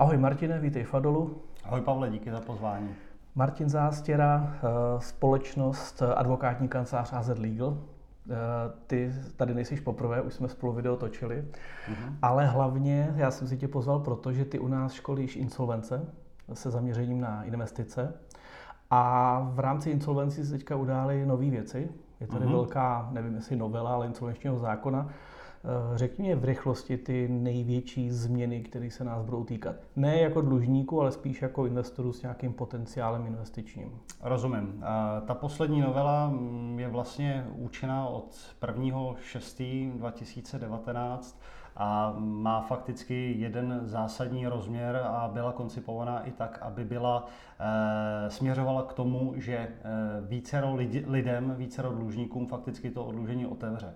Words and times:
Ahoj 0.00 0.16
Martine, 0.16 0.58
vítej 0.58 0.84
v 0.84 0.94
Adolu. 0.94 1.42
Ahoj 1.64 1.80
Pavle, 1.80 2.10
díky 2.10 2.30
za 2.30 2.40
pozvání. 2.40 2.88
Martin 3.34 3.68
Zástěra, 3.68 4.54
eh, 4.54 4.60
společnost 5.00 6.02
advokátní 6.02 6.68
kancelář 6.68 7.12
AZ 7.12 7.28
Legal. 7.28 7.78
Eh, 7.78 8.34
ty 8.86 9.12
tady 9.36 9.54
nejsiš 9.54 9.80
poprvé, 9.80 10.22
už 10.22 10.34
jsme 10.34 10.48
spolu 10.48 10.72
video 10.72 10.96
točili, 10.96 11.44
uh-huh. 11.44 12.14
ale 12.22 12.46
hlavně 12.46 13.12
já 13.16 13.30
jsem 13.30 13.48
si 13.48 13.56
tě 13.56 13.68
pozval, 13.68 14.00
protože 14.00 14.44
ty 14.44 14.58
u 14.58 14.68
nás 14.68 14.92
školíš 14.92 15.36
insolvence 15.36 16.06
se 16.52 16.70
zaměřením 16.70 17.20
na 17.20 17.42
investice 17.42 18.14
a 18.90 19.40
v 19.52 19.58
rámci 19.58 19.90
insolvencí 19.90 20.44
se 20.44 20.52
teďka 20.52 20.76
udály 20.76 21.26
nové 21.26 21.50
věci. 21.50 21.90
Je 22.20 22.26
tady 22.26 22.44
uh-huh. 22.44 22.52
velká, 22.52 23.08
nevím 23.12 23.34
jestli 23.34 23.56
novela, 23.56 23.94
ale 23.94 24.06
insolvenčního 24.06 24.58
zákona, 24.58 25.08
Eh, 25.08 25.12
řekni 25.94 26.24
mě 26.24 26.36
v 26.36 26.44
rychlosti 26.44 26.96
ty 26.96 27.28
největší 27.28 28.10
změny, 28.10 28.60
které 28.60 28.90
se 28.90 29.04
nás 29.04 29.24
budou 29.24 29.44
týkat. 29.44 29.76
Ne 29.96 30.20
jako 30.20 30.40
dlužníku, 30.40 31.00
ale 31.00 31.12
spíš 31.12 31.42
jako 31.42 31.66
investoru 31.66 32.12
s 32.12 32.22
nějakým 32.22 32.52
potenciálem 32.52 33.26
investičním. 33.26 34.00
Rozumím. 34.22 34.84
Ta 35.26 35.34
poslední 35.34 35.80
novela 35.80 36.28
mm, 36.28 36.78
je 36.78 36.88
vlastně 36.88 37.46
účinná 37.54 38.06
od 38.06 38.54
1.6.2019 38.62 41.36
a 41.76 42.14
má 42.18 42.60
fakticky 42.60 43.34
jeden 43.38 43.80
zásadní 43.84 44.46
rozměr 44.46 45.00
a 45.04 45.30
byla 45.32 45.52
koncipovaná 45.52 46.20
i 46.20 46.30
tak, 46.30 46.58
aby 46.62 46.84
byla 46.84 47.26
e, 47.58 48.30
směřovala 48.30 48.82
k 48.82 48.92
tomu, 48.92 49.32
že 49.36 49.56
e, 49.56 49.70
vícero 50.20 50.74
lidi, 50.74 51.04
lidem, 51.06 51.54
vícero 51.56 51.90
dlužníkům 51.90 52.46
fakticky 52.46 52.90
to 52.90 53.04
odlužení 53.04 53.46
otevře. 53.46 53.94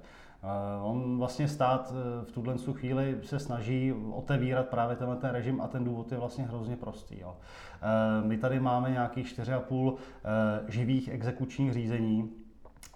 On 0.82 1.18
vlastně 1.18 1.48
stát 1.48 1.92
eh, 1.92 2.24
v 2.24 2.32
tuhle 2.32 2.54
chvíli 2.72 3.18
se 3.22 3.38
snaží 3.38 3.92
otevírat 4.12 4.68
právě 4.68 4.96
tenhle 4.96 5.16
ten 5.16 5.30
režim 5.30 5.60
a 5.60 5.68
ten 5.68 5.84
důvod 5.84 6.12
je 6.12 6.18
vlastně 6.18 6.44
hrozně 6.44 6.76
prostý. 6.76 7.20
Jo. 7.20 7.36
Eh, 7.82 8.26
my 8.26 8.38
tady 8.38 8.60
máme 8.60 8.90
nějakých 8.90 9.26
4,5 9.26 9.96
eh, 9.96 10.72
živých 10.72 11.08
exekučních 11.08 11.72
řízení, 11.72 12.30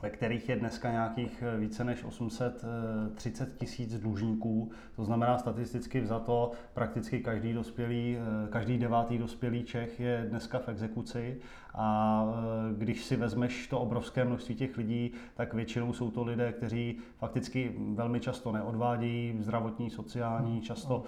ve 0.02 0.10
kterých 0.10 0.48
je 0.48 0.56
dneska 0.56 0.90
nějakých 0.90 1.42
eh, 1.42 1.56
více 1.56 1.84
než 1.84 2.04
830 2.04 3.58
tisíc 3.58 4.00
dlužníků. 4.00 4.70
To 4.96 5.04
znamená 5.04 5.38
statisticky 5.38 6.00
vzato 6.00 6.52
prakticky 6.74 7.20
každý 7.20 7.52
dospělý, 7.52 8.16
eh, 8.18 8.48
každý 8.50 8.78
devátý 8.78 9.18
dospělý 9.18 9.64
Čech 9.64 10.00
je 10.00 10.26
dneska 10.30 10.58
v 10.58 10.68
exekuci 10.68 11.40
a 11.74 12.24
eh, 12.28 12.74
když 12.78 13.04
si 13.04 13.16
vezmeš 13.16 13.66
to 13.66 13.80
obrovské 13.80 14.24
množství 14.24 14.54
těch 14.54 14.76
lidí, 14.76 15.12
tak 15.34 15.54
většinou 15.54 15.92
jsou 15.92 16.10
to 16.10 16.24
lidé, 16.24 16.52
kteří 16.52 16.98
fakticky 17.16 17.74
velmi 17.94 18.20
často 18.20 18.52
neodvádějí 18.52 19.36
zdravotní, 19.40 19.90
sociální, 19.90 20.60
často 20.60 21.04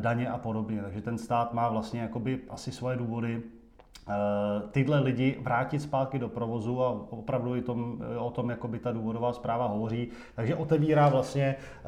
daně 0.00 0.28
a 0.28 0.38
podobně. 0.38 0.82
Takže 0.82 1.00
ten 1.00 1.18
stát 1.18 1.52
má 1.54 1.68
vlastně 1.68 2.00
jakoby 2.00 2.40
asi 2.48 2.72
svoje 2.72 2.96
důvody, 2.96 3.42
Eh, 3.42 3.63
tyhle 4.70 5.00
lidi 5.00 5.38
vrátit 5.42 5.78
zpátky 5.78 6.18
do 6.18 6.28
provozu 6.28 6.82
a 6.82 7.06
opravdu 7.10 7.56
i 7.56 7.62
tom, 7.62 8.04
o 8.18 8.30
tom 8.30 8.50
jako 8.50 8.68
by 8.68 8.78
ta 8.78 8.92
důvodová 8.92 9.32
zpráva 9.32 9.66
hovoří. 9.66 10.08
Takže 10.34 10.54
otevírá 10.54 11.08
vlastně 11.08 11.56
eh, 11.58 11.82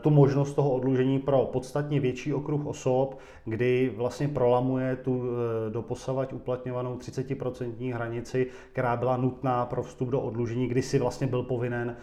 tu 0.00 0.10
možnost 0.10 0.54
toho 0.54 0.70
odlužení 0.70 1.18
pro 1.18 1.44
podstatně 1.52 2.00
větší 2.00 2.34
okruh 2.34 2.66
osob, 2.66 3.18
kdy 3.44 3.94
vlastně 3.96 4.28
prolamuje 4.28 4.96
tu 4.96 5.22
eh, 5.24 5.70
doposavať 5.70 6.32
uplatňovanou 6.32 6.96
30% 6.96 7.94
hranici, 7.94 8.46
která 8.72 8.96
byla 8.96 9.16
nutná 9.16 9.66
pro 9.66 9.82
vstup 9.82 10.08
do 10.08 10.20
odlužení, 10.20 10.68
kdy 10.68 10.82
si 10.82 10.98
vlastně 10.98 11.26
byl 11.26 11.42
povinen 11.42 11.96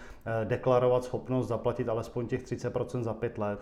deklarovat 0.43 1.03
schopnost 1.03 1.47
zaplatit 1.47 1.89
alespoň 1.89 2.27
těch 2.27 2.43
30% 2.43 3.03
za 3.03 3.13
pět 3.13 3.37
let. 3.37 3.59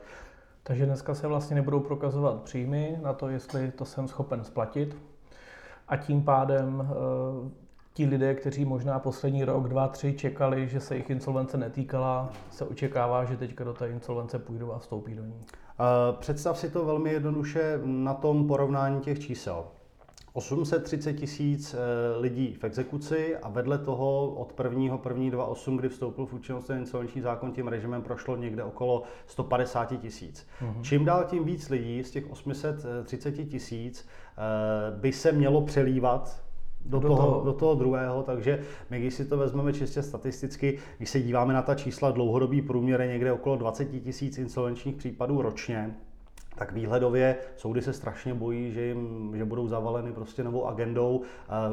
Takže 0.63 0.85
dneska 0.85 1.15
se 1.15 1.27
vlastně 1.27 1.55
nebudou 1.55 1.79
prokazovat 1.79 2.41
příjmy 2.41 2.99
na 3.01 3.13
to, 3.13 3.29
jestli 3.29 3.71
to 3.71 3.85
jsem 3.85 4.07
schopen 4.07 4.43
splatit, 4.43 4.95
a 5.89 5.97
tím 5.97 6.23
pádem 6.23 6.87
eh, 6.91 7.49
ti 7.93 8.05
lidé, 8.05 8.35
kteří 8.35 8.65
možná 8.65 8.99
poslední 8.99 9.43
rok, 9.43 9.67
dva, 9.67 9.87
tři 9.87 10.13
čekali, 10.13 10.67
že 10.67 10.79
se 10.79 10.95
jich 10.95 11.09
insolvence 11.09 11.57
netýkala, 11.57 12.29
se 12.51 12.65
očekává, 12.65 13.25
že 13.25 13.37
teďka 13.37 13.63
do 13.63 13.73
té 13.73 13.89
insolvence 13.89 14.39
půjdou 14.39 14.71
a 14.71 14.79
vstoupí 14.79 15.15
do 15.15 15.25
ní. 15.25 15.41
Eh, 15.41 15.83
představ 16.19 16.57
si 16.57 16.69
to 16.69 16.85
velmi 16.85 17.11
jednoduše 17.11 17.79
na 17.83 18.13
tom 18.13 18.47
porovnání 18.47 19.01
těch 19.01 19.19
čísel. 19.19 19.65
830 20.33 21.13
tisíc 21.13 21.73
eh, 21.73 21.77
lidí 22.19 22.53
v 22.53 22.63
exekuci 22.63 23.37
a 23.37 23.49
vedle 23.49 23.77
toho 23.77 24.29
od 24.29 24.59
1.1.28, 24.59 25.77
kdy 25.77 25.89
vstoupil 25.89 26.25
v 26.25 26.33
účinnost 26.33 26.65
ten 26.65 26.77
insolvenční 26.77 27.21
zákon, 27.21 27.51
tím 27.51 27.67
režimem 27.67 28.01
prošlo 28.01 28.35
někde 28.35 28.63
okolo 28.63 29.03
150 29.25 29.99
tisíc. 30.01 30.47
Mm-hmm. 30.61 30.81
Čím 30.81 31.05
dál 31.05 31.23
tím 31.23 31.43
víc 31.43 31.69
lidí 31.69 32.03
z 32.03 32.11
těch 32.11 32.31
830 32.31 33.31
tisíc 33.31 34.07
by 34.99 35.11
se 35.11 35.31
mělo 35.31 35.61
přelívat 35.61 36.43
do, 36.85 36.99
do, 36.99 37.07
toho, 37.07 37.17
toho. 37.17 37.45
do 37.45 37.53
toho 37.53 37.75
druhého, 37.75 38.23
takže 38.23 38.59
my 38.89 38.99
když 38.99 39.13
si 39.13 39.25
to 39.25 39.37
vezmeme 39.37 39.73
čistě 39.73 40.03
statisticky, 40.03 40.77
když 40.97 41.09
se 41.09 41.21
díváme 41.21 41.53
na 41.53 41.61
ta 41.61 41.75
čísla, 41.75 42.11
dlouhodobý 42.11 42.61
průměr 42.61 43.01
je 43.01 43.07
někde 43.07 43.31
okolo 43.31 43.55
20 43.55 43.85
tisíc 43.85 44.37
insolvenčních 44.37 44.95
případů 44.95 45.41
ročně, 45.41 45.95
tak 46.59 46.71
výhledově 46.71 47.35
soudy 47.55 47.81
se 47.81 47.93
strašně 47.93 48.33
bojí, 48.33 48.71
že, 48.71 48.81
jim, 48.81 49.31
že 49.35 49.45
budou 49.45 49.67
zavaleny 49.67 50.11
prostě 50.11 50.43
novou 50.43 50.65
agendou. 50.65 51.21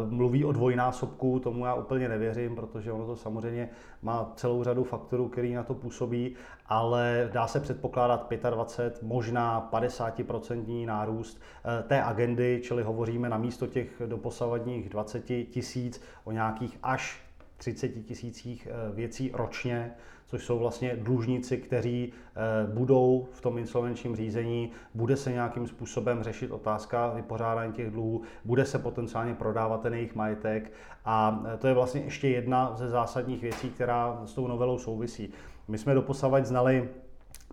Mluví 0.09 0.45
o 0.45 0.53
dvojnásobku, 0.53 1.39
tomu 1.39 1.65
já 1.65 1.75
úplně 1.75 2.09
nevěřím, 2.09 2.55
protože 2.55 2.93
ono 2.93 3.07
to 3.07 3.17
samozřejmě 3.17 3.69
má 4.03 4.33
celou 4.37 4.65
řadu 4.65 4.85
faktorů, 4.85 5.29
který 5.29 5.55
na 5.55 5.63
to 5.63 5.75
působí, 5.75 6.35
ale 6.67 7.31
dá 7.33 7.47
se 7.47 7.61
předpokládat 7.61 8.33
25, 8.51 9.03
možná 9.03 9.69
50% 9.73 10.87
nárůst 10.87 11.41
eh, 11.65 11.83
té 11.83 12.03
agendy, 12.03 12.61
čili 12.65 12.83
hovoříme 12.83 13.29
na 13.29 13.39
místo 13.39 13.67
těch 13.67 14.03
doposavadních 14.07 14.89
20 14.89 15.25
tisíc 15.25 16.03
o 16.25 16.33
nějakých 16.33 16.79
až 16.83 17.23
30 17.57 17.89
tisících 17.89 18.69
eh, 18.71 18.93
věcí 18.93 19.31
ročně, 19.35 19.95
což 20.27 20.45
jsou 20.45 20.59
vlastně 20.59 20.97
dlužníci, 20.97 21.57
kteří 21.57 22.13
eh, 22.13 22.73
budou 22.75 23.29
v 23.33 23.41
tom 23.41 23.59
insolvenčním 23.59 24.17
řízení, 24.17 24.71
bude 24.95 25.17
se 25.17 25.33
nějakým 25.33 25.67
způsobem 25.67 26.23
řešit 26.23 26.51
otázka 26.51 27.09
vypořádání 27.15 27.73
těch 27.73 27.91
dluhů, 27.91 28.23
bude 28.45 28.65
se 28.65 28.79
potenciálně 28.79 29.35
prodávat 29.35 29.83
ten 29.83 29.95
jejich 29.95 30.15
majetek 30.15 30.73
a 31.05 31.45
eh, 31.55 31.57
to 31.57 31.67
je 31.67 31.75
vlastně 31.75 32.01
ještě 32.01 32.29
jedna 32.29 32.77
ze 32.77 32.89
zásadních 32.89 33.43
věcí, 33.43 33.71
která 33.71 34.23
s 34.25 34.35
tou 34.35 34.47
novelou 34.47 34.79
souvisí. 34.79 35.33
My 35.69 35.79
jsme 35.79 35.95
doposavať 35.95 36.47
znali 36.47 36.89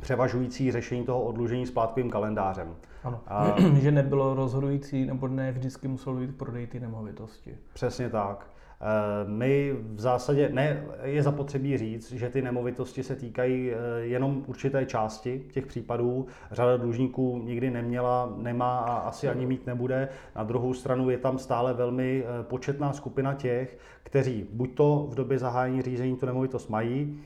převažující 0.02 0.72
řešení 0.72 1.06
toho 1.06 1.24
odlužení 1.24 1.66
splátkovým 1.66 2.10
kalendářem. 2.10 2.76
Ano, 3.04 3.22
a... 3.28 3.56
že 3.82 3.92
nebylo 3.92 4.34
rozhodující, 4.34 5.06
nebo 5.06 5.28
ne 5.28 5.52
vždycky 5.52 5.88
muselo 5.88 6.16
být 6.16 6.38
prodej 6.38 6.68
ty 6.68 6.80
nemovitosti. 6.80 7.58
Přesně 7.74 8.10
tak. 8.10 8.48
Eh, 8.84 9.30
my 9.30 9.76
v 9.96 10.00
zásadě, 10.00 10.50
ne, 10.54 10.86
je 11.04 11.24
zapotřebí 11.24 11.78
říct, 11.78 12.12
že 12.12 12.30
ty 12.30 12.42
nemovitosti 12.42 13.04
se 13.04 13.16
týkají 13.16 13.72
eh, 13.72 13.76
jenom 14.00 14.44
určité 14.48 14.86
části 14.86 15.44
těch 15.52 15.66
případů. 15.66 16.26
Řada 16.52 16.78
dlužníků 16.78 17.42
nikdy 17.44 17.72
neměla, 17.72 18.34
nemá 18.38 18.80
a 18.80 18.98
asi 18.98 19.30
ani 19.30 19.46
mít 19.46 19.68
nebude. 19.68 20.10
Na 20.36 20.44
druhou 20.44 20.74
stranu 20.74 21.10
je 21.10 21.18
tam 21.18 21.40
stále 21.40 21.74
velmi 21.74 22.24
eh, 22.24 22.44
početná 22.44 22.94
skupina 22.94 23.34
těch, 23.34 23.78
kteří 24.04 24.48
buď 24.52 24.76
to 24.76 25.08
v 25.10 25.16
době 25.16 25.40
zahájení 25.40 25.82
řízení 25.82 26.16
tu 26.16 26.26
nemovitost 26.26 26.70
mají, 26.70 27.20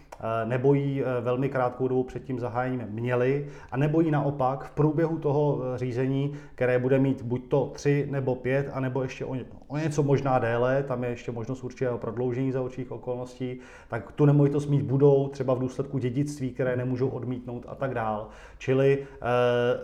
nebo 0.46 0.74
ji 0.74 1.04
velmi 1.22 1.50
krátkou 1.50 1.88
dobu 1.88 2.04
před 2.04 2.24
tím 2.24 2.40
zahájením 2.40 2.84
měli, 2.90 3.48
a 3.72 3.78
nebo 3.78 4.02
ji 4.02 4.12
naopak 4.12 4.64
v 4.64 4.72
průběhu 4.72 5.18
toho 5.18 5.62
řízení, 5.76 6.34
které 6.56 6.80
bude 6.80 7.00
mít 7.00 7.22
buď 7.22 7.50
to 7.50 7.72
tři 7.74 8.08
nebo 8.12 8.36
pět, 8.36 8.70
anebo 8.74 9.04
ještě 9.04 9.26
o, 9.26 9.36
něco 9.76 10.04
možná 10.04 10.40
déle, 10.40 10.84
tam 10.84 11.04
je 11.04 11.10
ještě 11.10 11.32
možnost 11.48 11.64
určitého 11.64 11.98
prodloužení 11.98 12.52
za 12.52 12.62
určitých 12.62 12.92
okolností, 12.92 13.60
tak 13.88 14.12
tu 14.12 14.26
nemovitost 14.26 14.68
mít 14.68 14.82
budou 14.82 15.28
třeba 15.28 15.54
v 15.54 15.60
důsledku 15.60 15.98
dědictví, 15.98 16.52
které 16.52 16.76
nemůžou 16.76 17.10
odmítnout 17.10 17.66
a 17.68 17.76
tak 17.76 17.94
dál. 17.94 18.30
Čili 18.58 19.00
eh, 19.00 19.28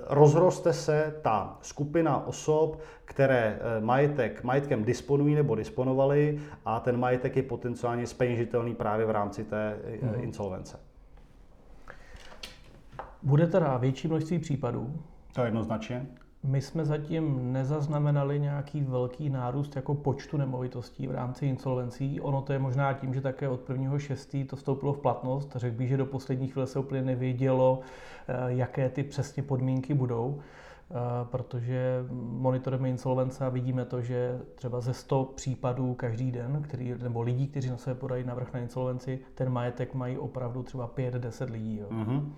rozroste 0.09 0.73
se 0.73 1.15
ta 1.21 1.57
skupina 1.61 2.27
osob, 2.27 2.79
které 3.05 3.59
eh, 3.59 3.81
majetek, 3.81 4.43
majetkem 4.43 4.83
disponují 4.83 5.35
nebo 5.35 5.55
disponovali 5.55 6.39
a 6.65 6.79
ten 6.79 6.99
majetek 6.99 7.35
je 7.35 7.43
potenciálně 7.43 8.07
speněžitelný 8.07 8.75
právě 8.75 9.05
v 9.05 9.11
rámci 9.11 9.43
té 9.43 9.77
mhm. 10.01 10.23
insolvence. 10.23 10.79
Bude 13.23 13.47
teda 13.47 13.77
větší 13.77 14.07
množství 14.07 14.39
případů? 14.39 14.93
To 15.33 15.45
jednoznačně. 15.45 16.05
My 16.43 16.61
jsme 16.61 16.85
zatím 16.85 17.53
nezaznamenali 17.53 18.39
nějaký 18.39 18.81
velký 18.81 19.29
nárůst 19.29 19.75
jako 19.75 19.95
počtu 19.95 20.37
nemovitostí 20.37 21.07
v 21.07 21.11
rámci 21.11 21.45
insolvencí. 21.45 22.21
Ono 22.21 22.41
to 22.41 22.53
je 22.53 22.59
možná 22.59 22.93
tím, 22.93 23.13
že 23.13 23.21
také 23.21 23.49
od 23.49 23.69
1.6. 23.69 24.45
to 24.45 24.55
vstoupilo 24.55 24.93
v 24.93 24.99
platnost. 24.99 25.51
Řekl 25.55 25.77
bych, 25.77 25.89
že 25.89 25.97
do 25.97 26.05
poslední 26.05 26.47
chvíle 26.47 26.67
se 26.67 26.79
úplně 26.79 27.01
nevědělo, 27.01 27.79
eh, 28.27 28.33
jaké 28.47 28.89
ty 28.89 29.03
přesně 29.03 29.43
podmínky 29.43 29.93
budou 29.93 30.39
eh, 30.91 30.95
protože 31.23 32.05
monitorujeme 32.11 32.89
insolvence 32.89 33.45
a 33.45 33.49
vidíme 33.49 33.85
to, 33.85 34.01
že 34.01 34.39
třeba 34.55 34.81
ze 34.81 34.93
100 34.93 35.31
případů 35.35 35.93
každý 35.93 36.31
den, 36.31 36.61
který, 36.61 36.95
nebo 37.03 37.21
lidí, 37.21 37.47
kteří 37.47 37.69
na 37.69 37.77
sebe 37.77 37.95
podají 37.95 38.23
navrh 38.23 38.53
na 38.53 38.59
insolvenci, 38.59 39.19
ten 39.35 39.49
majetek 39.49 39.93
mají 39.93 40.17
opravdu 40.17 40.63
třeba 40.63 40.87
5-10 40.87 41.51
lidí. 41.51 41.77
Jo. 41.77 41.87
Mm-hmm. 41.89 42.29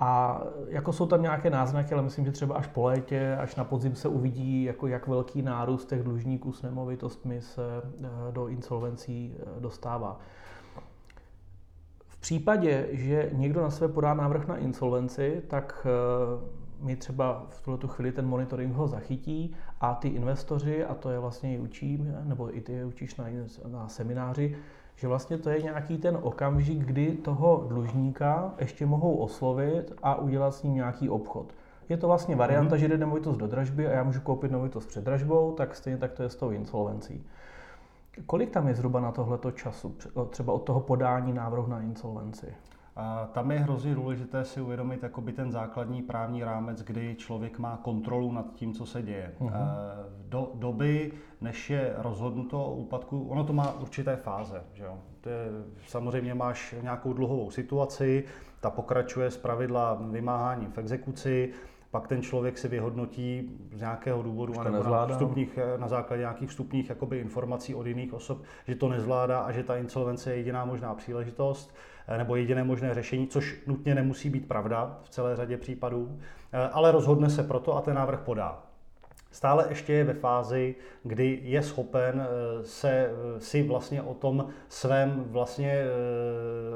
A 0.00 0.42
jako 0.68 0.92
jsou 0.92 1.06
tam 1.06 1.22
nějaké 1.22 1.50
náznaky, 1.50 1.94
ale 1.94 2.02
myslím, 2.02 2.24
že 2.24 2.32
třeba 2.32 2.54
až 2.54 2.66
po 2.66 2.82
létě, 2.82 3.36
až 3.40 3.56
na 3.56 3.64
podzim 3.64 3.94
se 3.94 4.08
uvidí, 4.08 4.64
jako 4.64 4.86
jak 4.86 5.06
velký 5.06 5.42
nárůst 5.42 5.86
těch 5.86 6.02
dlužníků 6.02 6.52
s 6.52 6.62
nemovitostmi 6.62 7.40
se 7.40 7.62
do 8.30 8.48
insolvencí 8.48 9.36
dostává. 9.58 10.20
V 12.06 12.20
případě, 12.20 12.88
že 12.90 13.30
někdo 13.32 13.62
na 13.62 13.70
sebe 13.70 13.92
podá 13.94 14.14
návrh 14.14 14.46
na 14.46 14.56
insolvenci, 14.56 15.42
tak 15.48 15.86
my 16.80 16.96
třeba 16.96 17.46
v 17.48 17.62
tuto 17.62 17.88
chvíli 17.88 18.12
ten 18.12 18.26
monitoring 18.26 18.74
ho 18.74 18.88
zachytí 18.88 19.54
a 19.80 19.94
ty 19.94 20.08
investoři, 20.08 20.84
a 20.84 20.94
to 20.94 21.10
je 21.10 21.18
vlastně 21.18 21.54
i 21.54 21.58
učím, 21.58 22.14
nebo 22.24 22.56
i 22.56 22.60
ty 22.60 22.84
učíš 22.84 23.16
na, 23.16 23.24
na 23.66 23.88
semináři, 23.88 24.56
že 24.96 25.08
vlastně 25.08 25.38
to 25.38 25.50
je 25.50 25.62
nějaký 25.62 25.98
ten 25.98 26.18
okamžik, 26.22 26.78
kdy 26.78 27.12
toho 27.12 27.64
dlužníka 27.68 28.54
ještě 28.58 28.86
mohou 28.86 29.16
oslovit 29.16 29.92
a 30.02 30.14
udělat 30.14 30.54
s 30.54 30.62
ním 30.62 30.74
nějaký 30.74 31.08
obchod. 31.08 31.54
Je 31.88 31.96
to 31.96 32.06
vlastně 32.06 32.36
varianta, 32.36 32.76
mm-hmm. 32.76 32.78
že 32.78 32.88
jde 32.88 32.98
nemovitost 32.98 33.36
do 33.36 33.46
dražby 33.46 33.86
a 33.86 33.90
já 33.90 34.02
můžu 34.02 34.20
koupit 34.20 34.50
nemovitost 34.50 34.86
před 34.86 35.04
dražbou, 35.04 35.52
tak 35.52 35.76
stejně 35.76 35.98
tak 35.98 36.12
to 36.12 36.22
je 36.22 36.28
s 36.28 36.36
tou 36.36 36.50
insolvencí. 36.50 37.26
Kolik 38.26 38.50
tam 38.50 38.68
je 38.68 38.74
zhruba 38.74 39.00
na 39.00 39.12
tohleto 39.12 39.50
času, 39.50 39.96
třeba 40.30 40.52
od 40.52 40.62
toho 40.62 40.80
podání 40.80 41.32
návrhu 41.32 41.66
na 41.66 41.80
insolvenci? 41.80 42.46
A 42.96 43.28
tam 43.32 43.50
je 43.50 43.58
hrozně 43.58 43.94
důležité 43.94 44.44
si 44.44 44.60
uvědomit 44.60 45.02
jakoby 45.02 45.32
ten 45.32 45.52
základní 45.52 46.02
právní 46.02 46.44
rámec, 46.44 46.82
kdy 46.82 47.14
člověk 47.18 47.58
má 47.58 47.76
kontrolu 47.76 48.32
nad 48.32 48.52
tím, 48.54 48.72
co 48.72 48.86
se 48.86 49.02
děje. 49.02 49.34
Uh-huh. 49.40 49.52
Do 50.28 50.50
doby, 50.54 51.12
než 51.40 51.70
je 51.70 51.94
rozhodnuto 51.98 52.64
o 52.64 52.74
úpadku, 52.74 53.28
ono 53.28 53.44
to 53.44 53.52
má 53.52 53.72
určité 53.80 54.16
fáze. 54.16 54.62
Že 54.72 54.84
jo? 54.84 54.98
To 55.20 55.28
je, 55.28 55.46
samozřejmě 55.86 56.34
máš 56.34 56.74
nějakou 56.82 57.12
dluhovou 57.12 57.50
situaci, 57.50 58.24
ta 58.60 58.70
pokračuje 58.70 59.30
z 59.30 59.36
pravidla 59.36 59.98
vymáhání 60.10 60.66
v 60.66 60.78
exekuci, 60.78 61.52
pak 61.90 62.08
ten 62.08 62.22
člověk 62.22 62.58
si 62.58 62.68
vyhodnotí 62.68 63.58
z 63.72 63.80
nějakého 63.80 64.22
důvodu 64.22 64.62
nebo 64.62 64.82
na, 64.82 65.06
vstupních, 65.06 65.58
na 65.76 65.88
základě 65.88 66.20
nějakých 66.20 66.50
vstupních 66.50 66.88
jakoby, 66.88 67.18
informací 67.18 67.74
od 67.74 67.86
jiných 67.86 68.14
osob, 68.14 68.42
že 68.66 68.74
to 68.74 68.88
nezvládá 68.88 69.40
a 69.40 69.52
že 69.52 69.62
ta 69.62 69.76
insolvence 69.76 70.30
je 70.30 70.36
jediná 70.36 70.64
možná 70.64 70.94
příležitost 70.94 71.74
eh, 71.74 71.95
nebo 72.16 72.36
jediné 72.36 72.64
možné 72.64 72.94
řešení, 72.94 73.26
což 73.26 73.62
nutně 73.66 73.94
nemusí 73.94 74.30
být 74.30 74.48
pravda 74.48 74.98
v 75.02 75.08
celé 75.08 75.36
řadě 75.36 75.56
případů, 75.56 76.18
eh, 76.52 76.68
ale 76.72 76.92
rozhodne 76.92 77.30
se 77.30 77.42
proto 77.42 77.76
a 77.76 77.80
ten 77.80 77.94
návrh 77.94 78.20
podá. 78.20 78.62
Stále 79.30 79.66
ještě 79.68 79.92
je 79.92 80.04
ve 80.04 80.14
fázi, 80.14 80.74
kdy 81.02 81.40
je 81.42 81.62
schopen 81.62 82.26
eh, 82.26 82.64
se 82.64 83.10
si 83.38 83.62
vlastně 83.62 84.02
o 84.02 84.14
tom 84.14 84.48
svém 84.68 85.24
vlastně 85.26 85.84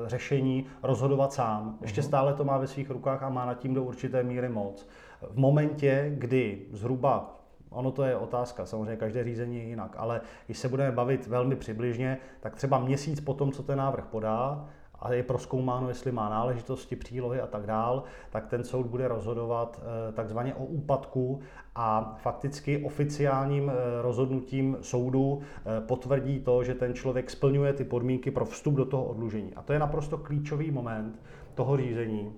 řešení 0.06 0.66
rozhodovat 0.82 1.32
sám. 1.32 1.78
Ještě 1.82 2.00
mhm. 2.00 2.08
stále 2.08 2.34
to 2.34 2.44
má 2.44 2.58
ve 2.58 2.66
svých 2.66 2.90
rukách 2.90 3.22
a 3.22 3.28
má 3.28 3.46
nad 3.46 3.58
tím 3.58 3.74
do 3.74 3.84
určité 3.84 4.22
míry 4.22 4.48
moc 4.48 4.88
v 5.30 5.36
momentě, 5.36 6.12
kdy 6.14 6.66
zhruba 6.72 7.40
Ono 7.70 7.90
to 7.90 8.04
je 8.04 8.16
otázka, 8.16 8.66
samozřejmě 8.66 8.96
každé 8.96 9.24
řízení 9.24 9.56
je 9.56 9.62
jinak, 9.62 9.94
ale 9.96 10.20
když 10.46 10.58
se 10.58 10.68
budeme 10.68 10.92
bavit 10.92 11.26
velmi 11.26 11.56
přibližně, 11.56 12.18
tak 12.40 12.54
třeba 12.54 12.78
měsíc 12.78 13.20
po 13.20 13.34
tom, 13.34 13.52
co 13.52 13.62
ten 13.62 13.78
návrh 13.78 14.04
podá, 14.04 14.68
a 15.02 15.12
je 15.12 15.22
proskoumáno, 15.22 15.88
jestli 15.88 16.12
má 16.12 16.28
náležitosti, 16.28 16.96
přílohy 16.96 17.40
a 17.40 17.46
tak 17.46 17.66
dál, 17.66 18.02
tak 18.30 18.46
ten 18.46 18.64
soud 18.64 18.86
bude 18.86 19.08
rozhodovat 19.08 19.80
eh, 19.82 20.12
takzvaně 20.12 20.54
o 20.54 20.64
úpadku 20.64 21.40
a 21.74 22.16
fakticky 22.22 22.84
oficiálním 22.84 23.70
eh, 23.70 24.02
rozhodnutím 24.02 24.76
soudu 24.80 25.40
eh, 25.40 25.80
potvrdí 25.80 26.40
to, 26.40 26.64
že 26.64 26.74
ten 26.74 26.94
člověk 26.94 27.30
splňuje 27.30 27.72
ty 27.72 27.84
podmínky 27.84 28.30
pro 28.30 28.44
vstup 28.44 28.74
do 28.74 28.84
toho 28.84 29.04
odlužení. 29.04 29.54
A 29.54 29.62
to 29.62 29.72
je 29.72 29.78
naprosto 29.78 30.18
klíčový 30.18 30.70
moment 30.70 31.20
toho 31.54 31.76
řízení, 31.76 32.32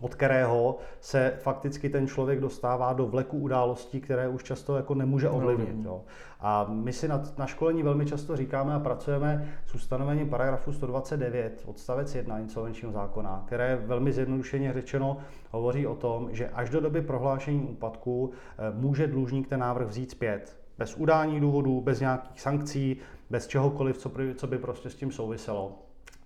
od 0.00 0.14
kterého 0.14 0.78
se 1.00 1.34
fakticky 1.38 1.88
ten 1.88 2.06
člověk 2.06 2.40
dostává 2.40 2.92
do 2.92 3.06
vleku 3.06 3.38
událostí, 3.38 4.00
které 4.00 4.28
už 4.28 4.42
často 4.42 4.76
jako 4.76 4.94
nemůže 4.94 5.28
ovlivnit. 5.28 5.84
Jo. 5.84 6.02
A 6.40 6.66
my 6.68 6.92
si 6.92 7.08
na, 7.08 7.22
na 7.38 7.46
školení 7.46 7.82
velmi 7.82 8.06
často 8.06 8.36
říkáme 8.36 8.74
a 8.74 8.80
pracujeme 8.80 9.48
s 9.66 9.74
ustanovením 9.74 10.30
paragrafu 10.30 10.72
129 10.72 11.62
odstavec 11.66 12.14
1 12.14 12.38
insolvenčního 12.38 12.92
zákona, 12.92 13.42
které 13.46 13.76
velmi 13.76 14.12
zjednodušeně 14.12 14.72
řečeno 14.72 15.16
hovoří 15.50 15.86
o 15.86 15.94
tom, 15.94 16.28
že 16.32 16.48
až 16.48 16.70
do 16.70 16.80
doby 16.80 17.02
prohlášení 17.02 17.62
úpadku 17.62 18.30
eh, 18.30 18.72
může 18.74 19.06
dlužník 19.06 19.48
ten 19.48 19.60
návrh 19.60 19.86
vzít 19.86 20.10
zpět. 20.10 20.56
Bez 20.78 20.96
udání 20.96 21.40
důvodů, 21.40 21.80
bez 21.80 22.00
nějakých 22.00 22.40
sankcí, 22.40 22.96
bez 23.30 23.46
čehokoliv, 23.46 23.98
co 23.98 24.08
by, 24.08 24.34
co 24.34 24.46
by 24.46 24.58
prostě 24.58 24.90
s 24.90 24.94
tím 24.94 25.12
souviselo. 25.12 25.72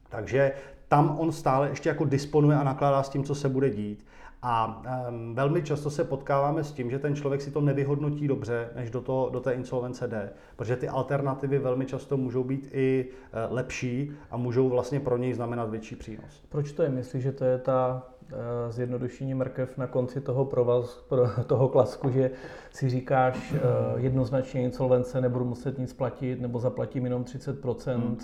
Takže 0.09 0.53
tam 0.93 1.17
on 1.19 1.33
stále 1.33 1.69
ještě 1.69 1.89
jako 1.89 2.05
disponuje 2.05 2.57
a 2.57 2.65
nakládá 2.65 3.03
s 3.03 3.09
tím, 3.09 3.25
co 3.25 3.35
se 3.35 3.49
bude 3.49 3.71
dít. 3.71 4.07
A 4.43 4.83
um, 5.09 5.35
velmi 5.35 5.63
často 5.63 5.91
se 5.91 6.05
potkáváme 6.05 6.65
s 6.65 6.73
tím, 6.73 6.91
že 6.91 6.99
ten 6.99 7.15
člověk 7.15 7.43
si 7.43 7.51
to 7.51 7.61
nevyhodnotí 7.61 8.29
dobře, 8.29 8.69
než 8.77 8.91
do, 8.91 9.01
to, 9.01 9.31
do 9.33 9.41
té 9.41 9.53
insolvence 9.53 10.09
jde, 10.09 10.31
protože 10.57 10.77
ty 10.77 10.89
alternativy 10.89 11.59
velmi 11.59 11.87
často 11.87 12.17
můžou 12.17 12.45
být 12.45 12.69
i 12.73 13.09
uh, 13.09 13.55
lepší 13.55 14.13
a 14.31 14.37
můžou 14.37 14.69
vlastně 14.69 15.01
pro 15.01 15.17
něj 15.17 15.35
znamenat 15.35 15.71
větší 15.71 15.97
přínos. 15.97 16.43
Proč 16.49 16.73
to 16.73 16.83
je? 16.83 16.89
Myslíš, 16.89 17.23
že 17.23 17.33
to 17.33 17.45
je 17.45 17.59
ta 17.59 18.03
uh, 18.33 18.39
zjednodušení 18.71 19.35
mrkev 19.35 19.79
na 19.79 19.87
konci 19.87 20.21
toho 20.21 20.45
provaz, 20.45 21.05
pro, 21.09 21.29
toho 21.47 21.69
klasku, 21.69 22.11
že 22.11 22.31
si 22.71 22.89
říkáš 22.89 23.53
uh, 23.53 23.59
jednoznačně 23.97 24.63
insolvence, 24.63 25.21
nebudu 25.21 25.45
muset 25.45 25.79
nic 25.79 25.93
platit, 25.93 26.41
nebo 26.41 26.59
zaplatím 26.59 27.05
jenom 27.05 27.25
30% 27.25 27.97
hmm. 27.97 28.19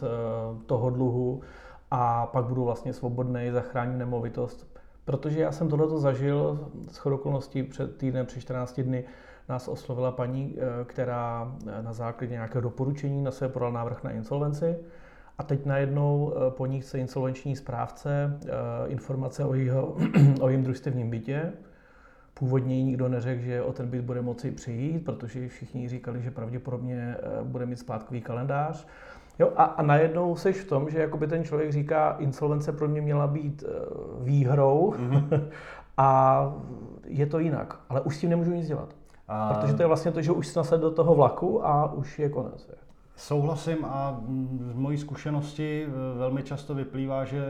toho 0.66 0.90
dluhu, 0.90 1.42
a 1.90 2.26
pak 2.26 2.44
budu 2.44 2.64
vlastně 2.64 2.92
svobodný, 2.92 3.50
zachráním 3.50 3.98
nemovitost. 3.98 4.78
Protože 5.04 5.40
já 5.40 5.52
jsem 5.52 5.68
tohleto 5.68 5.98
zažil 5.98 6.68
s 6.90 7.06
okolností 7.06 7.62
před 7.62 7.96
týdnem, 7.96 8.26
před 8.26 8.40
14 8.40 8.80
dny, 8.80 9.04
nás 9.48 9.68
oslovila 9.68 10.12
paní, 10.12 10.56
eh, 10.56 10.84
která 10.84 11.54
eh, 11.66 11.82
na 11.82 11.92
základě 11.92 12.32
nějakého 12.32 12.60
doporučení 12.60 13.22
na 13.22 13.30
sebe 13.30 13.52
podala 13.52 13.72
návrh 13.72 14.04
na 14.04 14.10
insolvenci 14.10 14.76
a 15.38 15.42
teď 15.42 15.66
najednou 15.66 16.32
eh, 16.36 16.50
po 16.50 16.66
ní 16.66 16.80
chce 16.80 16.98
insolvenční 16.98 17.56
správce 17.56 18.38
informace 18.86 19.44
o, 19.44 19.54
jeho, 19.54 19.96
o 20.40 20.48
jejím 20.48 20.64
družstevním 20.64 21.10
bytě. 21.10 21.52
Původně 22.34 22.76
jí 22.76 22.84
nikdo 22.84 23.08
neřekl, 23.08 23.42
že 23.42 23.62
o 23.62 23.72
ten 23.72 23.88
byt 23.88 24.02
bude 24.02 24.22
moci 24.22 24.50
přijít, 24.50 25.04
protože 25.04 25.48
všichni 25.48 25.88
říkali, 25.88 26.22
že 26.22 26.30
pravděpodobně 26.30 27.16
bude 27.42 27.66
mít 27.66 27.78
splátkový 27.78 28.20
kalendář. 28.20 28.86
Jo, 29.38 29.52
a, 29.56 29.64
a 29.64 29.82
najednou 29.82 30.36
seš 30.36 30.56
v 30.56 30.68
tom, 30.68 30.90
že 30.90 30.98
jakoby 30.98 31.26
ten 31.26 31.44
člověk 31.44 31.72
říká, 31.72 32.16
insolvence 32.18 32.72
pro 32.72 32.88
mě 32.88 33.00
měla 33.00 33.26
být 33.26 33.62
uh, 33.62 34.24
výhrou 34.24 34.94
mm-hmm. 34.96 35.48
a 35.96 36.52
je 37.04 37.26
to 37.26 37.38
jinak. 37.38 37.80
Ale 37.88 38.00
už 38.00 38.16
s 38.16 38.20
tím 38.20 38.30
nemůžu 38.30 38.50
nic 38.50 38.68
dělat. 38.68 38.94
A... 39.28 39.54
Protože 39.54 39.74
to 39.74 39.82
je 39.82 39.86
vlastně 39.86 40.12
to, 40.12 40.22
že 40.22 40.32
už 40.32 40.46
jsi 40.46 40.58
nasedl 40.58 40.82
do 40.82 40.90
toho 40.90 41.14
vlaku 41.14 41.66
a 41.66 41.92
už 41.92 42.18
je 42.18 42.28
konec. 42.28 42.70
Souhlasím 43.16 43.84
a 43.84 44.20
z 44.60 44.74
mojí 44.74 44.98
zkušenosti 44.98 45.84
e, 45.84 46.18
velmi 46.18 46.42
často 46.42 46.74
vyplývá, 46.74 47.24
že 47.24 47.42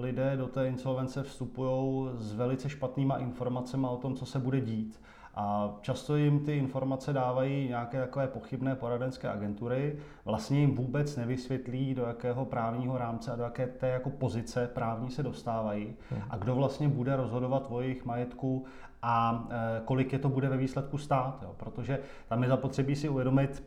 lidé 0.00 0.36
do 0.36 0.46
té 0.46 0.68
insolvence 0.68 1.22
vstupují 1.22 2.10
s 2.14 2.34
velice 2.34 2.68
špatnýma 2.68 3.16
informacemi 3.16 3.86
o 3.90 3.96
tom, 3.96 4.14
co 4.14 4.26
se 4.26 4.38
bude 4.38 4.60
dít. 4.60 5.00
A 5.34 5.74
často 5.80 6.16
jim 6.16 6.40
ty 6.40 6.56
informace 6.56 7.12
dávají 7.12 7.68
nějaké 7.68 8.00
takové 8.00 8.26
pochybné 8.26 8.74
poradenské 8.74 9.28
agentury, 9.28 9.96
vlastně 10.24 10.60
jim 10.60 10.74
vůbec 10.74 11.16
nevysvětlí, 11.16 11.94
do 11.94 12.02
jakého 12.02 12.44
právního 12.44 12.98
rámce 12.98 13.32
a 13.32 13.36
do 13.36 13.42
jaké 13.42 13.66
té 13.66 13.88
jako 13.88 14.10
pozice 14.10 14.66
právní 14.66 15.10
se 15.10 15.22
dostávají 15.22 15.94
a 16.30 16.36
kdo 16.36 16.54
vlastně 16.54 16.88
bude 16.88 17.16
rozhodovat 17.16 17.66
o 17.70 17.80
jejich 17.80 18.04
majetku 18.04 18.64
a 19.02 19.48
e, 19.50 19.80
kolik 19.84 20.12
je 20.12 20.18
to 20.18 20.28
bude 20.28 20.48
ve 20.48 20.56
výsledku 20.56 20.98
stát. 20.98 21.38
Jo. 21.42 21.54
Protože 21.56 21.98
tam 22.28 22.42
je 22.42 22.48
zapotřebí 22.48 22.96
si 22.96 23.08
uvědomit, 23.08 23.62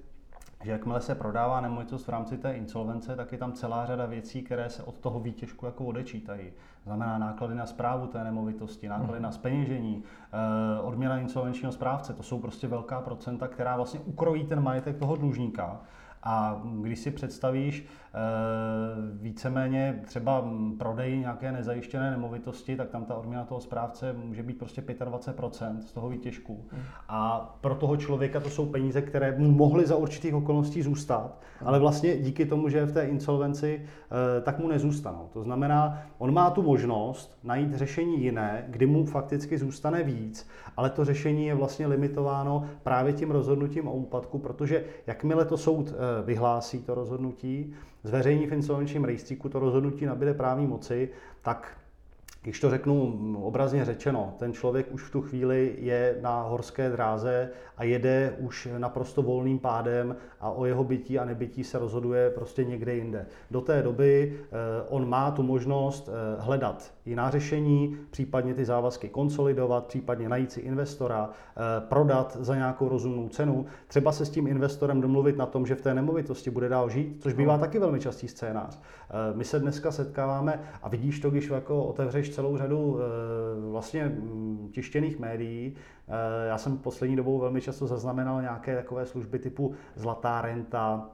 že 0.63 0.71
jakmile 0.71 1.01
se 1.01 1.15
prodává 1.15 1.61
nemovitost 1.61 2.05
v 2.05 2.09
rámci 2.09 2.37
té 2.37 2.53
insolvence, 2.53 3.15
tak 3.15 3.31
je 3.31 3.37
tam 3.37 3.53
celá 3.53 3.85
řada 3.85 4.05
věcí, 4.05 4.41
které 4.41 4.69
se 4.69 4.83
od 4.83 4.95
toho 4.95 5.19
výtěžku 5.19 5.65
jako 5.65 5.85
odečítají. 5.85 6.51
Znamená 6.83 7.17
náklady 7.17 7.55
na 7.55 7.65
zprávu 7.65 8.07
té 8.07 8.23
nemovitosti, 8.23 8.87
náklady 8.87 9.19
na 9.19 9.31
speněžení, 9.31 10.03
eh, 10.03 10.81
odměna 10.81 11.19
insolvenčního 11.19 11.71
správce. 11.71 12.13
To 12.13 12.23
jsou 12.23 12.39
prostě 12.39 12.67
velká 12.67 13.01
procenta, 13.01 13.47
která 13.47 13.75
vlastně 13.75 13.99
ukrojí 13.99 14.45
ten 14.45 14.63
majetek 14.63 14.97
toho 14.97 15.15
dlužníka. 15.15 15.81
A 16.23 16.61
když 16.81 16.99
si 16.99 17.11
představíš, 17.11 17.87
Eh, 18.15 19.17
víceméně 19.21 20.01
třeba 20.05 20.45
prodej 20.77 21.17
nějaké 21.17 21.51
nezajištěné 21.51 22.11
nemovitosti, 22.11 22.75
tak 22.75 22.89
tam 22.89 23.05
ta 23.05 23.15
odměna 23.15 23.45
toho 23.45 23.61
správce 23.61 24.13
může 24.13 24.43
být 24.43 24.57
prostě 24.57 24.81
25% 24.81 25.81
z 25.81 25.91
toho 25.91 26.09
výtěžku. 26.09 26.65
Hmm. 26.71 26.81
A 27.09 27.39
pro 27.61 27.75
toho 27.75 27.97
člověka 27.97 28.39
to 28.39 28.49
jsou 28.49 28.65
peníze, 28.65 29.01
které 29.01 29.37
mu 29.37 29.51
mohly 29.51 29.85
za 29.85 29.95
určitých 29.95 30.35
okolností 30.35 30.81
zůstat, 30.81 31.39
hmm. 31.59 31.67
ale 31.67 31.79
vlastně 31.79 32.17
díky 32.17 32.45
tomu, 32.45 32.69
že 32.69 32.77
je 32.77 32.85
v 32.85 32.93
té 32.93 33.05
insolvenci, 33.05 33.81
eh, 33.81 34.41
tak 34.41 34.59
mu 34.59 34.67
nezůstanou. 34.67 35.29
To 35.33 35.43
znamená, 35.43 36.01
on 36.17 36.33
má 36.33 36.49
tu 36.49 36.61
možnost 36.61 37.37
najít 37.43 37.73
řešení 37.73 38.23
jiné, 38.23 38.65
kdy 38.67 38.85
mu 38.85 39.05
fakticky 39.05 39.57
zůstane 39.57 40.03
víc, 40.03 40.49
ale 40.77 40.89
to 40.89 41.05
řešení 41.05 41.45
je 41.45 41.55
vlastně 41.55 41.87
limitováno 41.87 42.65
právě 42.83 43.13
tím 43.13 43.31
rozhodnutím 43.31 43.87
o 43.87 43.93
úpadku, 43.93 44.39
protože 44.39 44.83
jakmile 45.07 45.45
to 45.45 45.57
soud 45.57 45.93
eh, 45.93 46.12
vyhlásí 46.21 46.81
to 46.81 46.95
rozhodnutí, 46.95 47.73
zveřejní 48.03 48.47
v 48.47 48.53
insolvenčním 48.53 49.03
rejstříku, 49.03 49.49
to 49.49 49.59
rozhodnutí 49.59 50.05
nabíde 50.05 50.33
právní 50.33 50.67
moci, 50.67 51.09
tak 51.41 51.77
když 52.43 52.59
to 52.59 52.69
řeknu 52.69 53.37
obrazně 53.43 53.85
řečeno, 53.85 54.33
ten 54.39 54.53
člověk 54.53 54.91
už 54.91 55.03
v 55.03 55.11
tu 55.11 55.21
chvíli 55.21 55.75
je 55.79 56.17
na 56.21 56.41
horské 56.41 56.89
dráze 56.89 57.49
a 57.77 57.83
jede 57.83 58.35
už 58.39 58.67
naprosto 58.77 59.21
volným 59.21 59.59
pádem 59.59 60.15
a 60.39 60.51
o 60.51 60.65
jeho 60.65 60.83
bytí 60.83 61.19
a 61.19 61.25
nebytí 61.25 61.63
se 61.63 61.79
rozhoduje 61.79 62.29
prostě 62.29 62.63
někde 62.63 62.95
jinde. 62.95 63.25
Do 63.51 63.61
té 63.61 63.81
doby 63.81 64.39
eh, 64.39 64.47
on 64.89 65.09
má 65.09 65.31
tu 65.31 65.43
možnost 65.43 66.09
eh, 66.09 66.41
hledat 66.41 66.92
jiná 67.05 67.29
řešení, 67.29 67.97
případně 68.09 68.53
ty 68.53 68.65
závazky 68.65 69.09
konsolidovat, 69.09 69.85
případně 69.85 70.29
najít 70.29 70.51
si 70.51 70.59
investora, 70.59 71.29
eh, 71.29 71.61
prodat 71.87 72.37
za 72.39 72.55
nějakou 72.55 72.89
rozumnou 72.89 73.29
cenu, 73.29 73.65
třeba 73.87 74.11
se 74.11 74.25
s 74.25 74.29
tím 74.29 74.47
investorem 74.47 75.01
domluvit 75.01 75.37
na 75.37 75.45
tom, 75.45 75.65
že 75.65 75.75
v 75.75 75.81
té 75.81 75.93
nemovitosti 75.93 76.49
bude 76.49 76.69
dál 76.69 76.89
žít, 76.89 77.17
což 77.19 77.33
bývá 77.33 77.57
taky 77.57 77.79
velmi 77.79 77.99
častý 77.99 78.27
scénář. 78.27 78.79
My 79.35 79.43
se 79.43 79.59
dneska 79.59 79.91
setkáváme 79.91 80.59
a 80.83 80.89
vidíš 80.89 81.19
to, 81.19 81.29
když 81.29 81.49
jako 81.49 81.83
otevřeš 81.83 82.29
celou 82.29 82.57
řadu 82.57 82.99
vlastně 83.71 84.05
mm, 84.05 84.69
tištěných 84.71 85.19
médií, 85.19 85.75
Eh, 86.07 86.47
já 86.47 86.57
jsem 86.57 86.77
poslední 86.77 87.15
dobou 87.15 87.39
velmi 87.39 87.61
často 87.61 87.87
zaznamenal 87.87 88.41
nějaké 88.41 88.75
takové 88.75 89.05
služby 89.05 89.39
typu 89.39 89.73
zlatá 89.95 90.41
renta, 90.41 91.09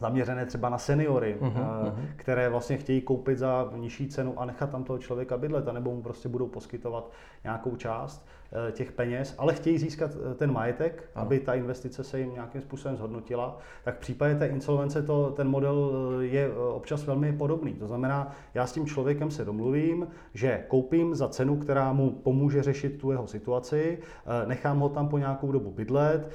zaměřené 0.00 0.46
třeba 0.46 0.68
na 0.68 0.78
seniory, 0.78 1.36
uh-huh, 1.40 1.94
které 2.16 2.48
vlastně 2.48 2.76
chtějí 2.76 3.00
koupit 3.00 3.38
za 3.38 3.70
nižší 3.76 4.08
cenu 4.08 4.40
a 4.40 4.44
nechat 4.44 4.70
tam 4.70 4.84
toho 4.84 4.98
člověka 4.98 5.38
bydlet, 5.38 5.68
anebo 5.68 5.94
mu 5.94 6.02
prostě 6.02 6.28
budou 6.28 6.46
poskytovat 6.46 7.10
nějakou 7.44 7.76
část. 7.76 8.26
Eh, 8.52 8.72
těch 8.72 8.92
peněz, 8.92 9.34
ale 9.38 9.54
chtějí 9.54 9.78
získat 9.78 10.10
eh, 10.30 10.34
ten 10.34 10.52
majetek, 10.52 11.10
ano. 11.14 11.26
aby 11.26 11.40
ta 11.40 11.54
investice 11.54 12.04
se 12.04 12.20
jim 12.20 12.32
nějakým 12.32 12.60
způsobem 12.60 12.96
zhodnotila, 12.96 13.58
tak 13.84 13.96
v 13.96 14.00
případě 14.00 14.34
té 14.34 14.46
insolvence 14.46 15.02
to, 15.02 15.30
ten 15.36 15.48
model 15.48 15.90
eh, 16.20 16.24
je 16.24 16.54
občas 16.54 17.06
velmi 17.06 17.32
podobný. 17.32 17.74
To 17.74 17.86
znamená, 17.86 18.32
já 18.54 18.66
s 18.66 18.72
tím 18.72 18.86
člověkem 18.86 19.30
se 19.30 19.44
domluvím, 19.44 20.08
že 20.34 20.64
koupím 20.68 21.14
za 21.14 21.28
cenu, 21.28 21.56
která 21.56 21.92
mu 21.92 22.10
pomůže 22.10 22.62
řešit 22.62 23.00
tu 23.00 23.10
jeho 23.10 23.26
situaci, 23.26 23.98
nechám 24.46 24.78
ho 24.78 24.88
tam 24.88 25.08
po 25.08 25.18
nějakou 25.18 25.52
dobu 25.52 25.70
bydlet 25.70 26.30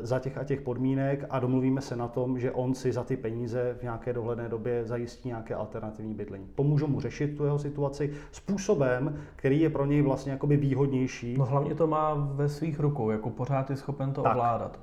za 0.00 0.18
těch 0.18 0.38
a 0.38 0.44
těch 0.44 0.60
podmínek 0.60 1.24
a 1.30 1.38
domluvíme 1.38 1.80
se 1.80 1.96
na 1.96 2.08
tom, 2.08 2.38
že 2.38 2.50
on 2.50 2.74
si 2.74 2.92
za 2.92 3.04
ty 3.04 3.16
peníze 3.16 3.76
v 3.78 3.82
nějaké 3.82 4.12
dohledné 4.12 4.48
době 4.48 4.84
zajistí 4.84 5.28
nějaké 5.28 5.54
alternativní 5.54 6.14
bydlení. 6.14 6.46
Pomůžu 6.54 6.86
mu 6.86 7.00
řešit 7.00 7.36
tu 7.36 7.44
jeho 7.44 7.58
situaci 7.58 8.12
způsobem, 8.32 9.18
který 9.36 9.60
je 9.60 9.70
pro 9.70 9.86
něj 9.86 10.02
vlastně 10.02 10.32
jakoby 10.32 10.56
výhodnější 10.56 11.21
lepší. 11.22 11.38
No 11.38 11.44
hlavně 11.44 11.74
to 11.74 11.86
má 11.86 12.14
ve 12.14 12.48
svých 12.48 12.80
rukou, 12.80 13.10
jako 13.10 13.30
pořád 13.30 13.70
je 13.70 13.76
schopen 13.76 14.12
to 14.12 14.22
tak. 14.22 14.32
ovládat. 14.32 14.78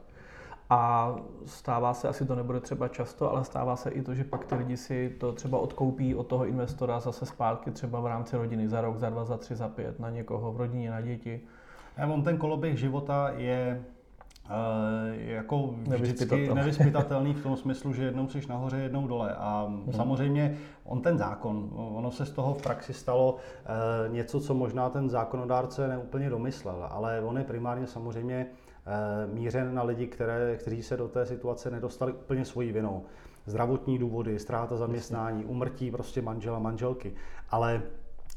A 0.70 1.16
stává 1.46 1.94
se, 1.94 2.08
asi 2.08 2.26
to 2.26 2.36
nebude 2.36 2.60
třeba 2.60 2.88
často, 2.88 3.32
ale 3.32 3.44
stává 3.44 3.76
se 3.76 3.90
i 3.90 4.02
to, 4.02 4.16
že 4.16 4.24
pak 4.24 4.46
ty 4.46 4.56
lidi 4.56 4.78
si 4.78 5.16
to 5.20 5.34
třeba 5.34 5.58
odkoupí 5.58 6.16
od 6.16 6.28
toho 6.28 6.46
investora 6.46 7.00
zase 7.00 7.26
zpátky 7.26 7.72
třeba 7.72 8.00
v 8.00 8.08
rámci 8.08 8.38
rodiny 8.38 8.68
za 8.70 8.82
rok, 8.82 8.98
za 8.98 9.10
dva, 9.10 9.26
za 9.26 9.38
tři, 9.38 9.56
za 9.56 9.68
pět, 9.68 10.00
na 10.00 10.10
někoho 10.10 10.54
v 10.54 10.58
rodině, 10.58 10.92
na 10.92 11.02
děti. 11.02 11.42
A 11.98 12.08
on 12.08 12.24
ten 12.24 12.38
koloběh 12.38 12.78
života 12.78 13.30
je 13.38 13.84
jako 15.16 15.76
vždycky 15.98 16.54
nevyspytatelný 16.54 17.34
v 17.34 17.44
tom 17.44 17.58
smyslu, 17.58 17.94
že 17.94 18.04
jednou 18.04 18.28
jsi 18.28 18.42
nahoře, 18.50 18.78
jednou 18.78 19.08
dole. 19.08 19.36
A 19.38 19.66
hmm. 19.68 19.94
samozřejmě 19.94 20.58
on 20.84 21.02
ten 21.02 21.18
zákon, 21.18 21.70
ono 21.76 22.12
se 22.12 22.26
z 22.26 22.32
toho 22.32 22.54
v 22.54 22.62
praxi 22.62 22.94
stalo 22.94 23.34
uh, 23.34 24.14
něco, 24.14 24.40
co 24.40 24.54
možná 24.54 24.90
ten 24.90 25.10
zákonodárce 25.10 25.88
neúplně 25.88 26.30
domyslel, 26.30 26.88
ale 26.90 27.22
on 27.22 27.38
je 27.38 27.44
primárně 27.44 27.88
samozřejmě 27.88 28.48
uh, 28.48 29.34
mířen 29.34 29.74
na 29.74 29.84
lidi, 29.84 30.08
které, 30.08 30.58
kteří 30.58 30.84
se 30.84 30.98
do 30.98 31.08
té 31.08 31.26
situace 31.26 31.72
nedostali 31.72 32.14
úplně 32.14 32.46
svojí 32.46 32.72
vinou. 32.72 33.04
Zdravotní 33.46 33.98
důvody, 33.98 34.40
ztráta 34.40 34.76
zaměstnání, 34.76 35.46
umrtí 35.46 35.92
prostě 35.92 36.22
manžela, 36.22 36.60
manželky. 36.60 37.14
Ale 37.50 37.82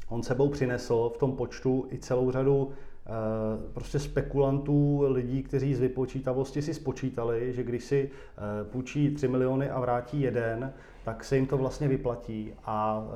on 0.09 0.23
sebou 0.23 0.49
přinesl 0.49 1.11
v 1.15 1.17
tom 1.17 1.35
počtu 1.35 1.87
i 1.91 1.97
celou 1.97 2.31
řadu 2.31 2.73
Eh, 3.05 3.73
prostě 3.73 3.99
spekulantů, 3.99 5.03
lidí, 5.07 5.43
kteří 5.43 5.75
z 5.75 5.79
vypočítavosti 5.79 6.61
si 6.61 6.73
spočítali, 6.73 7.53
že 7.53 7.63
když 7.63 7.83
si 7.83 8.09
eh, 8.11 8.63
půjčí 8.63 9.15
3 9.15 9.27
miliony 9.27 9.69
a 9.69 9.79
vrátí 9.79 10.21
jeden, 10.21 10.73
tak 11.05 11.23
se 11.23 11.35
jim 11.35 11.47
to 11.47 11.57
vlastně 11.57 11.87
vyplatí. 11.87 12.53
A 12.65 13.07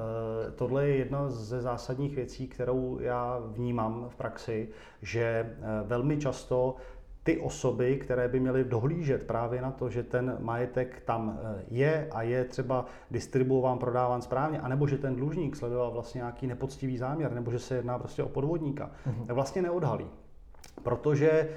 eh, 0.47 0.51
tohle 0.51 0.87
je 0.87 0.95
jedna 0.95 1.29
ze 1.29 1.61
zásadních 1.61 2.15
věcí, 2.15 2.47
kterou 2.47 2.99
já 3.01 3.41
vnímám 3.45 4.05
v 4.09 4.15
praxi, 4.15 4.69
že 5.01 5.55
velmi 5.85 6.17
často 6.17 6.75
ty 7.27 7.37
osoby, 7.37 7.97
které 7.97 8.27
by 8.27 8.39
měly 8.39 8.63
dohlížet 8.63 9.27
právě 9.27 9.61
na 9.61 9.71
to, 9.71 9.89
že 9.89 10.03
ten 10.03 10.37
majetek 10.39 11.01
tam 11.05 11.39
eh, 11.41 11.63
je 11.67 12.07
a 12.11 12.21
je 12.21 12.45
třeba 12.45 12.85
distribuován, 13.11 13.77
prodáván 13.77 14.21
správně, 14.21 14.59
anebo 14.59 14.87
že 14.87 14.97
ten 14.97 15.15
dlužník 15.15 15.55
sledoval 15.55 15.91
vlastně 15.91 16.19
nějaký 16.19 16.47
nepoctivý 16.47 16.97
záměr, 16.97 17.31
nebo 17.31 17.51
že 17.51 17.59
se 17.59 17.75
jedná 17.75 17.99
prostě 17.99 18.23
o 18.23 18.29
podvodníka, 18.29 18.91
mm-hmm. 19.07 19.25
tak 19.25 19.35
vlastně 19.35 19.61
neodhalí. 19.61 20.07
Protože 20.83 21.29
eh, 21.31 21.49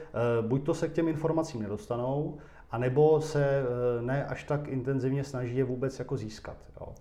buď 0.43 0.65
to 0.65 0.75
se 0.75 0.89
k 0.89 0.93
těm 0.93 1.09
informacím 1.09 1.63
nedostanou, 1.63 2.39
anebo 2.71 3.21
se 3.21 3.63
ne 4.01 4.27
až 4.27 4.45
tak 4.45 4.69
intenzivně 4.69 5.25
snaží 5.25 5.57
je 5.57 5.65
vůbec 5.65 5.99
jako 5.99 6.17
získat. 6.17 6.57
Jo. 6.81 6.95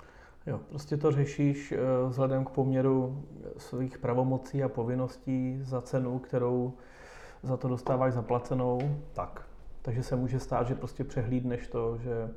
Jo, 0.47 0.59
prostě 0.69 0.97
to 0.97 1.11
řešíš 1.11 1.73
vzhledem 2.07 2.45
k 2.45 2.49
poměru 2.49 3.23
svých 3.57 3.97
pravomocí 3.97 4.63
a 4.63 4.69
povinností 4.69 5.59
za 5.63 5.81
cenu, 5.81 6.19
kterou 6.19 6.73
za 7.43 7.57
to 7.57 7.67
dostáváš 7.67 8.13
zaplacenou. 8.13 8.97
Tak. 9.13 9.41
Takže 9.81 10.03
se 10.03 10.15
může 10.15 10.39
stát, 10.39 10.67
že 10.67 10.75
prostě 10.75 11.03
přehlídneš 11.03 11.67
to, 11.67 11.97
že... 11.97 12.29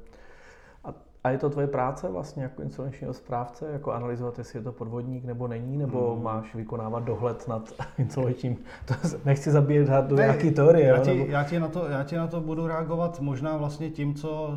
A, 0.84 0.94
a 1.24 1.30
je 1.30 1.38
to 1.38 1.50
tvoje 1.50 1.66
práce 1.66 2.08
vlastně 2.08 2.42
jako 2.42 2.62
insolvenčního 2.62 3.12
správce, 3.12 3.72
jako 3.72 3.92
analyzovat, 3.92 4.38
jestli 4.38 4.58
je 4.58 4.62
to 4.62 4.72
podvodník 4.72 5.24
nebo 5.24 5.48
není, 5.48 5.76
nebo 5.76 6.14
hmm. 6.14 6.24
máš 6.24 6.54
vykonávat 6.54 7.04
dohled 7.04 7.48
nad 7.48 7.72
insolvenčním... 7.98 8.56
To 8.84 8.94
nechci 9.24 9.50
zabíjet 9.50 9.88
do 9.88 10.16
ne, 10.16 10.22
nějaký 10.22 10.50
teorie. 10.50 10.86
Já 10.86 10.98
ti, 10.98 11.18
nebo... 11.18 11.32
já, 11.32 11.44
ti 11.44 11.60
na 11.60 11.68
to, 11.68 11.88
já 11.88 12.04
ti 12.04 12.16
na 12.16 12.26
to 12.26 12.40
budu 12.40 12.66
reagovat 12.66 13.20
možná 13.20 13.56
vlastně 13.56 13.90
tím, 13.90 14.14
co 14.14 14.54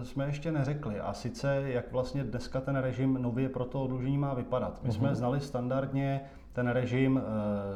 eh, 0.00 0.04
jsme 0.04 0.26
ještě 0.26 0.52
neřekli. 0.52 1.00
A 1.00 1.12
sice, 1.12 1.62
jak 1.66 1.92
vlastně 1.92 2.24
dneska 2.24 2.60
ten 2.60 2.76
režim 2.76 3.18
nově 3.22 3.48
pro 3.48 3.64
to 3.64 3.82
odlužení 3.82 4.18
má 4.18 4.34
vypadat. 4.34 4.80
My 4.82 4.92
jsme 4.92 5.06
hmm. 5.06 5.16
znali 5.16 5.40
standardně 5.40 6.20
ten 6.56 6.68
režim 6.68 7.20
eh, 7.20 7.22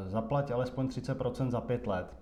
zaplať 0.08 0.50
alespoň 0.50 0.87
30% 0.87 1.50
za 1.50 1.60
pět 1.60 1.87
let. 1.87 2.16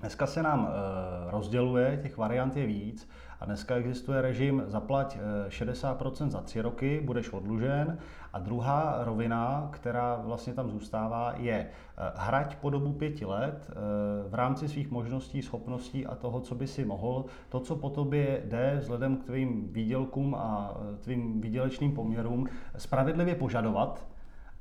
Dneska 0.00 0.26
se 0.26 0.42
nám 0.42 0.68
eh, 0.68 1.30
rozděluje, 1.30 1.98
těch 2.02 2.16
variant 2.16 2.56
je 2.56 2.66
víc 2.66 3.08
a 3.40 3.44
dneska 3.44 3.74
existuje 3.74 4.22
režim 4.22 4.62
zaplať 4.66 5.18
60% 5.48 6.26
eh, 6.26 6.30
za 6.30 6.40
tři 6.40 6.60
roky, 6.60 7.00
budeš 7.04 7.32
odlužen 7.32 7.98
a 8.32 8.38
druhá 8.38 9.04
rovina, 9.04 9.68
která 9.72 10.16
vlastně 10.16 10.52
tam 10.54 10.70
zůstává, 10.70 11.34
je 11.36 11.68
hrať 12.14 12.56
po 12.56 12.70
dobu 12.70 12.92
pěti 12.92 13.24
let 13.24 13.70
v 14.28 14.34
rámci 14.34 14.68
svých 14.68 14.90
možností, 14.90 15.42
schopností 15.42 16.06
a 16.06 16.14
toho, 16.14 16.40
co 16.40 16.54
by 16.54 16.66
si 16.66 16.84
mohl, 16.84 17.24
to, 17.48 17.60
co 17.60 17.76
po 17.76 17.90
tobě 17.90 18.42
jde 18.44 18.76
vzhledem 18.80 19.16
k 19.16 19.24
tvým 19.24 19.72
výdělkům 19.72 20.34
a 20.34 20.74
tvým 21.00 21.40
výdělečným 21.40 21.92
poměrům, 21.92 22.46
spravedlivě 22.76 23.34
požadovat, 23.34 24.06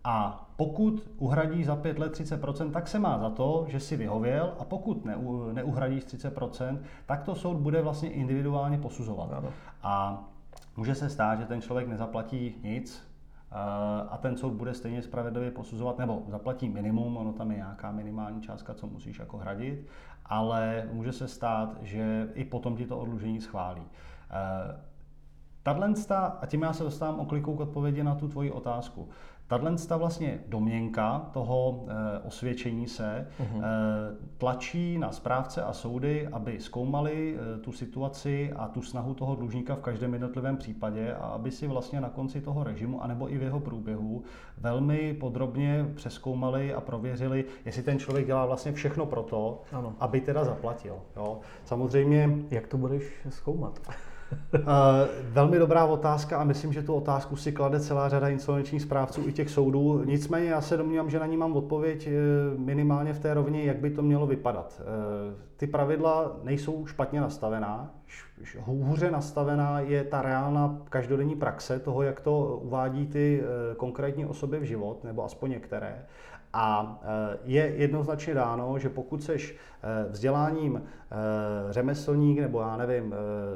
a 0.04 0.48
pokud 0.56 1.10
uhradí 1.18 1.64
za 1.64 1.76
5 1.76 2.00
let 2.00 2.14
30%, 2.14 2.72
tak 2.72 2.88
se 2.88 3.00
má 3.00 3.20
za 3.20 3.30
to, 3.30 3.66
že 3.68 3.80
si 3.80 3.98
vyhověl 3.98 4.54
a 4.60 4.66
pokud 4.66 5.06
neu, 5.06 5.52
neuhradíš 5.54 6.04
30%, 6.04 6.80
tak 7.06 7.24
to 7.24 7.36
soud 7.36 7.58
bude 7.58 7.82
vlastně 7.82 8.10
individuálně 8.10 8.78
posuzovat. 8.78 9.34
Ano. 9.34 9.50
A 9.84 10.24
může 10.78 10.96
se 10.96 11.10
stát, 11.10 11.40
že 11.40 11.46
ten 11.46 11.62
člověk 11.62 11.88
nezaplatí 11.88 12.56
nic 12.64 13.08
eh, 13.52 13.56
a 14.10 14.18
ten 14.22 14.38
soud 14.38 14.54
bude 14.54 14.74
stejně 14.74 15.02
spravedlivě 15.02 15.52
posuzovat, 15.52 15.98
nebo 15.98 16.24
zaplatí 16.28 16.70
minimum, 16.70 17.18
ono 17.18 17.34
tam 17.34 17.52
je 17.52 17.58
nějaká 17.58 17.92
minimální 17.92 18.42
částka, 18.42 18.74
co 18.74 18.88
musíš 18.88 19.20
jako 19.20 19.38
hradit, 19.38 19.88
ale 20.26 20.90
může 20.92 21.12
se 21.12 21.28
stát, 21.28 21.78
že 21.82 22.30
i 22.34 22.46
potom 22.46 22.76
ti 22.76 22.86
to 22.86 23.00
odlužení 23.00 23.42
schválí. 23.42 23.84
Eh, 24.32 24.92
Tahle 25.64 25.94
a 26.42 26.46
tím 26.46 26.62
já 26.62 26.74
se 26.74 26.84
dostávám 26.84 27.20
oklikou 27.20 27.56
k 27.56 27.60
odpovědi 27.60 28.04
na 28.04 28.16
tu 28.16 28.28
tvoji 28.28 28.52
otázku. 28.52 29.10
Tato 29.52 30.00
vlastně 30.00 30.40
domněnka 30.48 31.30
toho 31.34 31.86
e, 31.88 32.20
osvědčení 32.20 32.88
se 32.88 33.28
uh-huh. 33.40 33.64
e, 33.64 33.68
tlačí 34.38 34.98
na 34.98 35.12
správce 35.12 35.64
a 35.64 35.74
soudy, 35.74 36.28
aby 36.28 36.60
zkoumali 36.60 37.38
e, 37.56 37.58
tu 37.58 37.72
situaci 37.72 38.52
a 38.56 38.68
tu 38.68 38.82
snahu 38.82 39.14
toho 39.14 39.36
dlužníka 39.36 39.76
v 39.76 39.80
každém 39.80 40.14
jednotlivém 40.14 40.58
případě 40.58 41.14
a 41.14 41.26
aby 41.26 41.52
si 41.52 41.68
vlastně 41.68 42.02
na 42.02 42.10
konci 42.10 42.42
toho 42.42 42.64
režimu, 42.64 43.04
anebo 43.04 43.34
i 43.34 43.38
v 43.38 43.42
jeho 43.42 43.60
průběhu, 43.60 44.24
velmi 44.58 45.14
podrobně 45.14 45.86
přeskoumali 45.96 46.74
a 46.74 46.82
prověřili, 46.82 47.46
jestli 47.66 47.84
ten 47.84 48.00
člověk 48.00 48.26
dělá 48.26 48.46
vlastně 48.46 48.72
všechno 48.72 49.06
pro 49.06 49.24
to, 49.24 49.62
ano. 49.72 49.94
aby 50.00 50.22
teda 50.22 50.46
zaplatil. 50.46 50.96
Jo. 51.16 51.40
Samozřejmě... 51.66 52.30
Jak 52.52 52.68
to 52.68 52.78
budeš 52.78 53.04
zkoumat? 53.30 53.80
Velmi 55.30 55.60
dobrá 55.60 55.86
otázka 55.86 56.38
a 56.38 56.44
myslím, 56.44 56.74
že 56.74 56.84
tu 56.84 56.94
otázku 56.94 57.36
si 57.36 57.52
klade 57.52 57.80
celá 57.80 58.10
řada 58.10 58.30
insolvenčních 58.30 58.82
správců 58.82 59.28
i 59.28 59.34
těch 59.34 59.50
soudů. 59.50 60.04
Nicméně 60.06 60.50
já 60.50 60.62
se 60.62 60.78
domnívám, 60.78 61.10
že 61.10 61.20
na 61.20 61.26
ní 61.26 61.38
mám 61.38 61.56
odpověď 61.56 62.08
eh, 62.08 62.12
minimálně 62.58 63.14
v 63.14 63.20
té 63.20 63.34
rovně, 63.34 63.64
jak 63.64 63.78
by 63.78 63.90
to 63.90 64.02
mělo 64.02 64.28
vypadat. 64.28 64.82
Eh, 64.82 65.36
ty 65.58 65.68
pravidla 65.68 66.38
nejsou 66.44 66.86
špatně 66.86 67.22
nastavená. 67.22 67.96
Hůře 68.60 69.12
nastavená 69.12 69.80
je 69.80 70.04
ta 70.04 70.22
reálná 70.22 70.78
každodenní 70.90 71.36
praxe 71.36 71.80
toho, 71.80 72.02
jak 72.02 72.20
to 72.20 72.60
uvádí 72.62 73.08
ty 73.08 73.44
konkrétní 73.78 74.26
osoby 74.26 74.60
v 74.60 74.64
život, 74.64 75.04
nebo 75.04 75.24
aspoň 75.26 75.52
některé. 75.52 76.06
A 76.54 77.00
eh, 77.04 77.38
je 77.44 77.74
jednoznačně 77.76 78.34
dáno, 78.34 78.80
že 78.80 78.90
pokud 78.90 79.24
seš 79.24 79.56
eh, 79.56 80.10
vzděláním 80.10 80.82
eh, 80.82 81.16
řemeslník 81.74 82.40
nebo 82.40 82.62
já 82.62 82.78
nevím, 82.78 83.16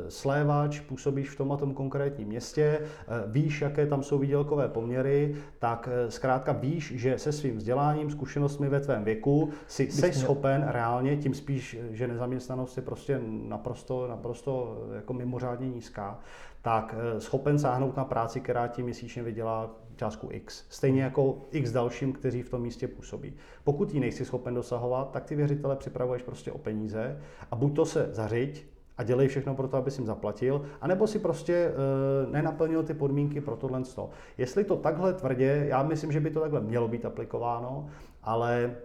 slévač, 0.10 0.80
působíš 0.80 1.30
v 1.30 1.38
tom 1.38 1.52
a 1.52 1.58
tom 1.58 1.74
konkrétním 1.74 2.28
městě, 2.28 2.82
víš, 3.28 3.62
jaké 3.62 3.88
tam 3.88 4.04
jsou 4.04 4.18
výdělkové 4.18 4.68
poměry, 4.68 5.36
tak 5.60 5.90
zkrátka 6.10 6.52
víš, 6.52 6.94
že 6.96 7.18
se 7.18 7.32
svým 7.32 7.58
vzděláním, 7.58 8.10
zkušenostmi 8.10 8.70
ve 8.70 8.80
tvém 8.80 9.04
věku 9.04 9.50
si 9.68 9.92
jsi 9.92 10.14
schopen 10.14 10.66
reálně, 10.68 11.18
tím 11.18 11.34
spíš, 11.34 11.78
že 11.92 12.08
nezaměstnanost 12.08 12.78
je 12.78 12.84
prostě 12.84 13.22
naprosto, 13.28 14.08
naprosto 14.08 14.84
jako 14.96 15.14
mimořádně 15.14 15.70
nízká, 15.70 16.20
tak 16.62 16.96
schopen 17.20 17.60
sáhnout 17.60 17.98
na 17.98 18.06
práci, 18.06 18.42
která 18.42 18.68
ti 18.68 18.84
měsíčně 18.84 19.24
vydělá 19.24 19.70
částku 19.96 20.28
X. 20.32 20.66
Stejně 20.70 21.04
jako 21.04 21.38
X 21.52 21.72
dalším, 21.72 22.14
kteří 22.14 22.42
v 22.42 22.50
tom 22.50 22.62
místě 22.62 22.88
působí. 22.88 23.34
Pokud 23.64 23.94
ji 23.94 24.00
nejsi 24.00 24.26
schopen 24.26 24.54
dosahovat, 24.54 25.12
tak 25.12 25.26
ty 25.26 25.36
věřitele 25.36 25.76
připravuješ 25.76 26.24
prostě 26.24 26.52
o 26.52 26.58
peníze 26.58 27.22
a 27.52 27.56
buď 27.56 27.76
to 27.76 27.86
se 27.86 28.10
zařiď, 28.12 28.66
a 28.98 29.04
dělej 29.04 29.28
všechno 29.28 29.56
pro 29.56 29.68
to, 29.68 29.78
aby 29.78 29.92
jim 29.98 30.06
zaplatil, 30.06 30.66
anebo 30.82 31.08
si 31.08 31.20
prostě 31.20 31.54
e, 31.54 31.72
nenaplnil 32.32 32.84
ty 32.84 32.94
podmínky 32.94 33.42
pro 33.42 33.56
tohle. 33.56 33.82
Jestli 34.38 34.64
to 34.64 34.76
takhle 34.76 35.14
tvrdě, 35.14 35.66
já 35.70 35.84
myslím, 35.84 36.12
že 36.12 36.20
by 36.20 36.30
to 36.30 36.40
takhle 36.40 36.62
mělo 36.62 36.88
být 36.88 37.06
aplikováno, 37.06 37.90
ale 38.24 38.76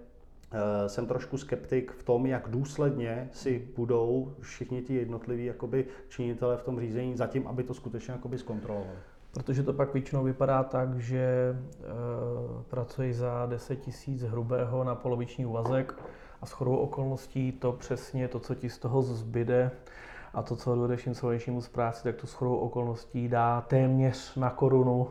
e, 0.52 0.88
jsem 0.88 1.06
trošku 1.06 1.38
skeptik 1.38 1.92
v 1.92 2.02
tom, 2.02 2.26
jak 2.26 2.48
důsledně 2.48 3.28
si 3.32 3.68
budou 3.76 4.34
všichni 4.40 4.82
ti 4.82 4.94
jednotliví 4.94 5.44
jakoby, 5.44 5.86
činitele 6.08 6.56
v 6.56 6.62
tom 6.62 6.80
řízení 6.80 7.16
zatím, 7.16 7.46
aby 7.46 7.62
to 7.62 7.74
skutečně 7.74 8.12
jakoby 8.12 8.38
zkontrolovali. 8.38 8.98
Protože 9.34 9.62
to 9.62 9.72
pak 9.72 9.92
většinou 9.92 10.24
vypadá 10.24 10.62
tak, 10.64 10.98
že 10.98 11.18
e, 11.18 11.54
pracuji 12.70 13.14
za 13.14 13.46
10 13.46 13.76
tisíc 13.76 14.22
hrubého 14.22 14.84
na 14.84 14.94
poloviční 14.94 15.46
úvazek 15.46 15.94
a 16.42 16.46
s 16.46 16.50
chodou 16.50 16.76
okolností 16.76 17.52
to 17.52 17.72
přesně 17.72 18.28
to, 18.28 18.40
co 18.40 18.54
ti 18.54 18.70
z 18.70 18.78
toho 18.78 19.02
zbyde 19.02 19.70
a 20.34 20.42
to, 20.42 20.56
co 20.56 20.74
dojdeš 20.74 21.06
insolvenčnímu 21.06 21.60
zprávci, 21.60 22.02
tak 22.02 22.16
to 22.16 22.26
s 22.26 22.32
chodou 22.32 22.56
okolností 22.56 23.28
dá 23.28 23.60
téměř 23.60 24.34
na 24.36 24.50
korunu 24.50 25.08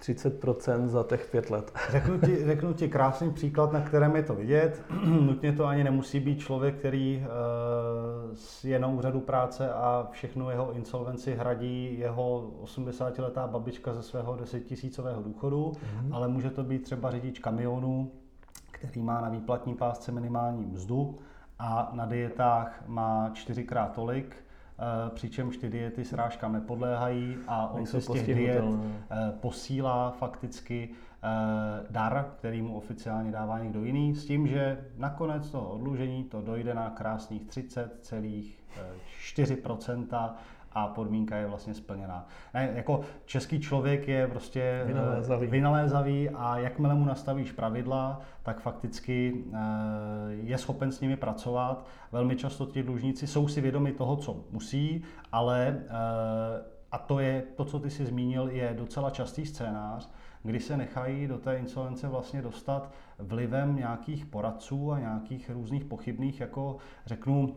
30% 0.00 0.86
za 0.86 1.02
těch 1.02 1.30
pět 1.30 1.50
let. 1.50 1.72
Řeknu 1.90 2.20
ti, 2.20 2.44
řeknu 2.44 2.72
ti 2.72 2.88
krásný 2.88 3.32
příklad, 3.32 3.72
na 3.72 3.80
kterém 3.80 4.16
je 4.16 4.22
to 4.22 4.34
vidět. 4.34 4.82
Nutně 5.04 5.52
to 5.52 5.66
ani 5.66 5.84
nemusí 5.84 6.20
být 6.20 6.38
člověk, 6.38 6.78
který 6.78 7.24
uh, 7.26 8.70
je 8.70 8.78
na 8.78 8.88
úřadu 8.88 9.20
práce 9.20 9.72
a 9.72 10.08
všechnu 10.10 10.50
jeho 10.50 10.72
insolvenci 10.72 11.34
hradí 11.34 11.98
jeho 11.98 12.50
80-letá 12.64 13.48
babička 13.48 13.94
ze 13.94 14.02
svého 14.02 14.36
10 14.36 14.60
tisícového 14.60 15.22
důchodu, 15.22 15.72
mm-hmm. 15.72 16.14
ale 16.14 16.28
může 16.28 16.50
to 16.50 16.64
být 16.64 16.82
třeba 16.82 17.10
řidič 17.10 17.38
kamionu, 17.38 18.10
který 18.70 19.02
má 19.02 19.20
na 19.20 19.28
výplatní 19.28 19.74
pásce 19.74 20.12
minimální 20.12 20.66
mzdu 20.66 21.18
a 21.58 21.90
na 21.92 22.06
dietách 22.06 22.82
má 22.86 23.30
čtyřikrát 23.34 23.92
tolik, 23.92 24.36
Eh, 24.36 24.45
přičemž 25.14 25.56
ty 25.56 25.68
diety 25.68 26.04
srážkám 26.04 26.52
nepodléhají 26.52 27.36
a 27.48 27.68
on 27.68 27.86
se 27.86 28.00
z 28.00 28.12
těch 28.12 28.34
diet 28.34 28.64
eh, 28.64 29.32
posílá 29.40 30.10
fakticky 30.10 30.88
eh, 30.90 30.94
dar, 31.90 32.30
který 32.38 32.62
mu 32.62 32.76
oficiálně 32.76 33.32
dává 33.32 33.58
někdo 33.58 33.84
jiný, 33.84 34.14
s 34.14 34.26
tím, 34.26 34.46
že 34.46 34.84
nakonec 34.96 35.50
toho 35.50 35.68
odlužení 35.68 36.24
to 36.24 36.42
dojde 36.42 36.74
na 36.74 36.90
krásných 36.90 37.42
30,4% 37.42 40.34
a 40.78 40.88
podmínka 40.88 41.36
je 41.36 41.46
vlastně 41.46 41.74
splněná. 41.74 42.28
Ne, 42.54 42.70
jako 42.74 43.00
český 43.24 43.60
člověk 43.60 44.08
je 44.08 44.26
prostě 44.26 44.82
vynalézavý. 44.86 45.46
vynalézavý 45.46 46.30
a 46.30 46.58
jakmile 46.58 46.94
mu 46.94 47.04
nastavíš 47.04 47.52
pravidla, 47.52 48.20
tak 48.42 48.60
fakticky 48.60 49.44
je 50.28 50.58
schopen 50.58 50.92
s 50.92 51.00
nimi 51.00 51.16
pracovat. 51.16 51.86
Velmi 52.12 52.36
často 52.36 52.66
ti 52.66 52.82
dlužníci 52.82 53.26
jsou 53.26 53.48
si 53.48 53.60
vědomi 53.60 53.92
toho, 53.92 54.16
co 54.16 54.44
musí, 54.52 55.04
ale 55.32 55.82
a 56.92 56.98
to 56.98 57.20
je 57.20 57.42
to, 57.56 57.64
co 57.64 57.78
ty 57.78 57.90
si 57.90 58.06
zmínil, 58.06 58.48
je 58.48 58.74
docela 58.78 59.10
častý 59.10 59.46
scénář, 59.46 60.10
kdy 60.42 60.60
se 60.60 60.76
nechají 60.76 61.26
do 61.26 61.38
té 61.38 61.58
insolvence 61.58 62.08
vlastně 62.08 62.42
dostat 62.42 62.92
vlivem 63.18 63.76
nějakých 63.76 64.26
poradců 64.26 64.92
a 64.92 64.98
nějakých 64.98 65.50
různých 65.50 65.84
pochybných, 65.84 66.40
jako 66.40 66.76
řeknu, 67.06 67.54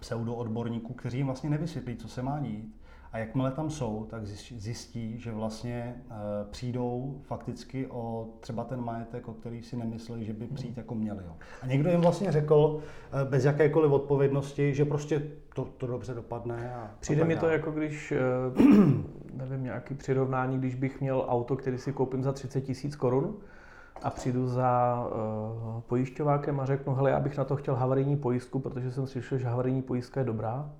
pseudoodborníků, 0.00 0.94
kteří 0.94 1.16
jim 1.16 1.26
vlastně 1.26 1.50
nevysvětlí, 1.50 1.96
co 1.96 2.08
se 2.08 2.22
má 2.22 2.40
dít. 2.40 2.76
A 3.12 3.18
jakmile 3.18 3.50
tam 3.50 3.70
jsou, 3.70 4.06
tak 4.10 4.26
zjistí, 4.56 5.18
že 5.18 5.32
vlastně 5.32 5.94
eh, 6.10 6.14
přijdou 6.50 7.20
fakticky 7.22 7.86
o 7.86 8.28
třeba 8.40 8.64
ten 8.64 8.80
majetek, 8.80 9.28
o 9.28 9.32
který 9.32 9.62
si 9.62 9.76
nemysleli, 9.76 10.24
že 10.24 10.32
by 10.32 10.46
přijít 10.46 10.76
jako 10.76 10.94
měli. 10.94 11.24
Jo. 11.24 11.36
A 11.62 11.66
někdo 11.66 11.90
jim 11.90 12.00
vlastně 12.00 12.32
řekl 12.32 12.80
eh, 13.12 13.24
bez 13.24 13.44
jakékoliv 13.44 13.92
odpovědnosti, 13.92 14.74
že 14.74 14.84
prostě 14.84 15.22
to, 15.54 15.64
to 15.64 15.86
dobře 15.86 16.14
dopadne. 16.14 16.74
A 16.74 16.90
Přijde 17.00 17.24
mi 17.24 17.36
to 17.36 17.48
jako 17.48 17.70
když, 17.70 18.12
eh, 18.12 18.18
nevím, 19.34 19.64
nějaký 19.64 19.94
přirovnání, 19.94 20.58
když 20.58 20.74
bych 20.74 21.00
měl 21.00 21.24
auto, 21.28 21.56
který 21.56 21.78
si 21.78 21.92
koupím 21.92 22.22
za 22.22 22.32
30 22.32 22.60
tisíc 22.60 22.96
korun, 22.96 23.36
a 24.02 24.10
přijdu 24.10 24.48
za 24.48 25.00
uh, 25.74 25.80
pojišťovákem 25.80 26.60
a 26.60 26.66
řeknu, 26.66 26.94
hele, 26.94 27.10
já 27.10 27.20
bych 27.20 27.38
na 27.38 27.44
to 27.44 27.56
chtěl 27.56 27.74
havarijní 27.74 28.16
pojistku, 28.16 28.58
protože 28.58 28.92
jsem 28.92 29.06
slyšel, 29.06 29.38
že 29.38 29.46
havarijní 29.46 29.82
pojistka 29.82 30.20
je 30.20 30.26
dobrá. 30.26 30.70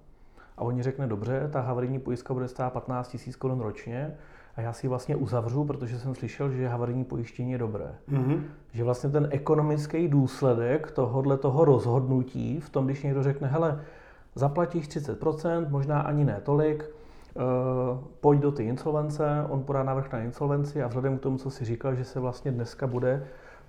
A 0.57 0.61
oni 0.61 0.83
řekne, 0.83 1.07
dobře, 1.07 1.49
ta 1.53 1.61
havarijní 1.61 1.99
pojistka 1.99 2.35
bude 2.35 2.49
stát 2.49 2.73
15 2.73 3.17
000 3.27 3.37
korun 3.39 3.61
ročně 3.61 4.15
a 4.57 4.61
já 4.61 4.73
si 4.73 4.87
ji 4.87 4.89
vlastně 4.89 5.17
uzavřu, 5.17 5.65
protože 5.65 5.99
jsem 5.99 6.15
slyšel, 6.15 6.51
že 6.51 6.69
havarijní 6.69 7.05
pojištění 7.05 7.53
je 7.53 7.59
dobré. 7.59 7.95
Mm-hmm. 8.09 8.43
Že 8.73 8.85
vlastně 8.85 9.11
ten 9.11 9.29
ekonomický 9.31 10.09
důsledek 10.09 10.91
tohohle 10.91 11.39
toho 11.39 11.65
rozhodnutí 11.65 12.61
v 12.61 12.71
tom, 12.71 12.87
když 12.87 13.03
někdo 13.03 13.23
řekne, 13.23 13.49
hele, 13.49 13.81
zaplatíš 14.35 14.89
30%, 14.89 15.71
možná 15.71 16.01
ani 16.01 16.25
ne 16.25 16.41
tolik, 16.45 16.91
pojď 18.21 18.41
do 18.41 18.53
ty 18.53 18.65
insolvence, 18.65 19.47
on 19.49 19.63
podá 19.63 19.83
návrh 19.83 20.13
na 20.13 20.19
insolvenci 20.19 20.83
a 20.83 20.87
vzhledem 20.87 21.19
k 21.19 21.21
tomu, 21.21 21.39
co 21.39 21.51
si 21.51 21.65
říkal, 21.65 21.95
že 21.95 22.05
se 22.05 22.21
vlastně 22.21 22.51
dneska 22.51 22.87
bude 22.87 23.27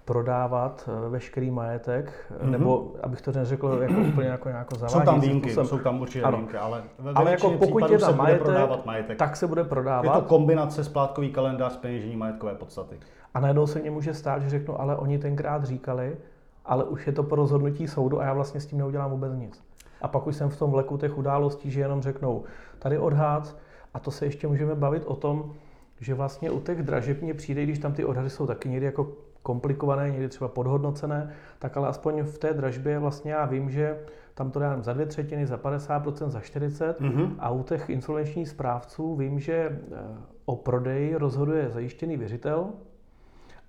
prodávat 0.07 0.89
eh, 0.89 1.09
veškerý 1.09 1.51
majetek, 1.51 2.13
mm-hmm. 2.31 2.49
nebo 2.49 2.95
abych 3.03 3.21
to 3.21 3.31
neřekl 3.31 3.79
jako 3.81 4.01
úplně 4.01 4.27
jako 4.27 4.49
nějakou 4.49 4.75
zavádějící 4.75 4.99
Jsou 4.99 5.11
tam 5.11 5.19
výjimky, 5.21 5.49
způsob. 5.49 5.67
jsou 5.67 5.83
tam 5.83 6.01
určitě 6.01 6.23
ano. 6.23 6.37
výjimky, 6.37 6.57
ale 6.57 6.83
ve 6.99 7.11
ale 7.11 7.31
jako 7.31 7.49
pokud 7.49 7.91
je 7.91 7.99
tam 7.99 8.17
majetek, 8.17 8.43
prodávat 8.43 8.85
majetek, 8.85 9.17
tak 9.17 9.35
se 9.35 9.47
bude 9.47 9.63
prodávat. 9.63 10.15
Je 10.15 10.21
to 10.21 10.27
kombinace 10.27 10.83
splátkový 10.83 11.31
kalendář 11.31 11.77
peněžení 11.77 12.15
majetkové 12.15 12.55
podstaty. 12.55 12.99
A 13.33 13.39
najednou 13.39 13.67
se 13.67 13.79
mě 13.79 13.91
může 13.91 14.13
stát, 14.13 14.41
že 14.41 14.49
řeknu, 14.49 14.81
ale 14.81 14.95
oni 14.95 15.17
tenkrát 15.17 15.63
říkali, 15.63 16.17
ale 16.65 16.83
už 16.83 17.07
je 17.07 17.13
to 17.13 17.23
po 17.23 17.35
rozhodnutí 17.35 17.87
soudu 17.87 18.19
a 18.19 18.23
já 18.23 18.33
vlastně 18.33 18.59
s 18.59 18.65
tím 18.65 18.77
neudělám 18.77 19.11
vůbec 19.11 19.33
nic. 19.33 19.66
A 20.01 20.07
pak 20.07 20.27
už 20.27 20.35
jsem 20.35 20.49
v 20.49 20.59
tom 20.59 20.71
vleku 20.71 20.97
těch 20.97 21.17
událostí, 21.17 21.71
že 21.71 21.79
jenom 21.79 22.01
řeknou, 22.01 22.43
tady 22.79 22.97
odhad, 22.97 23.57
a 23.93 23.99
to 23.99 24.11
se 24.11 24.25
ještě 24.25 24.47
můžeme 24.47 24.75
bavit 24.75 25.03
o 25.05 25.15
tom, 25.15 25.53
že 25.99 26.13
vlastně 26.13 26.51
u 26.51 26.59
těch 26.59 26.83
dražeb 26.83 27.21
mě 27.21 27.33
přijde, 27.33 27.63
když 27.63 27.79
tam 27.79 27.93
ty 27.93 28.05
odhady 28.05 28.29
jsou 28.29 28.47
taky 28.47 28.69
někdy 28.69 28.85
jako 28.85 29.11
komplikované, 29.43 30.11
někdy 30.11 30.29
třeba 30.29 30.47
podhodnocené, 30.47 31.29
tak 31.59 31.77
ale 31.77 31.87
aspoň 31.87 32.23
v 32.23 32.37
té 32.37 32.53
dražbě 32.53 32.99
vlastně 32.99 33.31
já 33.31 33.45
vím, 33.45 33.69
že 33.69 33.99
tam 34.33 34.51
to 34.51 34.59
dám 34.59 34.83
za 34.83 34.93
dvě 34.93 35.05
třetiny, 35.05 35.47
za 35.47 35.57
50%, 35.57 36.29
za 36.29 36.39
40% 36.39 36.93
mm-hmm. 36.93 37.35
a 37.39 37.49
u 37.49 37.63
těch 37.63 37.89
insolvenčních 37.89 38.49
správců 38.49 39.15
vím, 39.15 39.39
že 39.39 39.53
eh, 39.53 39.97
o 40.45 40.55
prodeji 40.55 41.15
rozhoduje 41.15 41.69
zajištěný 41.69 42.17
věřitel, 42.17 42.69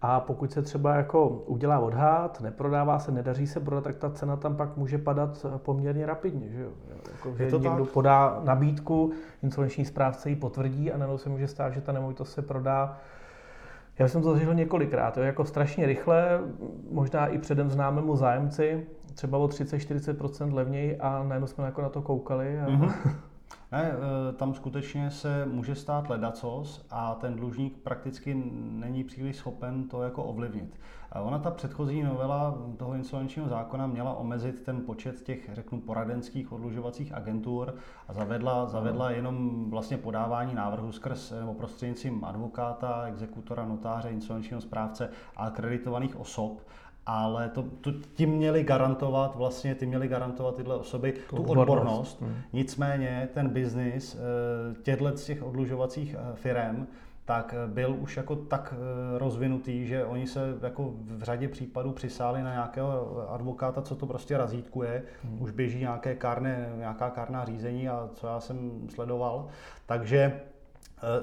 a 0.03 0.21
pokud 0.21 0.53
se 0.53 0.63
třeba 0.63 0.95
jako 0.95 1.29
udělá 1.29 1.79
odhad, 1.79 2.41
neprodává 2.41 2.99
se, 2.99 3.13
nedaří 3.13 3.47
se 3.47 3.61
prodat, 3.61 3.85
tak 3.85 3.97
ta 3.97 4.11
cena 4.11 4.37
tam 4.37 4.57
pak 4.57 4.77
může 4.77 4.99
padat 4.99 5.47
poměrně 5.57 6.07
rapidně. 6.07 6.49
Že, 6.49 6.63
jo? 6.63 6.71
Jako, 7.13 7.37
že 7.37 7.51
to 7.51 7.59
někdo 7.59 7.85
tak? 7.85 7.93
podá 7.93 8.41
nabídku, 8.45 9.13
insolvenční 9.43 9.85
správce 9.85 10.31
ji 10.31 10.37
potvrdí 10.37 10.93
a 10.93 10.99
najednou 10.99 11.19
se 11.19 11.29
může 11.29 11.49
stát, 11.49 11.75
že 11.75 11.81
ta 11.81 11.93
nemovitost 11.93 12.33
se 12.33 12.43
prodá 12.43 12.99
já 13.99 14.09
jsem 14.09 14.23
to 14.23 14.33
zažil 14.33 14.55
několikrát, 14.55 15.17
jo, 15.17 15.23
jako 15.23 15.45
strašně 15.45 15.87
rychle, 15.87 16.41
možná 16.91 17.27
i 17.27 17.39
předem 17.39 17.71
známému 17.71 18.17
zájemci, 18.17 18.87
třeba 19.15 19.39
o 19.39 19.47
30-40% 19.47 20.55
levněji 20.55 20.97
a 20.97 21.23
najednou 21.23 21.47
jsme 21.47 21.65
jako 21.65 21.83
na 21.83 21.89
to 21.89 22.03
koukali. 22.03 22.61
A... 22.61 22.67
Mm-hmm. 22.67 23.13
Ne, 23.73 23.93
tam 24.37 24.55
skutečně 24.55 25.11
se 25.11 25.47
může 25.47 25.75
stát 25.75 26.11
ledacos 26.11 26.87
a 26.91 27.15
ten 27.15 27.37
dlužník 27.37 27.77
prakticky 27.77 28.35
není 28.55 29.05
příliš 29.05 29.37
schopen 29.37 29.89
to 29.89 30.03
jako 30.03 30.25
ovlivnit. 30.25 30.81
Ona 31.23 31.39
ta 31.39 31.51
předchozí 31.51 32.03
novela 32.03 32.59
toho 32.77 32.95
insolvenčního 32.95 33.49
zákona 33.49 33.87
měla 33.87 34.15
omezit 34.15 34.63
ten 34.63 34.81
počet 34.87 35.23
těch, 35.23 35.51
řeknu, 35.53 35.81
poradenských 35.81 36.53
odlužovacích 36.53 37.15
agentur 37.15 37.75
a 38.09 38.13
zavedla, 38.13 38.67
zavedla 38.67 39.11
jenom 39.11 39.67
vlastně 39.71 39.97
podávání 39.97 40.55
návrhu 40.55 40.93
skrz 40.93 41.33
nebo 41.41 41.55
prostřednictvím 41.55 42.25
advokáta, 42.25 43.03
exekutora, 43.07 43.67
notáře, 43.67 44.11
insolvenčního 44.11 44.61
správce 44.61 45.11
a 45.37 45.45
akreditovaných 45.45 46.21
osob 46.21 46.61
ale 47.09 47.49
to, 47.49 47.65
to, 47.81 47.93
ti 47.93 48.27
měli 48.27 48.65
garantovat, 48.65 49.37
vlastně 49.37 49.75
ty 49.75 49.87
měli 49.87 50.09
garantovat 50.09 50.57
tyhle 50.57 50.77
osoby 50.77 51.13
tu, 51.13 51.37
tu 51.37 51.43
odbornost. 51.43 51.69
odbornost. 51.69 52.21
Hmm. 52.23 52.35
Nicméně 52.53 53.29
ten 53.35 53.49
biznis 53.49 54.15
eh, 54.15 54.83
těchto 54.83 55.17
z 55.17 55.25
těch 55.25 55.43
odlužovacích 55.43 56.17
eh, 56.19 56.37
firm 56.37 56.87
tak 57.25 57.55
eh, 57.55 57.67
byl 57.67 57.97
už 58.01 58.17
jako 58.17 58.37
tak 58.37 58.75
rozvinutý, 59.17 59.87
že 59.87 60.05
oni 60.05 60.27
se 60.27 60.41
jako 60.63 60.95
v 60.97 61.23
řadě 61.23 61.49
případů 61.49 61.93
přisáli 61.93 62.43
na 62.43 62.53
nějakého 62.53 63.31
advokáta, 63.31 63.83
co 63.83 63.97
to 63.97 64.07
prostě 64.07 64.39
razítkuje. 64.39 65.03
Hmm. 65.25 65.43
Už 65.43 65.51
běží 65.51 65.79
nějaké 65.79 66.15
kárné, 66.15 66.73
nějaká 66.77 67.11
kárná 67.11 67.45
řízení 67.45 67.89
a 67.89 68.09
co 68.13 68.27
já 68.27 68.41
jsem 68.41 68.89
sledoval. 68.89 69.47
Takže 69.87 70.41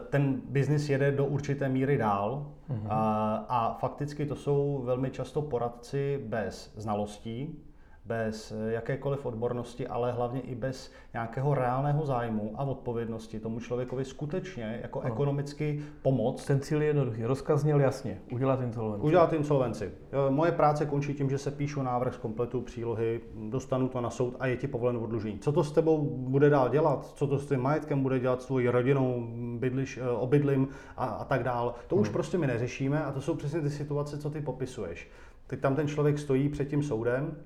ten 0.10 0.42
biznis 0.50 0.90
jede 0.90 1.12
do 1.12 1.26
určité 1.26 1.70
míry 1.70 1.98
dál 1.98 2.52
mm-hmm. 2.70 2.88
a, 2.90 3.36
a 3.50 3.78
fakticky 3.80 4.26
to 4.26 4.36
jsou 4.36 4.82
velmi 4.86 5.12
často 5.12 5.42
poradci 5.42 6.24
bez 6.28 6.74
znalostí, 6.76 7.60
bez 8.06 8.54
jakékoliv 8.68 9.26
odbornosti, 9.26 9.88
ale 9.88 10.12
hlavně 10.12 10.41
i 10.41 10.56
bez 10.56 10.91
nějakého 11.13 11.54
reálného 11.54 12.06
zájmu 12.06 12.54
a 12.56 12.63
odpovědnosti 12.63 13.39
tomu 13.39 13.60
člověkovi 13.60 14.06
skutečně 14.06 14.80
jako 14.82 15.02
no. 15.02 15.08
ekonomicky 15.08 15.82
pomoct. 16.02 16.46
Ten 16.46 16.60
cíl 16.60 16.82
je 16.82 16.88
jednoduchý. 16.88 17.24
Rozkaz 17.24 17.62
zněl 17.62 17.80
jasně. 17.82 18.22
Udělat 18.32 18.62
insolvenci. 18.62 19.06
Udělat 19.06 19.34
insolvenci. 19.34 19.91
Moje 20.30 20.52
práce 20.52 20.86
končí 20.86 21.13
tím, 21.13 21.30
že 21.30 21.38
se 21.38 21.52
píšu 21.52 21.82
návrh 21.82 22.13
z 22.13 22.18
kompletu 22.18 22.62
přílohy, 22.62 23.22
dostanu 23.50 23.88
to 23.88 24.02
na 24.02 24.10
soud 24.10 24.36
a 24.39 24.48
je 24.48 24.58
ti 24.58 24.68
povolen 24.68 24.98
odlužení. 24.98 25.39
Co 25.39 25.52
to 25.52 25.63
s 25.63 25.72
tebou 25.72 26.10
bude 26.10 26.50
dál 26.50 26.70
dělat? 26.70 27.06
Co 27.15 27.28
to 27.28 27.39
s 27.39 27.48
tím 27.48 27.60
majetkem 27.60 28.04
bude 28.04 28.20
dělat, 28.20 28.41
s 28.41 28.46
tvojí 28.46 28.70
rodinou, 28.70 29.28
bydliš, 29.58 29.98
eh, 29.98 30.10
obydlím 30.10 30.68
a, 30.98 31.06
a 31.06 31.26
tak 31.26 31.44
dál? 31.44 31.76
To 31.88 31.96
hmm. 31.96 32.02
už 32.02 32.10
prostě 32.10 32.38
my 32.38 32.48
neřešíme 32.48 33.04
a 33.04 33.12
to 33.12 33.22
jsou 33.22 33.36
přesně 33.36 33.62
ty 33.62 33.70
situace, 33.70 34.18
co 34.18 34.30
ty 34.30 34.41
popisuješ. 34.41 35.10
Teď 35.48 35.60
tam 35.60 35.76
ten 35.76 35.88
člověk 35.88 36.20
stojí 36.20 36.50
před 36.50 36.68
tím 36.68 36.84
soudem, 36.84 37.38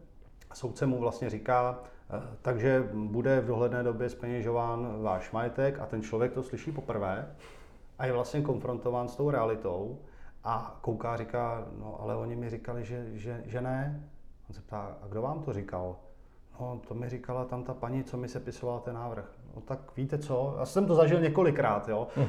soudce 0.54 0.86
mu 0.86 1.00
vlastně 1.00 1.30
říká, 1.30 1.80
eh, 2.10 2.22
takže 2.42 2.90
bude 2.94 3.42
v 3.42 3.48
dohledné 3.48 3.84
době 3.84 4.10
speněžován 4.10 5.02
váš 5.02 5.32
majetek 5.32 5.80
a 5.80 5.86
ten 5.86 6.02
člověk 6.02 6.34
to 6.34 6.44
slyší 6.44 6.72
poprvé 6.72 7.36
a 8.00 8.06
je 8.06 8.14
vlastně 8.14 8.42
konfrontován 8.42 9.08
s 9.08 9.16
tou 9.16 9.30
realitou 9.30 10.00
a 10.44 10.80
kouká 10.82 11.18
říká, 11.18 11.68
no 11.78 11.98
ale 12.02 12.16
oni 12.16 12.36
mi 12.36 12.50
říkali, 12.50 12.86
že, 12.86 13.18
že, 13.18 13.44
že 13.46 13.62
ne. 13.62 14.10
On 14.50 14.56
se 14.56 14.62
ptá, 14.62 14.98
a 15.02 15.08
kdo 15.08 15.22
vám 15.22 15.44
to 15.44 15.54
říkal? 15.54 15.96
No, 16.60 16.82
to 16.88 16.94
mi 16.94 17.10
říkala 17.10 17.46
tam 17.46 17.64
ta 17.64 17.74
paní, 17.74 18.04
co 18.04 18.18
mi 18.18 18.28
se 18.28 18.40
pisovala 18.40 18.80
ten 18.80 18.96
návrh. 18.96 19.26
No 19.56 19.62
tak 19.62 19.80
víte 19.98 20.18
co, 20.18 20.56
já 20.60 20.66
jsem 20.66 20.86
to 20.86 20.96
zažil 20.96 21.22
několikrát, 21.22 21.90
jo. 21.90 22.08
Uh, 22.18 22.26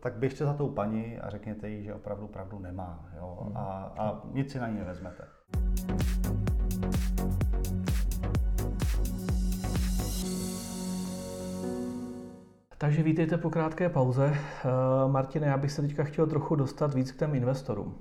tak 0.00 0.14
běžte 0.14 0.44
za 0.44 0.54
tou 0.54 0.68
paní 0.68 1.18
a 1.18 1.30
řekněte 1.30 1.68
jí, 1.68 1.82
že 1.82 1.94
opravdu 1.94 2.26
pravdu 2.26 2.58
nemá, 2.58 3.08
jo. 3.16 3.38
Uh-huh. 3.40 3.52
A, 3.54 3.92
a 3.98 4.20
nic 4.32 4.52
si 4.52 4.58
na 4.58 4.68
ní 4.68 4.78
nevezmete. 4.78 5.24
Takže 12.82 13.02
vítejte 13.02 13.38
po 13.38 13.50
krátké 13.50 13.88
pauze. 13.88 14.34
Eh, 14.34 14.68
Martine, 15.08 15.46
já 15.46 15.56
bych 15.56 15.72
se 15.72 15.82
teďka 15.82 16.04
chtěl 16.04 16.26
trochu 16.26 16.54
dostat 16.54 16.94
víc 16.94 17.12
k 17.12 17.18
těm 17.18 17.34
investorům. 17.34 17.94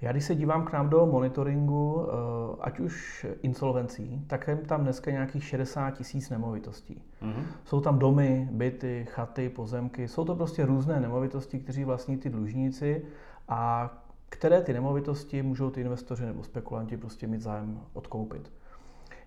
Já 0.00 0.12
když 0.12 0.24
se 0.24 0.34
dívám 0.34 0.64
k 0.64 0.72
nám 0.72 0.88
do 0.88 1.06
monitoringu, 1.06 2.06
eh, 2.06 2.56
ať 2.60 2.80
už 2.80 3.26
insolvencí, 3.42 4.24
tak 4.26 4.48
je 4.48 4.56
tam 4.56 4.82
dneska 4.82 5.10
nějakých 5.10 5.44
60 5.44 5.90
tisíc 5.90 6.30
nemovitostí. 6.30 7.02
Mm-hmm. 7.22 7.44
Jsou 7.64 7.80
tam 7.80 7.98
domy, 7.98 8.48
byty, 8.52 9.06
chaty, 9.10 9.48
pozemky, 9.48 10.08
jsou 10.08 10.24
to 10.24 10.34
prostě 10.34 10.66
různé 10.66 11.00
nemovitosti, 11.00 11.58
kteří 11.58 11.84
vlastní 11.84 12.16
ty 12.16 12.30
dlužníci 12.30 13.04
a 13.48 13.90
které 14.28 14.62
ty 14.62 14.72
nemovitosti 14.72 15.42
můžou 15.42 15.70
ty 15.70 15.80
investoři 15.80 16.26
nebo 16.26 16.42
spekulanti 16.42 16.96
prostě 16.96 17.26
mít 17.26 17.40
zájem 17.40 17.80
odkoupit. 17.92 18.52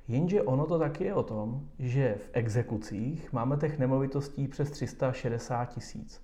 Jenže 0.08 0.42
ono 0.42 0.66
to 0.66 0.80
taky 0.80 1.04
je 1.04 1.14
o 1.14 1.24
tom, 1.24 1.62
že 1.80 2.16
v 2.16 2.30
exekucích 2.34 3.34
máme 3.34 3.58
těch 3.58 3.80
nemovitostí 3.80 4.48
přes 4.48 4.72
360 4.72 5.66
tisíc. 5.66 6.22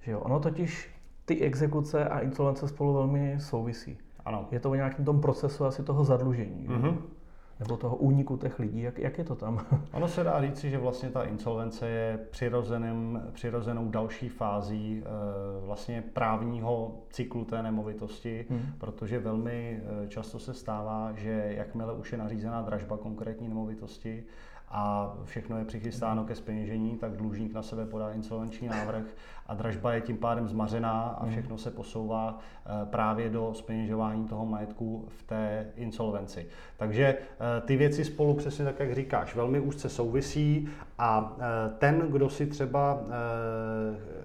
Že 0.00 0.12
jo? 0.12 0.20
Ono 0.20 0.40
totiž 0.40 0.90
ty 1.24 1.40
exekuce 1.40 2.08
a 2.08 2.18
insolvence 2.18 2.68
spolu 2.68 2.92
velmi 2.92 3.36
souvisí. 3.40 3.98
Ano. 4.24 4.48
Je 4.50 4.60
to 4.60 4.70
o 4.70 4.74
nějakém 4.74 5.04
tom 5.04 5.20
procesu 5.20 5.64
asi 5.64 5.82
toho 5.82 6.04
zadlužení. 6.04 6.68
Mm-hmm 6.68 6.96
nebo 7.62 7.76
toho 7.76 7.96
úniku 7.96 8.36
těch 8.36 8.58
lidí. 8.58 8.82
Jak, 8.82 8.98
jak 8.98 9.18
je 9.18 9.24
to 9.24 9.34
tam? 9.34 9.66
Ono 9.92 10.08
se 10.08 10.24
dá 10.24 10.40
říci, 10.40 10.70
že 10.70 10.78
vlastně 10.78 11.10
ta 11.10 11.22
insolvence 11.22 11.88
je 11.88 12.18
přirozeným, 12.30 13.22
přirozenou 13.32 13.88
další 13.88 14.28
fází 14.28 15.02
e, 15.02 15.66
vlastně 15.66 16.04
právního 16.12 17.02
cyklu 17.10 17.44
té 17.44 17.62
nemovitosti, 17.62 18.46
hmm. 18.50 18.62
protože 18.78 19.18
velmi 19.18 19.80
eh, 20.04 20.08
často 20.08 20.38
se 20.38 20.54
stává, 20.54 21.12
že 21.12 21.54
jakmile 21.56 21.92
už 21.92 22.12
je 22.12 22.18
nařízená 22.18 22.62
dražba 22.62 22.96
konkrétní 22.96 23.48
nemovitosti, 23.48 24.24
a 24.72 25.14
všechno 25.24 25.58
je 25.58 25.64
přichystáno 25.64 26.24
ke 26.24 26.34
speněžení, 26.34 26.96
tak 26.96 27.16
dlužník 27.16 27.54
na 27.54 27.62
sebe 27.62 27.86
podá 27.86 28.12
insolvenční 28.12 28.68
návrh 28.68 29.04
a 29.46 29.54
dražba 29.54 29.92
je 29.92 30.00
tím 30.00 30.16
pádem 30.16 30.48
zmařená 30.48 31.00
a 31.02 31.22
hmm. 31.22 31.32
všechno 31.32 31.58
se 31.58 31.70
posouvá 31.70 32.38
eh, 32.38 32.86
právě 32.86 33.30
do 33.30 33.54
speněžování 33.54 34.28
toho 34.28 34.46
majetku 34.46 35.04
v 35.08 35.22
té 35.22 35.66
insolvenci. 35.76 36.46
Takže 36.76 37.04
eh, 37.06 37.60
ty 37.60 37.76
věci 37.76 38.04
spolu 38.04 38.34
přesně 38.34 38.64
tak, 38.64 38.80
jak 38.80 38.94
říkáš, 38.94 39.34
velmi 39.34 39.60
úzce 39.60 39.88
souvisí 39.88 40.68
a 40.98 41.36
eh, 41.38 41.70
ten, 41.78 41.98
kdo 42.10 42.30
si 42.30 42.46
třeba 42.46 43.00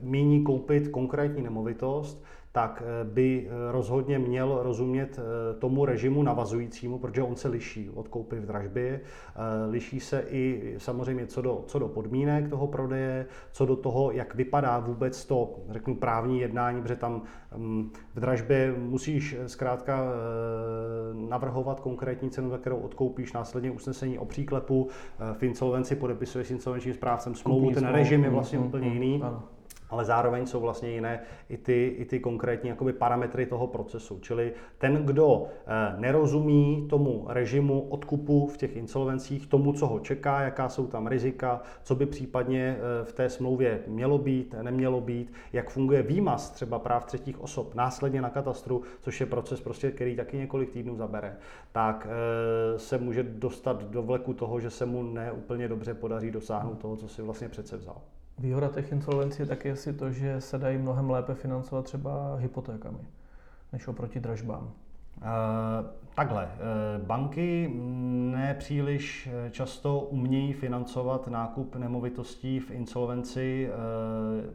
míní 0.01 0.43
koupit 0.43 0.88
konkrétní 0.88 1.41
nemovitost, 1.41 2.23
tak 2.58 2.84
eh, 2.86 3.04
by 3.04 3.48
eh, 3.48 3.72
rozhodně 3.72 4.20
měl 4.20 4.60
rozumět 4.62 5.20
eh, 5.20 5.60
tomu 5.60 5.86
režimu 5.86 6.24
navazujícímu, 6.24 7.00
protože 7.00 7.24
on 7.24 7.36
se 7.36 7.48
liší 7.48 7.89
od 7.89 8.08
koupy 8.08 8.36
v 8.39 8.46
dražbě, 8.46 9.02
liší 9.70 10.00
se 10.00 10.24
i 10.30 10.76
samozřejmě 10.78 11.26
co 11.28 11.41
do, 11.41 11.63
co 11.67 11.80
do 11.80 11.88
podmínek 11.88 12.50
toho 12.50 12.67
prodeje, 12.67 13.26
co 13.52 13.65
do 13.65 13.76
toho, 13.76 14.12
jak 14.12 14.36
vypadá 14.36 14.80
vůbec 14.80 15.26
to, 15.26 15.56
řeknu, 15.70 15.96
právní 15.96 16.39
jednání, 16.39 16.82
protože 16.82 16.96
tam 16.96 17.22
mm, 17.58 17.91
v 18.15 18.20
dražbě 18.20 18.76
musíš 18.78 19.38
zkrátka 19.48 20.04
navrhovat 21.13 21.80
konkrétní 21.80 22.30
cenu, 22.30 22.50
za 22.50 22.58
kterou 22.58 22.78
odkoupíš, 22.78 23.34
následně 23.34 23.72
usnesení 23.72 24.20
o 24.20 24.26
příklepu, 24.26 24.88
v 25.34 25.43
insolvenci 25.43 25.96
podepisuješ 25.96 26.48
s 26.48 26.52
insolvenčním 26.52 26.93
správcem 26.93 27.36
smlouvu, 27.36 27.72
ten 27.72 27.88
režim 27.88 28.24
je 28.24 28.30
vlastně 28.30 28.60
mm, 28.60 28.65
úplně 28.65 28.88
mm, 28.88 28.93
jiný. 28.93 29.22
Ano 29.24 29.43
ale 29.89 30.06
zároveň 30.06 30.45
jsou 30.45 30.60
vlastně 30.60 30.89
jiné 30.89 31.19
i 31.50 31.58
ty, 31.58 31.95
i 31.97 32.06
ty 32.06 32.19
konkrétní 32.19 32.69
jakoby 32.69 32.93
parametry 32.93 33.45
toho 33.45 33.67
procesu. 33.67 34.19
Čili 34.19 34.54
ten, 34.78 34.95
kdo 35.06 35.45
eh, 35.47 36.00
nerozumí 36.00 36.88
tomu 36.89 37.26
režimu 37.28 37.82
odkupu 37.82 38.47
v 38.47 38.58
těch 38.58 38.76
insolvencích, 38.76 39.47
tomu, 39.47 39.73
co 39.73 39.88
ho 39.88 40.00
čeká, 40.00 40.41
jaká 40.41 40.69
jsou 40.69 40.88
tam 40.88 41.08
rizika, 41.08 41.62
co 41.84 41.95
by 41.95 42.06
případně 42.06 42.78
eh, 42.78 43.06
v 43.06 43.13
té 43.13 43.30
smlouvě 43.30 43.80
mělo 43.88 44.17
být, 44.17 44.56
nemělo 44.62 45.02
být, 45.02 45.34
jak 45.54 45.69
funguje 45.69 46.04
výmaz 46.04 46.50
třeba 46.50 46.80
práv 46.80 47.06
třetích 47.06 47.41
osob 47.41 47.76
následně 47.76 48.21
na 48.21 48.30
katastru, 48.30 48.82
což 49.02 49.19
je 49.19 49.26
proces, 49.26 49.62
prostě, 49.62 49.91
který 49.91 50.15
taky 50.15 50.38
několik 50.38 50.69
týdnů 50.69 50.95
zabere, 50.95 51.38
tak 51.71 52.08
eh, 52.10 52.80
se 52.80 52.97
může 52.97 53.23
dostat 53.23 53.84
do 53.84 54.04
vleku 54.04 54.34
toho, 54.34 54.60
že 54.60 54.69
se 54.69 54.86
mu 54.86 55.04
neúplně 55.04 55.67
dobře 55.67 55.93
podaří 55.93 56.32
dosáhnout 56.32 56.78
toho, 56.78 56.95
co 56.95 57.08
si 57.08 57.21
vlastně 57.21 57.50
přece 57.50 57.78
vzal. 57.78 58.02
Výhoda 58.39 58.67
těch 58.67 58.91
insolvencí 58.91 59.41
je 59.41 59.45
taky 59.45 59.71
asi 59.71 59.93
to, 59.93 60.12
že 60.12 60.41
se 60.41 60.58
dají 60.58 60.78
mnohem 60.78 61.10
lépe 61.10 61.34
financovat 61.34 61.86
třeba 61.86 62.36
hypotékami, 62.36 63.00
než 63.73 63.88
oproti 63.88 64.19
dražbám. 64.19 64.71
Uh, 65.17 65.23
takhle, 66.15 66.45
uh, 66.45 67.06
banky 67.06 67.73
nepříliš 68.32 69.30
eh, 69.32 69.50
často 69.50 70.00
umějí 70.00 70.54
financovat 70.54 71.28
nákup 71.28 71.76
nemovitostí 71.76 72.60
v 72.60 72.71
insolvenci. 72.71 73.69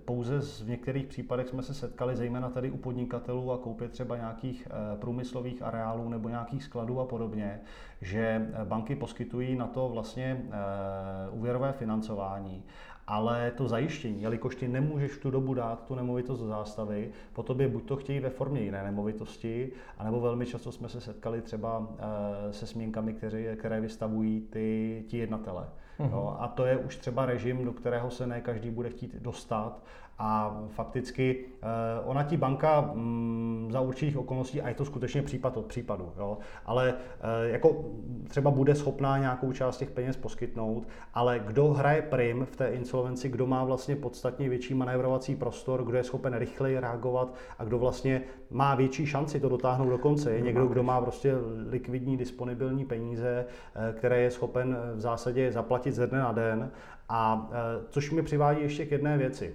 Pouze 0.05 0.41
v 0.41 0.69
některých 0.69 1.07
případech 1.07 1.49
jsme 1.49 1.63
se 1.63 1.75
setkali, 1.75 2.17
zejména 2.17 2.51
tady 2.51 2.71
u 2.71 2.77
podnikatelů 2.77 3.53
a 3.53 3.59
koupě 3.59 3.89
třeba 3.89 4.17
nějakých 4.17 4.69
průmyslových 5.01 5.63
areálů 5.63 6.09
nebo 6.09 6.29
nějakých 6.29 6.65
skladů 6.65 7.01
a 7.01 7.05
podobně, 7.05 7.61
že 8.01 8.49
banky 8.65 8.97
poskytují 8.97 9.57
na 9.57 9.67
to 9.67 9.89
vlastně 9.89 10.43
úvěrové 11.33 11.73
financování 11.73 12.65
ale 13.07 13.53
to 13.57 13.69
zajištění, 13.69 14.23
jelikož 14.23 14.57
ty 14.57 14.69
nemůžeš 14.69 15.13
v 15.13 15.21
tu 15.21 15.31
dobu 15.31 15.55
dát 15.55 15.87
tu 15.87 15.95
nemovitost 15.95 16.41
do 16.41 16.47
zástavy, 16.47 17.11
po 17.33 17.43
tobě 17.43 17.69
buď 17.69 17.85
to 17.85 17.97
chtějí 17.97 18.21
ve 18.21 18.31
formě 18.31 18.61
jiné 18.61 18.85
nemovitosti, 18.85 19.73
anebo 19.99 20.21
velmi 20.21 20.47
často 20.47 20.73
jsme 20.73 20.89
se 20.89 21.01
setkali 21.01 21.43
třeba 21.43 21.89
eh, 21.99 22.53
se 22.53 22.67
směnkami, 22.67 23.15
které, 23.15 23.57
které 23.57 23.81
vystavují 23.81 24.41
ty, 24.41 25.05
ti 25.09 25.19
jednatele. 25.19 25.69
Uh-huh. 26.01 26.11
No, 26.11 26.43
a 26.43 26.49
to 26.49 26.67
je 26.67 26.77
už 26.77 26.97
třeba 26.97 27.27
režim, 27.27 27.65
do 27.65 27.73
kterého 27.73 28.11
se 28.11 28.27
ne 28.27 28.41
každý 28.41 28.71
bude 28.71 28.89
chtít 28.89 29.15
dostat 29.15 29.83
a 30.19 30.61
fakticky 30.69 31.45
eh, 31.63 31.67
ona 32.05 32.23
ti 32.23 32.37
banka 32.37 32.81
mm, 32.81 33.69
za 33.73 33.81
určitých 33.81 34.19
okolností, 34.19 34.63
a 34.63 34.69
je 34.69 34.75
to 34.75 34.85
skutečně 34.85 35.23
případ 35.23 35.57
od 35.57 35.67
případu, 35.67 36.13
jo, 36.19 36.39
ale 36.67 36.95
eh, 36.95 37.49
jako 37.49 37.85
třeba 38.29 38.51
bude 38.51 38.75
schopná 38.75 39.19
nějakou 39.19 39.53
část 39.53 39.79
těch 39.79 39.91
peněz 39.91 40.17
poskytnout, 40.17 40.89
ale 41.15 41.41
kdo 41.47 41.69
hraje 41.69 42.03
prim 42.03 42.45
v 42.45 42.57
té 42.57 42.69
insolvenci, 42.69 43.29
kdo 43.29 43.47
má 43.47 43.65
vlastně 43.65 43.97
podstatně 43.97 44.49
větší 44.49 44.75
manévrovací 44.75 45.37
prostor, 45.37 45.85
kdo 45.85 45.97
je 45.97 46.05
schopen 46.05 46.35
rychleji 46.35 46.79
reagovat 46.79 47.35
a 47.59 47.65
kdo 47.65 47.79
vlastně 47.79 48.23
má 48.51 48.75
větší 48.75 49.07
šanci 49.07 49.41
to 49.41 49.49
dotáhnout 49.49 49.91
do 49.91 49.99
konce, 49.99 50.33
je 50.33 50.41
někdo, 50.41 50.67
kdo 50.67 50.83
má 50.83 51.01
prostě 51.01 51.35
likvidní 51.69 52.17
disponibilní 52.17 52.85
peníze, 52.85 53.47
eh, 53.75 53.93
které 53.93 54.21
je 54.21 54.31
schopen 54.31 54.77
v 54.95 55.01
zásadě 55.01 55.53
zaplatit 55.53 55.93
ze 55.93 56.07
dne 56.07 56.19
na 56.19 56.33
den? 56.33 56.71
A 57.09 57.51
což 57.89 58.11
mi 58.11 58.23
přivádí 58.23 58.63
ještě 58.63 58.87
k 58.87 58.91
jedné 58.91 59.19
věci. 59.19 59.55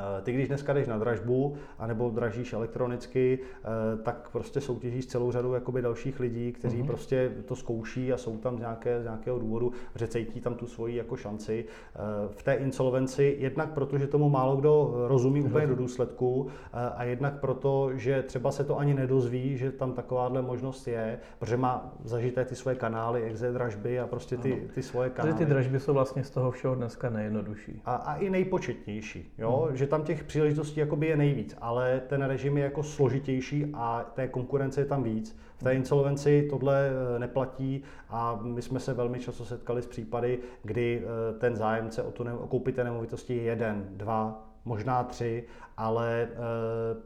Eh, 0.00 0.22
ty, 0.22 0.32
když 0.32 0.48
dneska 0.48 0.72
jdeš 0.72 0.86
na 0.86 0.98
dražbu, 0.98 1.56
anebo 1.78 2.10
dražíš 2.10 2.52
elektronicky, 2.52 3.38
eh, 3.38 3.66
tak 4.02 4.28
prostě 4.32 4.60
soutěžíš 4.60 5.06
celou 5.06 5.32
řadu 5.32 5.54
jakoby 5.54 5.82
dalších 5.82 6.20
lidí, 6.20 6.52
kteří 6.52 6.82
mm-hmm. 6.82 6.86
prostě 6.86 7.32
to 7.44 7.56
zkouší 7.56 8.12
a 8.12 8.16
jsou 8.16 8.36
tam 8.36 8.56
z, 8.56 8.60
nějaké, 8.60 9.00
z 9.00 9.04
nějakého 9.04 9.38
důvodu, 9.38 9.72
že 9.94 10.08
cítí 10.08 10.40
tam 10.40 10.54
tu 10.54 10.66
svoji 10.66 10.96
jako 10.96 11.16
šanci. 11.16 11.64
Eh, 11.94 11.98
v 12.28 12.42
té 12.42 12.54
insolvenci, 12.54 13.36
jednak 13.38 13.72
proto, 13.72 13.98
že 13.98 14.06
tomu 14.06 14.28
málo 14.28 14.56
kdo 14.56 14.94
rozumí 15.08 15.42
úplně 15.42 15.66
do 15.66 15.76
důsledku 15.76 16.48
a 16.96 17.04
jednak 17.04 17.40
proto, 17.40 17.90
že 17.94 18.22
třeba 18.22 18.50
se 18.50 18.64
to 18.64 18.78
ani 18.78 18.94
nedozví, 18.94 19.56
že 19.56 19.72
tam 19.72 19.92
takováhle 19.92 20.42
možnost 20.42 20.88
je, 20.88 21.18
protože 21.38 21.56
má 21.56 21.92
zažité 22.04 22.44
ty 22.44 22.54
svoje 22.54 22.76
kanály, 22.76 23.22
exe 23.22 23.52
dražby 23.52 24.00
a 24.00 24.06
prostě 24.06 24.36
ty, 24.36 24.68
ty 24.74 24.82
svoje 24.82 25.10
kanály. 25.10 25.32
Takže 25.32 25.44
ty 25.44 25.50
dražby 25.50 25.80
jsou 25.80 25.94
vlastně 25.94 26.24
z 26.24 26.30
toho 26.30 26.50
všeho 26.50 26.74
dneska 26.74 27.10
nejjednodušší. 27.10 27.82
A, 27.84 27.94
a 27.94 28.14
i 28.14 28.30
nejpočetnější, 28.30 29.32
jo? 29.38 29.66
Mm. 29.70 29.76
že 29.76 29.86
tam 29.90 30.02
těch 30.02 30.24
příležitostí 30.24 30.80
jakoby 30.80 31.06
je 31.06 31.16
nejvíc, 31.16 31.56
ale 31.60 32.02
ten 32.06 32.22
režim 32.22 32.56
je 32.56 32.64
jako 32.64 32.82
složitější 32.82 33.66
a 33.74 34.10
té 34.14 34.28
konkurence 34.28 34.80
je 34.80 34.84
tam 34.84 35.02
víc. 35.02 35.36
V 35.56 35.62
té 35.62 35.74
insolvenci 35.74 36.46
tohle 36.50 36.90
eh, 36.90 37.18
neplatí 37.18 37.82
a 38.08 38.40
my 38.42 38.62
jsme 38.62 38.80
se 38.80 38.94
velmi 38.94 39.20
často 39.20 39.44
setkali 39.44 39.82
s 39.82 39.86
případy, 39.86 40.38
kdy 40.62 41.02
eh, 41.02 41.38
ten 41.38 41.56
zájemce 41.56 42.02
o, 42.02 42.10
tu 42.10 42.24
ne- 42.24 42.34
o 42.34 42.46
koupit 42.46 42.74
té 42.74 42.84
nemovitosti 42.84 43.36
je 43.36 43.42
jeden, 43.42 43.88
dva, 43.90 44.50
možná 44.64 45.04
tři, 45.04 45.44
ale 45.76 46.22
e, 46.22 46.28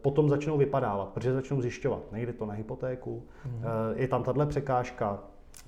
potom 0.02 0.28
začnou 0.28 0.58
vypadávat, 0.58 1.08
protože 1.08 1.32
začnou 1.32 1.60
zjišťovat, 1.60 2.12
nejde 2.12 2.32
to 2.32 2.46
na 2.46 2.54
hypotéku, 2.54 3.22
mm. 3.46 3.64
e, 3.64 4.00
je 4.02 4.08
tam 4.08 4.22
tahle 4.22 4.46
překážka, 4.46 5.22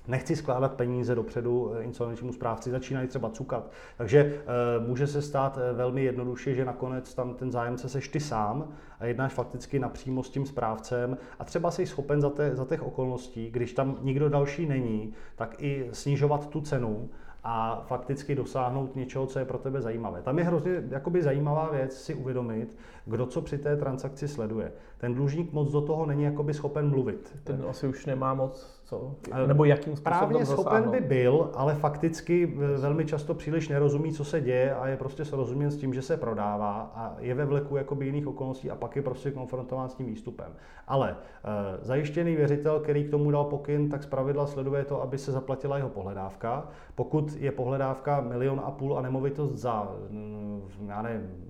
nechci 0.07 0.35
skládat 0.35 0.73
peníze 0.73 1.15
dopředu 1.15 1.73
eh, 1.73 1.83
insolvenčnímu 1.83 2.33
správci, 2.33 2.71
začínají 2.71 3.07
třeba 3.07 3.29
cukat. 3.29 3.71
Takže 3.97 4.19
e, 4.19 4.33
může 4.87 5.07
se 5.07 5.21
stát 5.21 5.59
eh, 5.61 5.73
velmi 5.73 6.03
jednoduše, 6.03 6.55
že 6.55 6.65
nakonec 6.65 7.13
tam 7.13 7.33
ten 7.33 7.51
zájemce 7.51 7.89
seš 7.89 8.07
ty 8.07 8.19
sám 8.19 8.67
a 8.99 9.05
jednáš 9.05 9.33
fakticky 9.33 9.79
napřímo 9.79 10.23
s 10.23 10.29
tím 10.29 10.45
správcem 10.45 11.17
a 11.39 11.45
třeba 11.45 11.71
jsi 11.71 11.85
schopen 11.85 12.21
za, 12.21 12.29
te, 12.29 12.55
za 12.55 12.65
těch 12.65 12.83
okolností, 12.83 13.51
když 13.51 13.73
tam 13.73 13.97
nikdo 14.01 14.29
další 14.29 14.65
není, 14.65 15.13
tak 15.35 15.63
i 15.63 15.89
snižovat 15.91 16.49
tu 16.49 16.61
cenu, 16.61 17.09
a 17.49 17.83
fakticky 17.87 18.35
dosáhnout 18.35 18.95
něčeho, 18.95 19.27
co 19.27 19.39
je 19.39 19.45
pro 19.45 19.57
tebe 19.57 19.81
zajímavé. 19.81 20.21
Tam 20.21 20.37
je 20.37 20.43
hrozně 20.43 20.83
jakoby 20.89 21.23
zajímavá 21.23 21.69
věc 21.71 22.01
si 22.01 22.13
uvědomit, 22.13 22.77
kdo 23.07 23.25
co 23.25 23.41
při 23.41 23.57
té 23.57 23.77
transakci 23.77 24.27
sleduje. 24.27 24.71
Ten 24.97 25.13
dlužník 25.13 25.53
moc 25.53 25.71
do 25.71 25.81
toho 25.81 26.05
není 26.05 26.23
jakoby 26.23 26.53
schopen 26.53 26.89
mluvit. 26.89 27.37
Ten 27.43 27.65
asi 27.69 27.87
už 27.87 28.05
nemá 28.05 28.33
moc 28.33 28.77
co? 28.87 29.15
Nebo 29.47 29.65
jakým 29.65 29.95
způsobem 29.95 30.19
Právně 30.19 30.45
schopen 30.45 30.89
by 30.89 31.01
byl, 31.01 31.49
ale 31.53 31.75
fakticky 31.75 32.53
eh, 32.55 32.77
velmi 32.77 33.05
často 33.05 33.33
příliš 33.33 33.69
nerozumí, 33.69 34.13
co 34.13 34.25
se 34.25 34.41
děje 34.41 34.75
a 34.75 34.87
je 34.87 34.97
prostě 34.97 35.25
srozuměn 35.25 35.71
s 35.71 35.77
tím, 35.77 35.93
že 35.93 36.01
se 36.01 36.17
prodává 36.17 36.91
a 36.95 37.15
je 37.19 37.33
ve 37.33 37.45
vleku 37.45 37.77
jakoby 37.77 38.05
jiných 38.05 38.27
okolností 38.27 38.71
a 38.71 38.75
pak 38.75 38.95
je 38.95 39.01
prostě 39.01 39.31
konfrontován 39.31 39.89
s 39.89 39.95
tím 39.95 40.05
výstupem. 40.05 40.51
Ale 40.87 41.11
e, 41.11 41.85
zajištěný 41.85 42.35
věřitel, 42.35 42.79
který 42.79 43.03
k 43.03 43.11
tomu 43.11 43.31
dal 43.31 43.43
pokyn, 43.43 43.89
tak 43.89 44.03
zpravidla 44.03 44.47
sleduje 44.47 44.85
to, 44.85 45.01
aby 45.01 45.17
se 45.17 45.31
zaplatila 45.31 45.77
jeho 45.77 45.89
pohledávka. 45.89 46.67
Pokud 46.95 47.35
je 47.39 47.51
pohledávka 47.51 48.21
milion 48.21 48.61
a 48.65 48.71
půl 48.71 48.97
a 48.97 49.01
nemovitost 49.01 49.51
za, 49.53 49.91
mm, 50.09 50.61
já 50.87 51.01
nevím, 51.01 51.47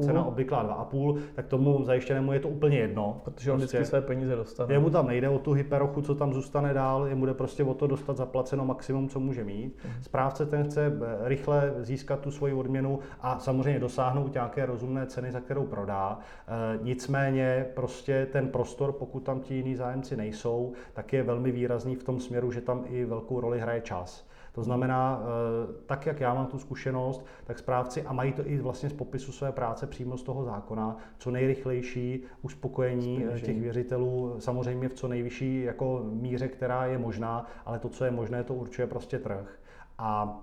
cena 0.00 0.24
obvyklá 0.24 0.64
2,5, 0.64 0.85
tak 1.34 1.46
tomu 1.46 1.84
zajištěnému 1.84 2.32
je 2.32 2.40
to 2.40 2.48
úplně 2.48 2.78
jedno. 2.78 3.20
Protože 3.24 3.52
on 3.52 3.58
prostě, 3.58 3.76
vždycky 3.76 3.90
své 3.90 4.00
peníze 4.00 4.36
dostane. 4.36 4.74
Jemu 4.74 4.90
tam 4.90 5.06
nejde 5.06 5.28
o 5.28 5.38
tu 5.38 5.52
hyperochu, 5.52 6.02
co 6.02 6.14
tam 6.14 6.32
zůstane 6.32 6.74
dál, 6.74 7.06
jemu 7.06 7.26
jde 7.26 7.34
prostě 7.34 7.64
o 7.64 7.74
to 7.74 7.86
dostat 7.86 8.16
zaplaceno 8.16 8.64
maximum, 8.64 9.08
co 9.08 9.20
může 9.20 9.44
mít. 9.44 9.76
Mhm. 9.84 10.02
Správce 10.02 10.46
ten 10.46 10.64
chce 10.64 10.86
eh, 10.86 11.28
rychle 11.28 11.74
získat 11.78 12.20
tu 12.20 12.30
svoji 12.30 12.52
odměnu 12.52 12.98
a 13.20 13.38
samozřejmě 13.38 13.80
dosáhnout 13.80 14.34
nějaké 14.34 14.66
rozumné 14.66 15.06
ceny, 15.06 15.32
za 15.32 15.40
kterou 15.40 15.66
prodá. 15.66 16.18
E, 16.18 16.78
nicméně 16.82 17.66
prostě 17.74 18.26
ten 18.32 18.48
prostor, 18.48 18.92
pokud 18.92 19.20
tam 19.20 19.40
ti 19.40 19.54
jiní 19.54 19.76
zájemci 19.76 20.16
nejsou, 20.16 20.72
tak 20.92 21.12
je 21.12 21.22
velmi 21.22 21.52
výrazný 21.52 21.96
v 21.96 22.04
tom 22.04 22.20
směru, 22.20 22.52
že 22.52 22.60
tam 22.60 22.84
i 22.88 23.04
velkou 23.04 23.40
roli 23.40 23.60
hraje 23.60 23.80
čas. 23.80 24.25
To 24.56 24.62
znamená, 24.62 25.20
eh, 25.20 25.72
tak 25.86 26.06
jak 26.06 26.20
já 26.20 26.34
mám 26.34 26.46
tu 26.46 26.58
zkušenost, 26.58 27.26
tak 27.44 27.58
správci, 27.58 28.02
a 28.02 28.12
mají 28.12 28.32
to 28.32 28.46
i 28.46 28.58
vlastně 28.58 28.90
z 28.90 28.92
popisu 28.92 29.32
své 29.32 29.52
práce 29.52 29.86
přímo 29.86 30.16
z 30.16 30.22
toho 30.22 30.44
zákona, 30.44 30.96
co 31.18 31.30
nejrychlejší 31.30 32.22
uspokojení 32.42 33.24
eh, 33.24 33.40
těch 33.40 33.60
věřitelů, 33.60 34.36
samozřejmě 34.38 34.88
v 34.88 34.94
co 34.94 35.08
nejvyšší 35.08 35.62
jako 35.62 36.02
míře, 36.04 36.48
která 36.48 36.86
je 36.86 36.98
možná, 36.98 37.46
ale 37.66 37.78
to, 37.78 37.88
co 37.88 38.04
je 38.04 38.10
možné, 38.10 38.44
to 38.44 38.54
určuje 38.54 38.86
prostě 38.86 39.18
trh. 39.18 39.58
A 39.98 40.40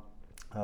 Eh, 0.56 0.60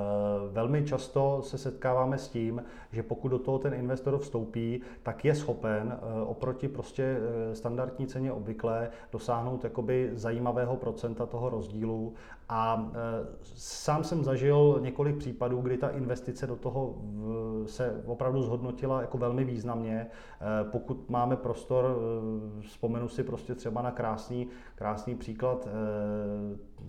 velmi 0.51 0.83
často 0.83 1.41
se 1.41 1.57
setkáváme 1.57 2.17
s 2.17 2.27
tím, 2.27 2.63
že 2.91 3.03
pokud 3.03 3.27
do 3.27 3.39
toho 3.39 3.59
ten 3.59 3.73
investor 3.73 4.17
vstoupí, 4.17 4.81
tak 5.03 5.25
je 5.25 5.35
schopen 5.35 5.99
oproti 6.25 6.67
prostě 6.67 7.17
standardní 7.53 8.07
ceně 8.07 8.31
obvyklé 8.31 8.89
dosáhnout 9.11 9.63
jakoby 9.63 10.09
zajímavého 10.13 10.75
procenta 10.75 11.25
toho 11.25 11.49
rozdílu. 11.49 12.13
A 12.51 12.91
sám 13.55 14.03
jsem 14.03 14.23
zažil 14.23 14.79
několik 14.81 15.17
případů, 15.17 15.61
kdy 15.61 15.77
ta 15.77 15.89
investice 15.89 16.47
do 16.47 16.55
toho 16.55 16.95
se 17.65 18.03
opravdu 18.05 18.41
zhodnotila 18.41 19.01
jako 19.01 19.17
velmi 19.17 19.43
významně. 19.43 20.07
Pokud 20.71 21.09
máme 21.09 21.35
prostor, 21.35 21.97
vzpomenu 22.61 23.07
si 23.07 23.23
prostě 23.23 23.55
třeba 23.55 23.81
na 23.81 23.91
krásný, 23.91 24.47
krásný 24.75 25.15
příklad 25.15 25.67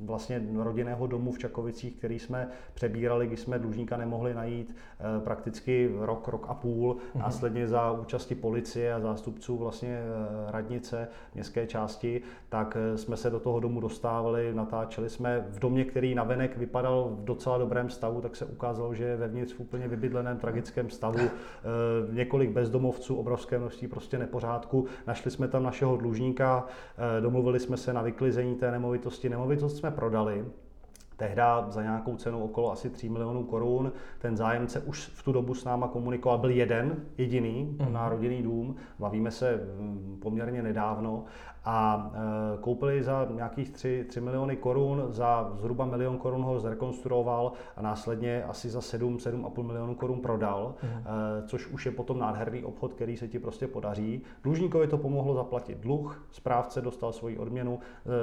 vlastně 0.03 0.42
rodinného 0.57 1.07
domu 1.07 1.33
v 1.33 1.38
Čakovicích, 1.38 1.96
který 1.96 2.18
jsme 2.18 2.49
přebírali, 2.75 3.27
když 3.27 3.40
jsme 3.40 3.59
dlužníka 3.59 3.96
nemohli 3.96 4.35
najít 4.35 4.77
prakticky 5.25 5.94
rok, 5.99 6.29
rok 6.29 6.46
a 6.49 6.55
půl, 6.55 6.94
mm-hmm. 6.94 7.18
následně 7.18 7.68
za 7.68 7.92
účasti 7.92 8.35
policie 8.35 8.94
a 8.94 9.01
zástupců 9.01 9.57
vlastně 9.57 10.03
radnice 10.46 11.09
městské 11.35 11.66
části, 11.66 12.23
tak 12.49 12.77
jsme 12.96 13.16
se 13.16 13.31
do 13.31 13.40
toho 13.40 13.61
domu 13.61 13.81
dostávali, 13.81 14.55
natáčeli 14.55 15.11
jsme 15.11 15.46
v 15.51 15.59
domě, 15.59 15.85
který 15.85 16.15
navenek 16.15 16.57
vypadal 16.57 17.11
v 17.13 17.25
docela 17.25 17.59
dobrém 17.59 17.91
stavu, 17.91 18.21
tak 18.21 18.37
se 18.37 18.45
ukázalo, 18.45 18.95
že 18.95 19.05
je 19.05 19.17
vevnitř 19.17 19.55
v 19.55 19.61
úplně 19.61 19.89
vybydleném 19.89 20.39
tragickém 20.39 20.91
stavu, 20.91 21.31
několik 22.13 22.51
bezdomovců, 22.51 23.17
obrovské 23.17 23.59
množství 23.59 23.89
prostě 23.89 24.19
nepořádku. 24.19 24.87
Našli 25.07 25.31
jsme 25.31 25.49
tam 25.49 25.63
našeho 25.63 25.97
dlužníka, 25.97 26.67
domluvili 27.21 27.61
jsme 27.61 27.77
se 27.77 27.93
na 27.93 28.03
vyklizení 28.03 28.55
té 28.55 28.71
nemovitosti. 28.71 29.29
Nemovitost 29.29 29.77
jsme 29.77 29.91
prodali, 29.91 30.45
tehda 31.21 31.67
za 31.71 31.83
nějakou 31.83 32.17
cenu 32.17 32.45
okolo 32.45 32.73
asi 32.73 32.91
3 32.91 33.09
milionů 33.09 33.45
korun. 33.45 33.93
Ten 34.19 34.37
zájemce 34.37 34.81
už 34.81 35.07
v 35.07 35.23
tu 35.23 35.33
dobu 35.33 35.55
s 35.55 35.65
náma 35.65 35.89
komunikoval, 35.89 36.39
byl 36.39 36.51
jeden, 36.51 36.97
jediný, 37.19 37.77
mm. 37.79 37.93
na 37.93 38.09
rodinný 38.09 38.43
dům, 38.43 38.77
bavíme 38.99 39.31
se 39.31 39.61
mm, 39.79 40.19
poměrně 40.23 40.63
nedávno 40.63 41.25
a 41.64 42.11
e, 42.14 42.59
koupili 42.59 43.03
za 43.03 43.29
nějakých 43.31 43.70
3, 43.70 44.05
3 44.09 44.20
miliony 44.20 44.57
korun, 44.57 45.05
za 45.09 45.53
zhruba 45.55 45.85
milion 45.85 46.18
korun 46.18 46.42
ho 46.42 46.61
zrekonstruoval 46.61 47.53
a 47.77 47.83
následně 47.83 48.44
asi 48.44 48.70
za 48.70 48.81
7, 48.81 49.16
7,5 49.16 49.62
milionů 49.62 49.94
korun 49.94 50.20
prodal, 50.20 50.75
mm. 50.83 50.88
což 51.46 51.66
už 51.66 51.87
je 51.87 51.92
potom 51.92 52.18
nádherný 52.18 52.64
obchod, 52.64 52.92
který 52.92 53.16
se 53.16 53.29
ti 53.29 53.38
prostě 53.38 53.66
podaří. 53.66 54.23
Dlužníkovi 54.42 54.87
to 54.87 54.99
pomohlo 54.99 55.35
zaplatit 55.35 55.79
dluh, 55.79 56.27
správce 56.31 56.81
dostal 56.81 57.12
svoji 57.12 57.38
odměnu, 57.38 57.79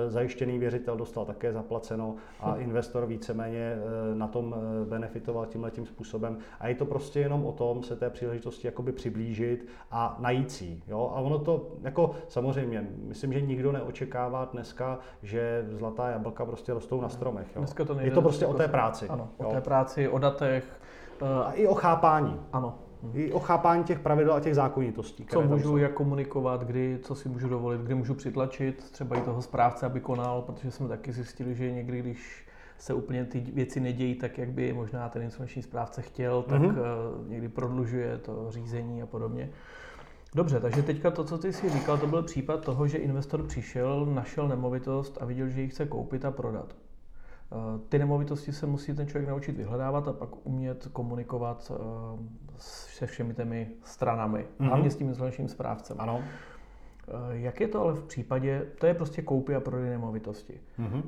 e, 0.05 0.09
zajištěný 0.09 0.59
věřitel 0.59 0.97
dostal 0.97 1.25
také 1.25 1.53
zaplaceno 1.53 2.15
a 2.39 2.55
mm. 2.55 2.61
investor 2.61 3.05
víceméně 3.05 3.75
na 4.13 4.27
tom 4.27 4.55
benefitoval 4.89 5.45
tímhle 5.45 5.71
tím 5.71 5.85
způsobem. 5.85 6.37
A 6.59 6.67
je 6.67 6.75
to 6.75 6.85
prostě 6.85 7.19
jenom 7.19 7.45
o 7.45 7.51
tom 7.51 7.83
se 7.83 7.95
té 7.95 8.09
příležitosti 8.09 8.67
jakoby 8.67 8.91
přiblížit 8.91 9.67
a 9.91 10.17
najít 10.19 10.51
si. 10.51 10.81
Jo? 10.87 11.11
A 11.15 11.19
ono 11.19 11.39
to, 11.39 11.71
jako 11.81 12.11
samozřejmě, 12.27 12.87
myslím, 13.07 13.26
myslím, 13.27 13.47
že 13.47 13.53
nikdo 13.53 13.71
neočekává 13.71 14.45
dneska, 14.45 14.99
že 15.23 15.65
zlatá 15.71 16.09
jablka 16.09 16.45
prostě 16.45 16.73
rostou 16.73 17.01
na 17.01 17.09
stromech. 17.09 17.47
Jo. 17.55 17.61
Dneska 17.61 17.85
to 17.85 17.93
nejde, 17.93 18.11
je 18.11 18.15
to 18.15 18.21
prostě 18.21 18.45
o 18.45 18.53
té 18.53 18.67
práci. 18.67 19.07
Ano, 19.07 19.29
jo. 19.39 19.47
o 19.47 19.51
té 19.51 19.61
práci, 19.61 20.07
o 20.07 20.19
datech, 20.19 20.65
A 21.45 21.51
i 21.51 21.67
o 21.67 21.73
chápání. 21.73 22.39
Ano. 22.53 22.75
I 23.13 23.31
o 23.31 23.39
chápání 23.39 23.83
těch 23.83 23.99
pravidel 23.99 24.33
a 24.33 24.39
těch 24.39 24.55
zákonitostí. 24.55 25.25
Co 25.25 25.41
můžu 25.41 25.77
jak 25.77 25.93
komunikovat, 25.93 26.63
kdy, 26.63 26.99
co 27.01 27.15
si 27.15 27.29
můžu 27.29 27.49
dovolit, 27.49 27.81
kdy 27.81 27.95
můžu 27.95 28.13
přitlačit 28.13 28.91
třeba 28.91 29.15
i 29.15 29.21
toho 29.21 29.41
správce, 29.41 29.85
aby 29.85 29.99
konal, 29.99 30.41
protože 30.41 30.71
jsme 30.71 30.87
taky 30.87 31.11
zjistili, 31.11 31.55
že 31.55 31.71
někdy, 31.71 31.99
když 31.99 32.47
se 32.77 32.93
úplně 32.93 33.25
ty 33.25 33.39
věci 33.39 33.79
nedějí 33.79 34.15
tak, 34.15 34.37
jak 34.37 34.49
by 34.49 34.73
možná 34.73 35.09
ten 35.09 35.21
insolvenční 35.21 35.61
správce 35.61 36.01
chtěl, 36.01 36.43
tak 36.43 36.61
mm-hmm. 36.61 36.75
někdy 37.27 37.49
prodlužuje 37.49 38.17
to 38.17 38.51
řízení 38.51 39.01
a 39.01 39.05
podobně. 39.05 39.49
Dobře, 40.35 40.59
takže 40.59 40.83
teďka 40.83 41.11
to, 41.11 41.23
co 41.23 41.37
ty 41.37 41.53
si 41.53 41.69
říkal, 41.69 41.97
to 41.97 42.07
byl 42.07 42.23
případ 42.23 42.65
toho, 42.65 42.87
že 42.87 42.97
investor 42.97 43.43
přišel, 43.43 44.05
našel 44.05 44.47
nemovitost 44.47 45.17
a 45.21 45.25
viděl, 45.25 45.49
že 45.49 45.61
ji 45.61 45.67
chce 45.67 45.85
koupit 45.85 46.25
a 46.25 46.31
prodat. 46.31 46.75
Eh, 47.51 47.79
ty 47.89 47.99
nemovitosti 47.99 48.51
se 48.53 48.65
musí 48.65 48.95
ten 48.95 49.07
člověk 49.07 49.29
naučit 49.29 49.57
vyhledávat 49.57 50.07
a 50.07 50.13
pak 50.13 50.45
umět 50.45 50.87
komunikovat 50.93 51.71
eh, 51.75 51.77
se 52.57 53.07
všemi 53.07 53.33
těmi 53.33 53.71
stranami, 53.83 54.39
mm-hmm. 54.39 54.67
hlavně 54.67 54.91
s 54.91 54.95
tím 54.95 55.07
insolvenčním 55.07 55.47
správcem. 55.47 55.97
Ano. 55.99 56.23
Jak 57.31 57.61
je 57.61 57.67
to 57.67 57.81
ale 57.81 57.93
v 57.93 58.03
případě, 58.03 58.65
to 58.79 58.85
je 58.85 58.93
prostě 58.93 59.21
koupy 59.21 59.55
a 59.55 59.59
prodej 59.59 59.89
nemovitosti. 59.89 60.61
Mm-hmm. 60.79 61.03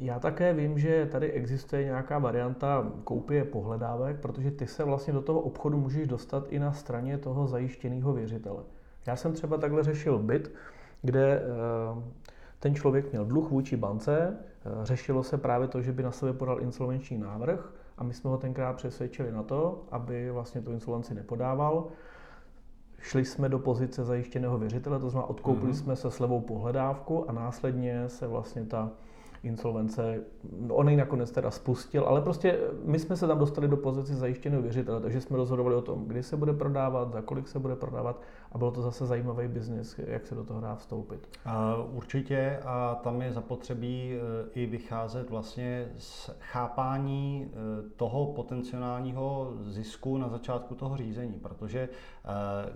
Já 0.00 0.18
také 0.18 0.54
vím, 0.54 0.78
že 0.78 1.08
tady 1.12 1.32
existuje 1.32 1.84
nějaká 1.84 2.18
varianta 2.18 2.92
koupě 3.04 3.44
pohledávek, 3.44 4.20
protože 4.20 4.50
ty 4.50 4.66
se 4.66 4.84
vlastně 4.84 5.12
do 5.12 5.22
toho 5.22 5.40
obchodu 5.40 5.78
můžeš 5.78 6.06
dostat 6.06 6.44
i 6.48 6.58
na 6.58 6.72
straně 6.72 7.18
toho 7.18 7.46
zajištěného 7.46 8.12
věřitele. 8.12 8.62
Já 9.06 9.16
jsem 9.16 9.32
třeba 9.32 9.56
takhle 9.56 9.82
řešil 9.82 10.18
byt, 10.18 10.52
kde 11.02 11.42
eh, 11.42 12.02
ten 12.60 12.74
člověk 12.74 13.12
měl 13.12 13.24
dluh 13.24 13.50
vůči 13.50 13.76
bance, 13.76 14.36
eh, 14.36 14.70
řešilo 14.82 15.22
se 15.22 15.38
právě 15.38 15.68
to, 15.68 15.82
že 15.82 15.92
by 15.92 16.02
na 16.02 16.12
sebe 16.12 16.32
podal 16.32 16.60
insolvenční 16.60 17.18
návrh 17.18 17.72
a 17.98 18.04
my 18.04 18.14
jsme 18.14 18.30
ho 18.30 18.38
tenkrát 18.38 18.76
přesvědčili 18.76 19.32
na 19.32 19.42
to, 19.42 19.84
aby 19.90 20.30
vlastně 20.30 20.60
tu 20.62 20.72
insolvenci 20.72 21.14
nepodával. 21.14 21.86
Šli 22.98 23.24
jsme 23.24 23.48
do 23.48 23.58
pozice 23.58 24.04
zajištěného 24.04 24.58
věřitele, 24.58 24.98
to 24.98 25.10
znamená 25.10 25.30
odkoupili 25.30 25.72
mm-hmm. 25.72 25.82
jsme 25.82 25.96
se 25.96 26.10
slevou 26.10 26.40
pohledávku 26.40 27.30
a 27.30 27.32
následně 27.32 28.08
se 28.08 28.26
vlastně 28.26 28.64
ta 28.64 28.90
insolvence. 29.42 30.20
On 30.70 30.88
ji 30.88 30.96
nakonec 30.96 31.30
teda 31.30 31.50
spustil, 31.50 32.04
ale 32.04 32.20
prostě 32.20 32.58
my 32.84 32.98
jsme 32.98 33.16
se 33.16 33.26
tam 33.26 33.38
dostali 33.38 33.68
do 33.68 33.76
pozice 33.76 34.14
zajištěného 34.14 34.62
věřitele, 34.62 35.00
takže 35.00 35.20
jsme 35.20 35.36
rozhodovali 35.36 35.74
o 35.74 35.82
tom, 35.82 36.04
kdy 36.04 36.22
se 36.22 36.36
bude 36.36 36.52
prodávat, 36.52 37.12
za 37.12 37.22
kolik 37.22 37.48
se 37.48 37.58
bude 37.58 37.76
prodávat 37.76 38.22
a 38.52 38.58
bylo 38.58 38.70
to 38.70 38.82
zase 38.82 39.06
zajímavý 39.06 39.48
biznis, 39.48 40.00
jak 40.06 40.26
se 40.26 40.34
do 40.34 40.44
toho 40.44 40.60
dá 40.60 40.74
vstoupit. 40.74 41.28
Určitě 41.92 42.58
a 42.64 42.94
tam 42.94 43.22
je 43.22 43.32
zapotřebí 43.32 44.14
e, 44.14 44.20
i 44.60 44.66
vycházet 44.66 45.30
vlastně 45.30 45.88
z 45.98 46.30
chápání 46.40 47.50
e, 47.52 47.88
toho 47.96 48.26
potenciálního 48.26 49.52
zisku 49.62 50.18
na 50.18 50.28
začátku 50.28 50.74
toho 50.74 50.96
řízení, 50.96 51.38
protože 51.38 51.80
e, 51.80 51.88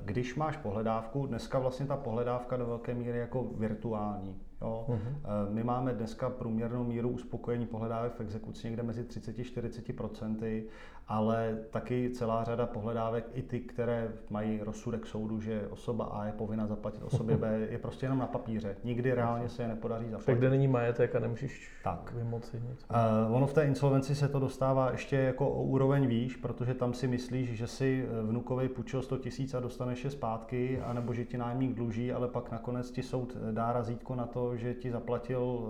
když 0.04 0.34
máš 0.34 0.56
pohledávku, 0.56 1.26
dneska 1.26 1.58
vlastně 1.58 1.86
ta 1.86 1.96
pohledávka 1.96 2.56
do 2.56 2.66
velké 2.66 2.94
míry 2.94 3.18
jako 3.18 3.44
virtuální. 3.58 4.40
Jo. 4.62 4.84
Uh-huh. 4.88 5.50
My 5.50 5.64
máme 5.64 5.92
dneska 5.94 6.30
průměrnou 6.30 6.84
míru 6.84 7.08
uspokojení 7.08 7.66
pohledávek 7.66 8.14
v 8.14 8.20
exekuci 8.20 8.66
někde 8.66 8.82
mezi 8.82 9.02
30-40%, 9.02 10.64
ale 11.08 11.58
taky 11.70 12.10
celá 12.10 12.44
řada 12.44 12.66
pohledávek, 12.66 13.24
i 13.34 13.42
ty, 13.42 13.60
které 13.60 14.12
mají 14.30 14.60
rozsudek 14.62 15.06
soudu, 15.06 15.40
že 15.40 15.66
osoba 15.70 16.04
A 16.04 16.26
je 16.26 16.32
povinna 16.32 16.66
zaplatit 16.66 17.02
osobě 17.02 17.36
B, 17.36 17.66
je 17.70 17.78
prostě 17.78 18.06
jenom 18.06 18.18
na 18.18 18.26
papíře. 18.26 18.76
Nikdy 18.84 19.14
reálně 19.14 19.48
se 19.48 19.62
je 19.62 19.68
nepodaří 19.68 20.04
zaplatit. 20.04 20.26
Tak 20.26 20.38
kde 20.38 20.50
není 20.50 20.68
majetek 20.68 21.14
a 21.14 21.20
nemůžeš 21.20 21.70
tak. 21.84 22.12
vymoci 22.16 22.60
nic. 22.70 22.86
Uh, 22.90 23.36
ono 23.36 23.46
v 23.46 23.52
té 23.52 23.64
insolvenci 23.64 24.14
se 24.14 24.28
to 24.28 24.38
dostává 24.38 24.90
ještě 24.90 25.16
jako 25.16 25.50
o 25.50 25.62
úroveň 25.62 26.06
výš, 26.06 26.36
protože 26.36 26.74
tam 26.74 26.94
si 26.94 27.08
myslíš, 27.08 27.48
že 27.48 27.66
si 27.66 28.06
vnukovi 28.22 28.68
půjčil 28.68 29.02
100 29.02 29.18
tisíc 29.18 29.54
a 29.54 29.60
dostaneš 29.60 30.04
je 30.04 30.10
zpátky, 30.10 30.80
anebo 30.80 31.14
že 31.14 31.24
ti 31.24 31.38
nájemník 31.38 31.74
dluží, 31.74 32.12
ale 32.12 32.28
pak 32.28 32.50
nakonec 32.50 32.90
ti 32.90 33.02
soud 33.02 33.36
dá 33.52 33.72
razítko 33.72 34.14
na 34.14 34.26
to, 34.26 34.56
že 34.56 34.74
ti 34.74 34.90
zaplatil 34.90 35.60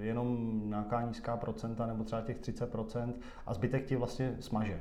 eh, 0.00 0.04
jenom 0.04 0.60
nějaká 0.64 1.02
nízká 1.02 1.36
procenta 1.36 1.86
nebo 1.86 2.04
třeba 2.04 2.22
těch 2.22 2.40
30% 2.40 3.12
a 3.46 3.54
zbytek 3.54 3.86
ti 3.86 3.96
vlastně 3.96 4.36
smaže. 4.40 4.75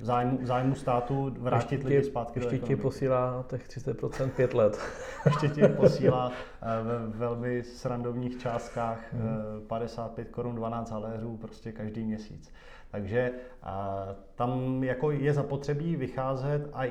Zájmu, 0.00 0.38
zájmu 0.42 0.74
státu 0.74 1.34
vrátit 1.38 1.72
ještě 1.72 1.88
lidi 1.88 2.04
zpátky 2.04 2.40
ještě 2.40 2.58
do 2.58 2.66
ti 2.66 2.76
posílá 2.76 3.44
těch 3.48 3.68
30% 3.68 4.30
pět 4.30 4.54
let. 4.54 4.78
ještě 5.26 5.48
ti 5.48 5.68
posílá 5.68 6.32
eh, 6.62 6.82
ve 6.82 7.18
velmi 7.18 7.62
srandovních 7.62 8.38
částkách 8.38 9.12
hmm. 9.12 9.66
55 9.66 10.28
eh, 10.28 10.30
korun 10.30 10.54
12 10.54 10.90
haléřů 10.90 11.36
prostě 11.36 11.72
každý 11.72 12.04
měsíc. 12.04 12.52
Takže 12.90 13.32
tam 14.34 14.84
jako 14.84 15.10
je 15.10 15.32
zapotřebí 15.32 15.96
vycházet 15.96 16.70
a 16.72 16.84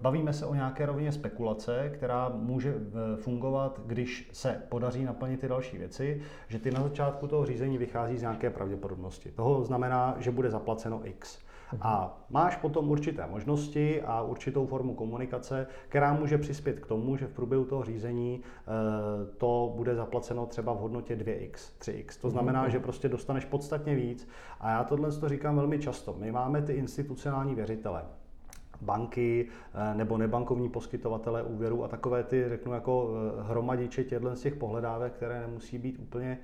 bavíme 0.00 0.32
se 0.32 0.46
o 0.46 0.54
nějaké 0.54 0.86
rovině 0.86 1.12
spekulace, 1.12 1.90
která 1.94 2.28
může 2.28 2.74
e, 2.74 3.16
fungovat, 3.16 3.80
když 3.86 4.28
se 4.32 4.62
podaří 4.68 5.04
naplnit 5.04 5.40
ty 5.40 5.48
další 5.48 5.78
věci, 5.78 6.22
že 6.48 6.58
ty 6.58 6.70
na 6.70 6.82
začátku 6.82 7.26
toho 7.26 7.46
řízení 7.46 7.78
vychází 7.78 8.18
z 8.18 8.22
nějaké 8.22 8.50
pravděpodobnosti. 8.50 9.30
Toho 9.30 9.64
znamená, 9.64 10.16
že 10.18 10.30
bude 10.30 10.50
zaplaceno 10.50 11.00
X. 11.04 11.38
A 11.80 12.18
máš 12.30 12.56
potom 12.56 12.90
určité 12.90 13.26
možnosti 13.26 14.02
a 14.02 14.22
určitou 14.22 14.66
formu 14.66 14.94
komunikace, 14.94 15.66
která 15.88 16.12
může 16.12 16.38
přispět 16.38 16.80
k 16.80 16.86
tomu, 16.86 17.16
že 17.16 17.26
v 17.26 17.32
průběhu 17.32 17.64
toho 17.64 17.84
řízení 17.84 18.40
eh, 18.42 18.70
to 19.38 19.72
bude 19.76 19.94
zaplaceno 19.94 20.46
třeba 20.46 20.72
v 20.72 20.78
hodnotě 20.78 21.16
2x, 21.16 21.52
3x. 21.80 22.20
To 22.20 22.30
znamená, 22.30 22.62
mhm. 22.62 22.70
že 22.70 22.80
prostě 22.80 23.08
dostaneš 23.08 23.44
podstatně 23.44 23.94
víc. 23.94 24.28
A 24.60 24.70
já 24.70 24.84
tohle 24.84 25.12
to 25.12 25.28
říkám 25.28 25.56
velmi 25.56 25.78
často. 25.78 26.16
My 26.18 26.32
máme 26.32 26.62
ty 26.62 26.72
institucionální 26.72 27.54
věřitele 27.54 28.04
banky 28.80 29.48
eh, 29.74 29.94
nebo 29.94 30.18
nebankovní 30.18 30.68
poskytovatele 30.68 31.42
úvěru 31.42 31.84
a 31.84 31.88
takové 31.88 32.24
ty, 32.24 32.48
řeknu, 32.48 32.72
jako 32.72 33.10
eh, 33.10 33.42
hromadiče 33.42 34.04
těchto 34.04 34.36
z 34.36 34.40
těch 34.40 34.54
pohledávek, 34.54 35.12
které 35.12 35.40
nemusí 35.40 35.78
být 35.78 35.98
úplně 35.98 36.38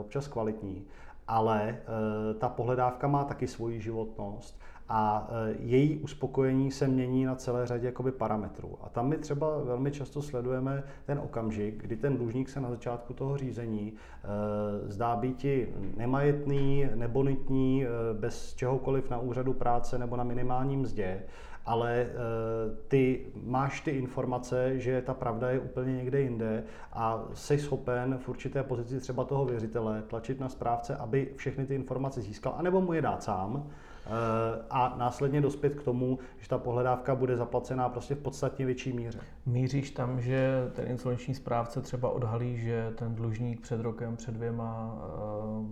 občas 0.00 0.28
kvalitní 0.28 0.86
ale 1.28 1.68
eh, 1.68 2.34
ta 2.34 2.48
pohledávka 2.48 3.06
má 3.08 3.24
taky 3.24 3.46
svoji 3.46 3.80
životnost 3.80 4.60
a 4.88 5.28
eh, 5.30 5.54
její 5.58 5.98
uspokojení 5.98 6.70
se 6.70 6.88
mění 6.88 7.24
na 7.24 7.34
celé 7.34 7.66
řadě 7.66 7.86
jakoby 7.86 8.12
parametrů. 8.12 8.78
A 8.82 8.88
tam 8.88 9.08
my 9.08 9.16
třeba 9.18 9.58
velmi 9.58 9.90
často 9.90 10.22
sledujeme 10.22 10.82
ten 11.04 11.18
okamžik, 11.18 11.82
kdy 11.82 11.96
ten 11.96 12.16
dlužník 12.16 12.48
se 12.48 12.60
na 12.60 12.70
začátku 12.70 13.14
toho 13.14 13.36
řízení 13.36 13.92
eh, 13.92 14.28
zdá 14.90 15.16
být 15.16 15.46
nemajetný, 15.96 16.88
nebonitní, 16.94 17.84
bez 18.12 18.54
čehokoliv 18.54 19.10
na 19.10 19.18
úřadu 19.18 19.52
práce 19.52 19.98
nebo 19.98 20.16
na 20.16 20.24
minimálním 20.24 20.80
mzdě 20.80 21.22
ale 21.66 21.92
eh, 22.00 22.08
ty 22.88 23.26
máš 23.44 23.80
ty 23.80 23.90
informace, 23.90 24.78
že 24.78 25.02
ta 25.02 25.14
pravda 25.14 25.50
je 25.50 25.60
úplně 25.60 25.96
někde 25.96 26.20
jinde 26.20 26.64
a 26.92 27.24
jsi 27.34 27.58
schopen 27.58 28.18
v 28.18 28.28
určité 28.28 28.62
pozici 28.62 29.00
třeba 29.00 29.24
toho 29.24 29.44
věřitele 29.44 30.02
tlačit 30.02 30.40
na 30.40 30.48
správce, 30.48 30.96
aby 30.96 31.32
všechny 31.36 31.66
ty 31.66 31.74
informace 31.74 32.20
získal, 32.20 32.54
anebo 32.56 32.80
mu 32.80 32.92
je 32.92 33.02
dát 33.02 33.22
sám 33.22 33.66
eh, 33.66 34.10
a 34.70 34.94
následně 34.98 35.40
dospět 35.40 35.74
k 35.74 35.82
tomu, 35.82 36.18
že 36.38 36.48
ta 36.48 36.58
pohledávka 36.58 37.14
bude 37.14 37.36
zaplacená 37.36 37.88
prostě 37.88 38.14
v 38.14 38.18
podstatně 38.18 38.66
větší 38.66 38.92
míře. 38.92 39.20
Míříš 39.46 39.90
tam, 39.90 40.20
že 40.20 40.70
ten 40.72 40.88
insolvenční 40.88 41.34
správce 41.34 41.80
třeba 41.80 42.10
odhalí, 42.10 42.56
že 42.56 42.92
ten 42.94 43.14
dlužník 43.14 43.60
před 43.60 43.80
rokem, 43.80 44.16
před 44.16 44.34
dvěma 44.34 44.94
uh, 44.94 45.66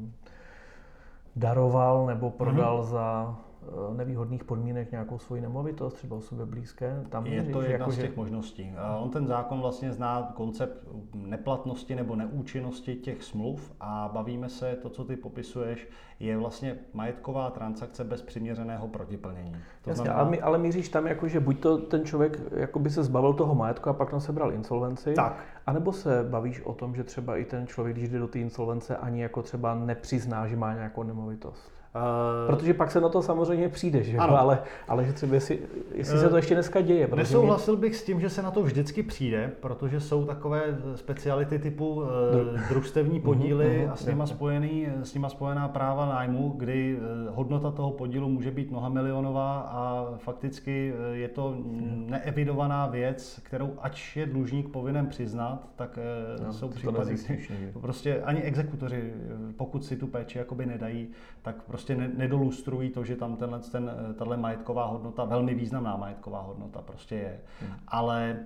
daroval 1.36 2.06
nebo 2.06 2.30
prodal 2.30 2.80
mm-hmm. 2.80 2.84
za 2.90 3.36
Eh, 3.36 3.53
nevýhodných 3.96 4.44
podmínek 4.44 4.92
nějakou 4.92 5.18
svoji 5.18 5.42
nemovitost, 5.42 5.94
třeba 5.94 6.16
osobě 6.16 6.46
blízké. 6.46 7.04
Tam 7.08 7.26
je 7.26 7.42
to 7.42 7.62
jedna 7.62 7.72
jako, 7.72 7.90
z 7.90 7.96
těch 7.96 8.10
že... 8.10 8.16
možností. 8.16 8.74
On 9.00 9.10
ten 9.10 9.26
zákon 9.26 9.60
vlastně 9.60 9.92
zná 9.92 10.32
koncept 10.34 10.88
neplatnosti 11.14 11.94
nebo 11.94 12.16
neúčinnosti 12.16 12.94
těch 12.94 13.22
smluv 13.22 13.72
a 13.80 14.10
bavíme 14.12 14.48
se, 14.48 14.76
to, 14.82 14.90
co 14.90 15.04
ty 15.04 15.16
popisuješ, 15.16 15.88
je 16.20 16.36
vlastně 16.36 16.78
majetková 16.92 17.50
transakce 17.50 18.04
bez 18.04 18.22
přiměřeného 18.22 18.88
protiplnění. 18.88 19.56
To 19.82 19.90
Jasně, 19.90 20.04
znamená... 20.04 20.26
ale, 20.26 20.38
ale 20.38 20.58
míříš 20.58 20.88
tam, 20.88 21.06
jako, 21.06 21.28
že 21.28 21.40
buď 21.40 21.60
to 21.60 21.78
ten 21.78 22.04
člověk 22.04 22.40
jako 22.56 22.78
by 22.78 22.90
se 22.90 23.04
zbavil 23.04 23.32
toho 23.32 23.54
majetku 23.54 23.90
a 23.90 23.92
pak 23.92 24.12
na 24.12 24.20
sebral 24.20 24.52
insolvenci, 24.52 25.14
tak. 25.14 25.44
anebo 25.66 25.92
se 25.92 26.26
bavíš 26.30 26.60
o 26.60 26.72
tom, 26.72 26.94
že 26.94 27.04
třeba 27.04 27.36
i 27.36 27.44
ten 27.44 27.66
člověk, 27.66 27.96
když 27.96 28.08
jde 28.08 28.18
do 28.18 28.28
té 28.28 28.38
insolvence, 28.38 28.96
ani 28.96 29.22
jako 29.22 29.42
třeba 29.42 29.74
nepřizná, 29.74 30.46
že 30.46 30.56
má 30.56 30.74
nějakou 30.74 31.02
nemovitost. 31.02 31.72
Uh, 31.96 32.54
Protože 32.54 32.74
pak 32.74 32.90
se 32.90 33.00
na 33.00 33.08
to 33.08 33.22
samozřejmě 33.22 33.68
přijde, 33.68 34.02
že? 34.02 34.18
Ano. 34.18 34.38
Ale, 34.38 34.62
ale 34.88 35.04
že 35.04 35.12
třeba 35.12 35.34
jestli, 35.34 35.58
jestli 35.94 36.18
se 36.18 36.28
to 36.28 36.36
ještě 36.36 36.54
dneska 36.54 36.80
děje. 36.80 37.08
Nesouhlasil 37.14 37.74
mě... 37.74 37.80
bych 37.80 37.96
s 37.96 38.04
tím, 38.04 38.20
že 38.20 38.30
se 38.30 38.42
na 38.42 38.50
to 38.50 38.62
vždycky 38.62 39.02
přijde, 39.02 39.52
protože 39.60 40.00
jsou 40.00 40.24
takové 40.24 40.78
speciality 40.94 41.58
typu 41.58 41.94
uh, 41.94 42.06
družstevní 42.68 43.14
mhm, 43.14 43.22
podíly 43.22 43.84
uh-huh, 43.86 43.92
a 43.92 43.96
s 43.96 44.06
nima, 44.06 44.26
spojený, 44.26 44.88
s 45.02 45.14
nima 45.14 45.28
spojená 45.28 45.68
práva 45.68 46.06
nájmu, 46.06 46.54
kdy 46.56 46.98
hodnota 47.30 47.70
toho 47.70 47.90
podílu 47.90 48.28
může 48.28 48.50
být 48.50 48.70
mnoha 48.70 48.88
milionová 48.88 49.60
a 49.60 50.06
fakticky 50.16 50.94
je 51.12 51.28
to 51.28 51.54
uh-huh. 51.58 52.10
neevidovaná 52.10 52.86
věc, 52.86 53.40
kterou 53.42 53.74
ač 53.78 54.16
je 54.16 54.26
dlužník 54.26 54.68
povinen 54.68 55.06
přiznat, 55.06 55.68
tak 55.76 55.98
no, 56.46 56.52
jsou 56.52 56.68
případy, 56.68 57.16
prostě 57.80 58.22
ani 58.22 58.42
exekutoři, 58.42 59.12
pokud 59.56 59.84
si 59.84 59.96
tu 59.96 60.06
péči 60.06 60.38
jakoby 60.38 60.66
nedají, 60.66 61.08
tak 61.42 61.62
prostě 61.62 61.83
prostě 61.84 62.08
nedolustrují 62.16 62.90
to, 62.90 63.04
že 63.04 63.16
tam 63.16 63.36
tenhle, 63.36 63.60
ten, 63.60 63.90
tahle 64.18 64.36
majetková 64.36 64.86
hodnota, 64.86 65.24
velmi 65.24 65.54
významná 65.54 65.96
majetková 65.96 66.40
hodnota 66.40 66.82
prostě 66.82 67.14
je. 67.14 67.40
Hmm. 67.60 67.70
Ale 67.88 68.36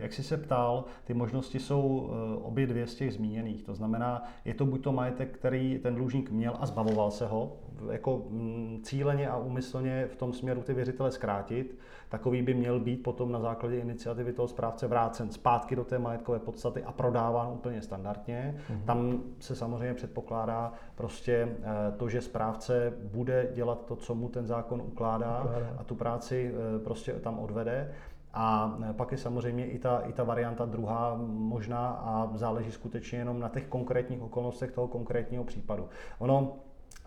jak 0.00 0.12
jsi 0.12 0.22
se 0.22 0.36
ptal, 0.36 0.84
ty 1.04 1.14
možnosti 1.14 1.58
jsou 1.58 2.10
obě 2.42 2.66
dvě 2.66 2.86
z 2.86 2.94
těch 2.94 3.12
zmíněných. 3.12 3.62
To 3.62 3.74
znamená, 3.74 4.22
je 4.44 4.54
to 4.54 4.66
buď 4.66 4.82
to 4.82 4.92
majetek, 4.92 5.38
který 5.38 5.78
ten 5.78 5.94
dlužník 5.94 6.30
měl 6.30 6.56
a 6.60 6.66
zbavoval 6.66 7.10
se 7.10 7.26
ho, 7.26 7.56
jako 7.90 8.22
mm, 8.30 8.80
cíleně 8.82 9.28
a 9.28 9.36
úmyslně 9.36 10.06
v 10.06 10.16
tom 10.16 10.32
směru 10.32 10.62
ty 10.62 10.74
věřitele 10.74 11.10
zkrátit, 11.10 11.78
takový 12.08 12.42
by 12.42 12.54
měl 12.54 12.80
být 12.80 13.02
potom 13.02 13.32
na 13.32 13.40
základě 13.40 13.78
iniciativy 13.78 14.32
toho 14.32 14.48
správce 14.48 14.86
vrácen 14.86 15.30
zpátky 15.30 15.76
do 15.76 15.84
té 15.84 15.98
majetkové 15.98 16.38
podstaty 16.38 16.82
a 16.82 16.92
prodáván 16.92 17.52
úplně 17.52 17.82
standardně. 17.82 18.54
Mm-hmm. 18.58 18.84
Tam 18.84 19.22
se 19.38 19.56
samozřejmě 19.56 19.94
předpokládá 19.94 20.72
prostě 20.94 21.48
eh, 21.62 21.92
to, 21.96 22.08
že 22.08 22.20
správce 22.20 22.92
bude 23.12 23.48
dělat 23.54 23.84
to, 23.86 23.96
co 23.96 24.14
mu 24.14 24.28
ten 24.28 24.46
zákon 24.46 24.80
ukládá, 24.80 25.42
ukládá. 25.44 25.76
a 25.78 25.84
tu 25.84 25.94
práci 25.94 26.54
eh, 26.54 26.78
prostě 26.78 27.12
tam 27.12 27.38
odvede. 27.38 27.92
A 28.34 28.78
eh, 28.90 28.92
pak 28.92 29.12
je 29.12 29.18
samozřejmě 29.18 29.66
i 29.66 29.78
ta, 29.78 29.98
i 29.98 30.12
ta 30.12 30.24
varianta 30.24 30.64
druhá 30.64 31.18
možná 31.26 31.88
a 31.88 32.30
záleží 32.34 32.72
skutečně 32.72 33.18
jenom 33.18 33.40
na 33.40 33.48
těch 33.48 33.66
konkrétních 33.66 34.22
okolnostech 34.22 34.72
toho 34.72 34.88
konkrétního 34.88 35.44
případu. 35.44 35.88
Ono 36.18 36.56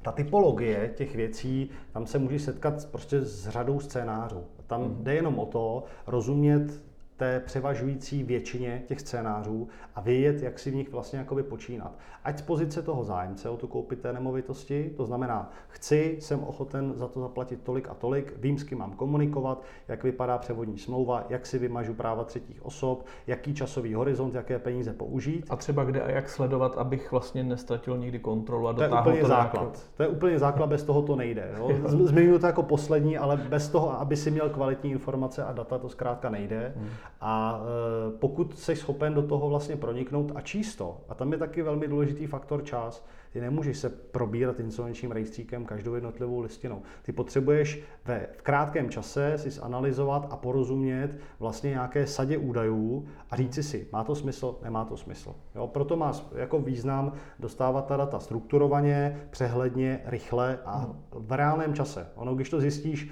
ta 0.02 0.12
typologie 0.12 0.94
těch 0.96 1.16
věcí, 1.16 1.70
tam 1.92 2.08
se 2.08 2.20
může 2.20 2.40
setkat 2.40 2.86
prostě 2.92 3.22
s 3.22 3.50
řadou 3.50 3.80
scénářů. 3.80 4.44
Tam 4.68 4.82
mm. 4.82 5.04
jde 5.04 5.14
jenom 5.14 5.40
o 5.40 5.46
to 5.46 5.84
rozumět 6.08 6.82
té 7.22 7.40
převažující 7.40 8.24
většině 8.24 8.84
těch 8.88 9.00
scénářů 9.00 9.68
a 9.96 10.02
vědět, 10.02 10.44
jak 10.44 10.60
si 10.60 10.72
v 10.72 10.76
nich 10.76 10.92
vlastně 10.92 11.20
jakoby 11.20 11.44
počínat. 11.44 11.92
Ať 12.24 12.40
z 12.40 12.42
pozice 12.42 12.82
toho 12.82 13.04
zájemce 13.04 13.50
o 13.50 13.58
tu 13.58 13.68
koupit 13.68 14.00
té 14.00 14.14
nemovitosti, 14.14 14.94
to 14.98 15.06
znamená, 15.06 15.52
chci, 15.68 16.18
jsem 16.20 16.44
ochoten 16.44 16.94
za 16.96 17.08
to 17.08 17.20
zaplatit 17.20 17.62
tolik 17.64 17.90
a 17.90 17.94
tolik, 17.94 18.34
vím, 18.38 18.58
s 18.58 18.64
kým 18.64 18.78
mám 18.78 18.92
komunikovat, 18.92 19.64
jak 19.88 20.04
vypadá 20.04 20.38
převodní 20.38 20.78
smlouva, 20.78 21.26
jak 21.30 21.46
si 21.46 21.60
vymažu 21.60 21.94
práva 21.94 22.24
třetích 22.24 22.66
osob, 22.66 23.06
jaký 23.28 23.54
časový 23.54 23.94
horizont, 23.94 24.36
jaké 24.36 24.60
peníze 24.60 24.94
použít. 24.94 25.46
A 25.50 25.56
třeba 25.56 25.84
kde 25.84 26.02
a 26.02 26.12
jak 26.12 26.30
sledovat, 26.30 26.78
abych 26.78 27.12
vlastně 27.12 27.44
nestratil 27.44 27.98
nikdy 27.98 28.20
kontrolu 28.20 28.68
a 28.68 28.74
to 28.74 28.84
je 28.84 28.90
úplně 28.90 29.22
to 29.22 29.28
základ. 29.28 29.62
Nějakou... 29.62 29.80
To 29.98 30.04
je 30.04 30.10
úplně 30.10 30.40
základ, 30.40 30.68
bez 30.68 30.84
toho 30.84 31.02
to 31.02 31.16
nejde. 31.16 31.52
Jo? 31.58 31.70
Zmiňuji 31.86 32.40
to 32.40 32.46
jako 32.46 32.64
poslední, 32.64 33.18
ale 33.18 33.38
bez 33.38 33.70
toho, 33.70 34.00
aby 34.00 34.18
si 34.18 34.32
měl 34.32 34.50
kvalitní 34.50 34.92
informace 34.92 35.44
a 35.44 35.54
data, 35.54 35.78
to 35.78 35.90
zkrátka 35.90 36.30
nejde. 36.30 36.74
Hmm. 36.78 36.90
A 37.22 37.62
e, 37.62 38.18
pokud 38.18 38.60
jsi 38.60 38.76
schopen 38.76 39.14
do 39.14 39.22
toho 39.22 39.50
vlastně 39.50 39.76
proniknout 39.76 40.32
a 40.36 40.42
číst 40.42 40.76
to, 40.76 40.98
a 41.10 41.16
tam 41.16 41.32
je 41.32 41.38
taky 41.38 41.62
velmi 41.62 41.88
důležitý 41.88 42.28
faktor 42.28 42.64
čas, 42.64 43.06
ty 43.32 43.42
nemůžeš 43.42 43.78
se 43.78 43.90
probírat 43.90 44.60
insolvenčním 44.60 45.12
rejstříkem 45.12 45.66
každou 45.66 45.96
jednotlivou 45.96 46.40
listinou. 46.40 46.82
Ty 47.02 47.12
potřebuješ 47.12 47.82
ve, 48.06 48.28
v 48.38 48.42
krátkém 48.42 48.90
čase 48.90 49.38
si 49.38 49.50
zanalizovat 49.50 50.28
a 50.30 50.38
porozumět 50.38 51.18
vlastně 51.40 51.70
nějaké 51.70 52.08
sadě 52.08 52.38
údajů 52.38 53.06
a 53.30 53.36
říci 53.36 53.64
si, 53.64 53.88
má 53.92 54.04
to 54.04 54.16
smysl, 54.16 54.60
nemá 54.64 54.86
to 54.86 54.98
smysl. 54.98 55.36
Jo, 55.56 55.68
proto 55.68 55.98
má 55.98 56.12
jako 56.36 56.60
význam 56.60 57.14
dostávat 57.40 57.88
ta 57.88 57.98
data 57.98 58.20
strukturovaně, 58.20 59.28
přehledně, 59.30 60.02
rychle 60.06 60.60
a 60.66 60.90
v 61.12 61.32
reálném 61.32 61.74
čase. 61.74 62.08
Ono, 62.16 62.36
když 62.36 62.50
to 62.50 62.60
zjistíš 62.60 63.04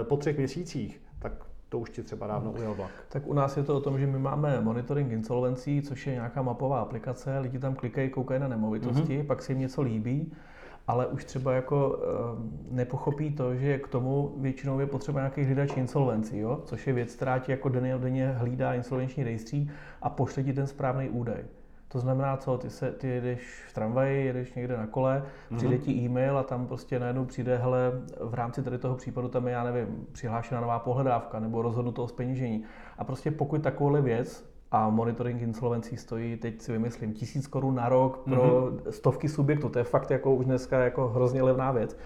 e, 0.00 0.04
po 0.04 0.16
třech 0.16 0.38
měsících, 0.38 1.00
to 1.72 1.78
už 1.78 1.90
ti 1.90 2.02
třeba 2.02 2.26
dávno 2.26 2.52
ujel 2.52 2.74
vlak. 2.74 2.90
Tak 3.08 3.26
u 3.26 3.32
nás 3.32 3.56
je 3.56 3.62
to 3.62 3.76
o 3.76 3.80
tom, 3.80 3.98
že 3.98 4.06
my 4.06 4.18
máme 4.18 4.60
monitoring 4.60 5.12
insolvencí, 5.12 5.82
což 5.82 6.06
je 6.06 6.12
nějaká 6.12 6.42
mapová 6.42 6.80
aplikace, 6.80 7.38
lidi 7.38 7.58
tam 7.58 7.74
klikají, 7.74 8.10
koukají 8.10 8.40
na 8.40 8.48
nemovitosti, 8.48 9.18
mm-hmm. 9.18 9.26
pak 9.26 9.42
si 9.42 9.52
jim 9.52 9.60
něco 9.60 9.82
líbí, 9.82 10.32
ale 10.86 11.06
už 11.06 11.24
třeba 11.24 11.52
jako 11.52 11.98
e, 12.70 12.74
nepochopí 12.74 13.30
to, 13.30 13.54
že 13.54 13.78
k 13.78 13.88
tomu 13.88 14.34
většinou 14.36 14.80
je 14.80 14.86
potřeba 14.86 15.20
nějaký 15.20 15.44
hlídač 15.44 15.76
insolvencí, 15.76 16.38
jo? 16.38 16.60
což 16.64 16.86
je 16.86 16.92
věc, 16.92 17.14
která 17.14 17.38
ti 17.38 17.50
jako 17.50 17.68
denně 17.68 17.98
denně 17.98 18.28
hlídá 18.32 18.74
insolvenční 18.74 19.24
rejstřík 19.24 19.70
a 20.02 20.10
pošle 20.10 20.42
ti 20.42 20.52
ten 20.52 20.66
správný 20.66 21.10
údaj. 21.10 21.44
To 21.92 21.98
znamená 21.98 22.36
co, 22.36 22.58
ty, 22.58 22.70
se, 22.70 22.92
ty 22.92 23.08
jedeš 23.08 23.64
v 23.68 23.72
tramvaji, 23.72 24.26
jedeš 24.26 24.54
někde 24.54 24.76
na 24.76 24.86
kole, 24.86 25.22
mm-hmm. 25.22 25.56
přijde 25.56 25.78
ti 25.78 25.92
e-mail 25.92 26.38
a 26.38 26.42
tam 26.42 26.66
prostě 26.66 26.98
najednou 26.98 27.24
přijde, 27.24 27.56
hele, 27.56 27.92
v 28.20 28.34
rámci 28.34 28.62
tady 28.62 28.78
toho 28.78 28.96
případu 28.96 29.28
tam 29.28 29.46
je, 29.46 29.52
já 29.52 29.64
nevím, 29.64 30.06
přihlášená 30.12 30.60
nová 30.60 30.78
pohledávka 30.78 31.40
nebo 31.40 31.62
rozhodnuto 31.62 32.04
o 32.04 32.08
speněžení. 32.08 32.64
A 32.98 33.04
prostě 33.04 33.30
pokud 33.30 33.62
takovouhle 33.62 34.00
věc 34.00 34.52
a 34.70 34.90
monitoring 34.90 35.42
insolvencí 35.42 35.96
stojí, 35.96 36.36
teď 36.36 36.62
si 36.62 36.72
vymyslím, 36.72 37.12
tisíc 37.12 37.46
korun 37.46 37.74
na 37.74 37.88
rok 37.88 38.18
pro 38.24 38.42
mm-hmm. 38.42 38.90
stovky 38.90 39.28
subjektů, 39.28 39.68
to 39.68 39.78
je 39.78 39.84
fakt 39.84 40.10
jako 40.10 40.34
už 40.34 40.44
dneska 40.44 40.78
jako 40.78 41.08
hrozně 41.08 41.42
levná 41.42 41.72
věc 41.72 41.96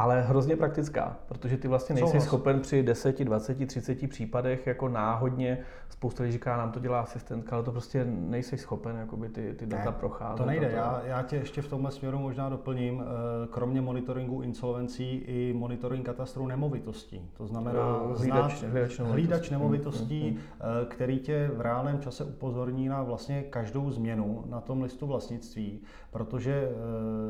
ale 0.00 0.22
hrozně 0.22 0.56
praktická, 0.56 1.16
protože 1.26 1.56
ty 1.56 1.68
vlastně 1.68 1.94
nejsi 1.94 2.06
Souhlas. 2.06 2.24
schopen 2.24 2.60
při 2.60 2.82
10, 2.82 3.20
20, 3.20 3.66
30 3.66 4.08
případech 4.10 4.66
jako 4.66 4.88
náhodně, 4.88 5.58
spousta 5.88 6.22
lidí 6.22 6.32
říká, 6.32 6.56
nám 6.56 6.72
to 6.72 6.80
dělá 6.80 7.00
asistentka, 7.00 7.56
ale 7.56 7.64
to 7.64 7.72
prostě 7.72 8.04
nejsi 8.04 8.58
schopen 8.58 8.96
jakoby 8.96 9.28
ty, 9.28 9.54
ty 9.54 9.66
data 9.66 9.90
ne, 9.90 9.96
procházet. 10.00 10.36
To 10.36 10.46
nejde, 10.46 10.68
to... 10.68 10.76
Já, 10.76 11.02
já 11.04 11.22
tě 11.22 11.36
ještě 11.36 11.62
v 11.62 11.68
tomhle 11.68 11.90
směru 11.90 12.18
možná 12.18 12.48
doplním, 12.48 13.02
eh, 13.02 13.46
kromě 13.46 13.80
monitoringu 13.80 14.42
insolvencí 14.42 15.16
i 15.16 15.52
monitoring 15.56 16.06
katastru 16.06 16.46
nemovitostí. 16.46 17.30
To 17.36 17.46
znamená 17.46 18.02
hlídač, 18.16 18.58
znát, 18.58 18.70
hlídač, 18.70 18.98
nemovitostí, 18.98 19.12
hlídač 19.12 19.50
nemovitostí 19.50 20.30
mm, 20.30 20.36
mm, 20.36 20.36
mm. 20.36 20.86
který 20.88 21.18
tě 21.18 21.50
v 21.54 21.60
reálném 21.60 22.00
čase 22.00 22.24
upozorní 22.24 22.88
na 22.88 23.02
vlastně 23.02 23.42
každou 23.42 23.90
změnu 23.90 24.44
na 24.48 24.60
tom 24.60 24.82
listu 24.82 25.06
vlastnictví, 25.06 25.80
protože 26.10 26.68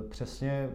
přesně 0.09 0.71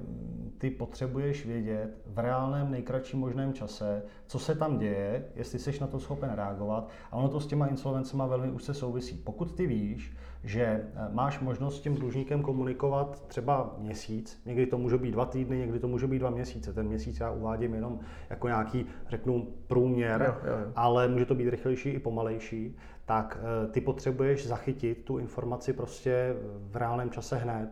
ty 0.58 0.70
potřebuješ 0.70 1.46
vědět, 1.46 1.85
vědět 1.86 2.02
v 2.06 2.20
reálném 2.20 2.72
nejkratším 2.72 3.20
možném 3.20 3.54
čase, 3.54 4.04
co 4.28 4.40
se 4.40 4.56
tam 4.56 4.78
děje, 4.78 5.26
jestli 5.36 5.60
jsi 5.60 5.80
na 5.82 5.88
to 5.88 6.00
schopen 6.00 6.30
reagovat. 6.36 6.90
A 7.12 7.16
ono 7.16 7.30
to 7.30 7.40
s 7.40 7.48
těma 7.48 7.68
insolvencema 7.68 8.26
velmi 8.26 8.52
už 8.52 8.64
se 8.64 8.74
souvisí. 8.74 9.18
Pokud 9.18 9.56
ty 9.56 9.68
víš, 9.68 10.14
že 10.44 10.64
eh, 10.64 10.90
máš 11.12 11.40
možnost 11.40 11.78
s 11.78 11.82
tím 11.82 11.96
dlužníkem 11.96 12.42
komunikovat 12.42 13.24
třeba 13.28 13.76
měsíc, 13.78 14.42
někdy 14.46 14.66
to 14.66 14.78
může 14.78 14.98
být 14.98 15.12
dva 15.12 15.26
týdny, 15.26 15.58
někdy 15.58 15.80
to 15.80 15.88
může 15.88 16.08
být 16.08 16.20
dva 16.20 16.30
měsíce. 16.30 16.74
Ten 16.74 16.88
měsíc 16.88 17.20
já 17.20 17.32
uvádím 17.32 17.74
jenom 17.74 18.00
jako 18.30 18.48
nějaký, 18.48 18.86
řeknu, 19.10 19.48
průměr, 19.68 20.22
jo, 20.22 20.52
jo, 20.52 20.58
jo. 20.60 20.72
ale 20.76 21.08
může 21.08 21.26
to 21.26 21.36
být 21.36 21.50
rychlejší 21.50 21.90
i 21.90 22.00
pomalejší, 22.00 22.76
tak 23.06 23.38
eh, 23.38 23.68
ty 23.68 23.82
potřebuješ 23.82 24.48
zachytit 24.48 25.04
tu 25.04 25.18
informaci 25.18 25.74
prostě 25.74 26.36
v 26.72 26.76
reálném 26.76 27.10
čase 27.10 27.38
hned. 27.38 27.70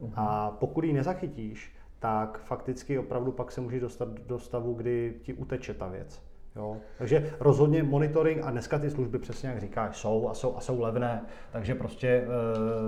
Mhm. 0.00 0.12
A 0.16 0.50
pokud 0.50 0.84
ji 0.84 0.92
nezachytíš, 0.92 1.72
tak 2.00 2.40
fakticky 2.44 2.98
opravdu 2.98 3.32
pak 3.32 3.52
se 3.52 3.60
může 3.60 3.80
dostat 3.80 4.08
do 4.08 4.38
stavu, 4.38 4.74
kdy 4.74 5.14
ti 5.22 5.34
uteče 5.34 5.74
ta 5.74 5.88
věc. 5.88 6.22
Jo? 6.56 6.76
Takže 6.98 7.34
rozhodně 7.40 7.82
monitoring 7.82 8.42
a 8.44 8.50
dneska 8.50 8.78
ty 8.78 8.90
služby 8.90 9.18
přesně 9.18 9.48
jak 9.48 9.60
říkáš, 9.60 9.96
jsou 9.96 10.28
a 10.28 10.34
jsou, 10.34 10.56
a 10.56 10.60
jsou 10.60 10.80
levné, 10.80 11.24
takže 11.52 11.74
prostě 11.74 12.08
e, 12.08 12.26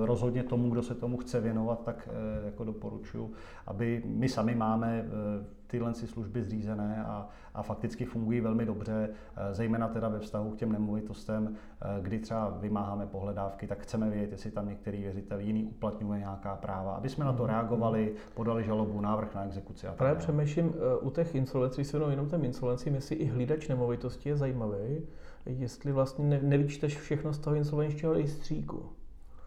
rozhodně 0.06 0.42
tomu, 0.42 0.70
kdo 0.70 0.82
se 0.82 0.94
tomu 0.94 1.16
chce 1.16 1.40
věnovat, 1.40 1.84
tak 1.84 2.08
e, 2.42 2.46
jako 2.46 2.64
doporučuji, 2.64 3.32
aby 3.66 4.02
my 4.06 4.28
sami 4.28 4.54
máme 4.54 4.98
e, 4.98 5.61
tyhle 5.72 5.94
služby 5.94 6.42
zřízené 6.42 7.04
a, 7.04 7.28
a 7.54 7.62
fakticky 7.62 8.04
fungují 8.04 8.40
velmi 8.40 8.66
dobře, 8.66 9.08
eh, 9.08 9.54
zejména 9.54 9.88
teda 9.88 10.08
ve 10.08 10.18
vztahu 10.18 10.50
k 10.50 10.56
těm 10.56 10.72
nemovitostem, 10.72 11.54
eh, 11.54 12.02
kdy 12.02 12.18
třeba 12.18 12.56
vymáháme 12.60 13.06
pohledávky, 13.06 13.66
tak 13.66 13.82
chceme 13.82 14.10
vědět, 14.10 14.32
jestli 14.32 14.50
tam 14.50 14.68
některý 14.68 15.02
věřitel 15.02 15.40
jiný 15.40 15.64
uplatňuje 15.64 16.18
nějaká 16.18 16.56
práva, 16.56 16.94
aby 16.94 17.08
jsme 17.08 17.24
na 17.24 17.32
to 17.32 17.42
mhm. 17.42 17.52
reagovali, 17.52 18.14
podali 18.34 18.64
žalobu, 18.64 19.00
návrh 19.00 19.34
na 19.34 19.44
exekuci. 19.44 19.86
A 19.86 19.92
Právě 19.92 20.16
přemýšlím, 20.16 20.74
eh, 20.76 20.96
u 20.96 21.10
těch 21.10 21.34
insolvencí 21.34 21.84
se 21.84 21.96
jenom 21.96 22.28
těm 22.28 22.44
insolvencím, 22.44 22.94
jestli 22.94 23.16
i 23.16 23.24
hlídač 23.24 23.68
nemovitosti 23.68 24.28
je 24.28 24.36
zajímavý, 24.36 25.02
jestli 25.46 25.92
vlastně 25.92 26.24
ne, 26.24 26.40
nevyčteš 26.42 26.98
všechno 26.98 27.32
z 27.32 27.38
toho 27.38 27.56
insolvenčního 27.56 28.12
rejstříku. 28.12 28.92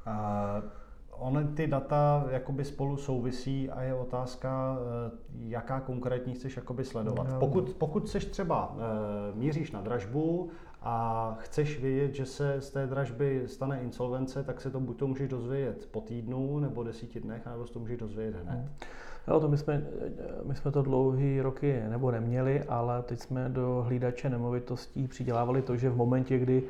A 0.05 0.61
Ony 1.19 1.43
ty 1.43 1.67
data 1.67 2.25
jakoby 2.29 2.65
spolu 2.65 2.97
souvisí 2.97 3.69
a 3.69 3.81
je 3.81 3.93
otázka, 3.93 4.77
eh, 5.07 5.11
jaká 5.43 5.79
konkrétní 5.79 6.33
chceš 6.33 6.55
jakoby 6.55 6.83
sledovat. 6.83 7.27
No. 7.31 7.39
Pokud, 7.39 7.75
pokud 7.77 8.03
chceš 8.03 8.25
třeba 8.25 8.75
e, 8.77 9.37
míříš 9.37 9.71
na 9.71 9.81
dražbu 9.81 10.49
a 10.81 11.37
chceš 11.39 11.79
vědět, 11.79 12.15
že 12.15 12.25
se 12.25 12.61
z 12.61 12.69
té 12.69 12.87
dražby 12.87 13.43
stane 13.45 13.81
insolvence, 13.81 14.43
tak 14.43 14.61
se 14.61 14.71
to 14.71 14.79
buď 14.79 14.97
to 14.97 15.07
můžeš 15.07 15.29
dozvědět 15.29 15.87
po 15.91 16.01
týdnu 16.01 16.59
nebo 16.59 16.83
desíti 16.83 17.19
dnech, 17.19 17.45
nebo 17.45 17.63
to 17.63 17.79
můžeš 17.79 17.97
dozvědět 17.97 18.35
hned. 18.43 18.55
Hmm. 18.55 18.69
No, 19.27 19.39
to 19.39 19.47
my 19.47 19.57
jsme, 19.57 19.83
my 20.43 20.55
jsme 20.55 20.71
to 20.71 20.81
dlouhý 20.81 21.41
roky 21.41 21.81
nebo 21.89 22.11
neměli, 22.11 22.63
ale 22.63 23.03
teď 23.03 23.19
jsme 23.19 23.49
do 23.49 23.83
hlídače 23.87 24.29
nemovitostí 24.29 25.07
přidělávali 25.07 25.61
to, 25.61 25.77
že 25.77 25.89
v 25.89 25.97
momentě, 25.97 26.39
kdy 26.39 26.63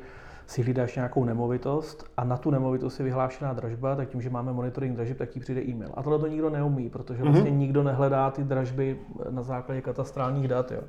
si 0.46 0.62
hlídáš 0.62 0.94
nějakou 0.94 1.24
nemovitost 1.24 2.04
a 2.16 2.24
na 2.24 2.36
tu 2.36 2.50
nemovitost 2.50 2.98
je 2.98 3.04
vyhlášená 3.04 3.52
dražba, 3.52 3.96
tak 3.96 4.08
tím, 4.08 4.22
že 4.22 4.30
máme 4.30 4.52
monitoring 4.52 4.96
dražeb, 4.96 5.18
tak 5.18 5.28
ti 5.28 5.40
přijde 5.40 5.62
e-mail. 5.62 5.90
A 5.94 6.02
tohle 6.02 6.18
to 6.18 6.26
nikdo 6.26 6.50
neumí, 6.50 6.90
protože 6.90 7.22
mhm. 7.22 7.32
vlastně 7.32 7.50
mm-hmm. 7.50 7.56
nikdo 7.56 7.82
nehledá 7.82 8.30
ty 8.30 8.44
dražby 8.44 8.98
na 9.30 9.42
základě 9.42 9.80
katastrálních 9.80 10.48
dat. 10.48 10.72
Jo. 10.72 10.80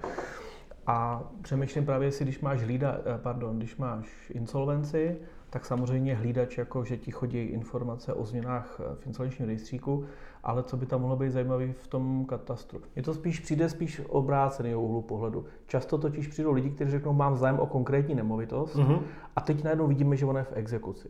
A 0.88 1.24
přemýšlím 1.42 1.86
právě, 1.86 2.08
jestli 2.08 2.26
když 2.26 2.40
máš 2.40 2.62
hlída, 2.62 2.98
eh, 3.00 3.20
pardon, 3.24 3.58
když 3.58 3.78
máš 3.78 4.32
insolvenci, 4.34 5.18
tak 5.50 5.66
samozřejmě 5.66 6.16
hlídač, 6.16 6.58
jako 6.58 6.84
že 6.84 6.98
ti 6.98 7.12
chodí 7.12 7.38
informace 7.38 8.14
o 8.14 8.26
změnách 8.26 8.80
eh, 8.80 8.96
v 8.96 9.08
insolvenčním 9.08 9.48
rejstříku, 9.48 10.06
ale 10.48 10.64
co 10.64 10.78
by 10.78 10.86
tam 10.86 11.02
mohlo 11.02 11.16
být 11.16 11.32
zajímavé 11.32 11.74
v 11.74 11.88
tom 11.88 12.26
katastru. 12.26 12.82
Je 12.96 13.04
to 13.04 13.14
spíš, 13.14 13.40
přijde 13.40 13.70
spíš 13.70 14.02
obrácený 14.08 14.76
úhlu 14.76 15.02
pohledu. 15.02 15.46
Často 15.68 15.98
totiž 15.98 16.28
přijdou 16.28 16.52
lidi, 16.52 16.70
kteří 16.70 16.92
řeknou, 16.92 17.14
mám 17.14 17.36
zájem 17.36 17.60
o 17.60 17.66
konkrétní 17.66 18.16
nemovitost 18.16 18.76
mm-hmm. 18.76 19.00
a 19.36 19.42
teď 19.42 19.64
najednou 19.64 19.88
vidíme, 19.88 20.16
že 20.16 20.26
ona 20.26 20.40
je 20.40 20.46
v 20.46 20.54
exekuci. 20.54 21.08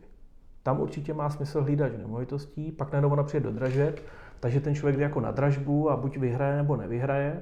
Tam 0.62 0.80
určitě 0.80 1.14
má 1.14 1.30
smysl 1.30 1.62
hlídač 1.62 1.92
nemovitostí, 1.98 2.72
pak 2.72 2.92
najednou 2.92 3.10
ona 3.10 3.22
přijde 3.22 3.44
do 3.44 3.52
dražeb, 3.52 4.00
takže 4.40 4.60
ten 4.60 4.74
člověk 4.74 4.96
jde 4.96 5.02
jako 5.02 5.20
na 5.20 5.30
dražbu 5.30 5.90
a 5.90 5.96
buď 5.96 6.16
vyhraje 6.16 6.56
nebo 6.56 6.76
nevyhraje. 6.76 7.40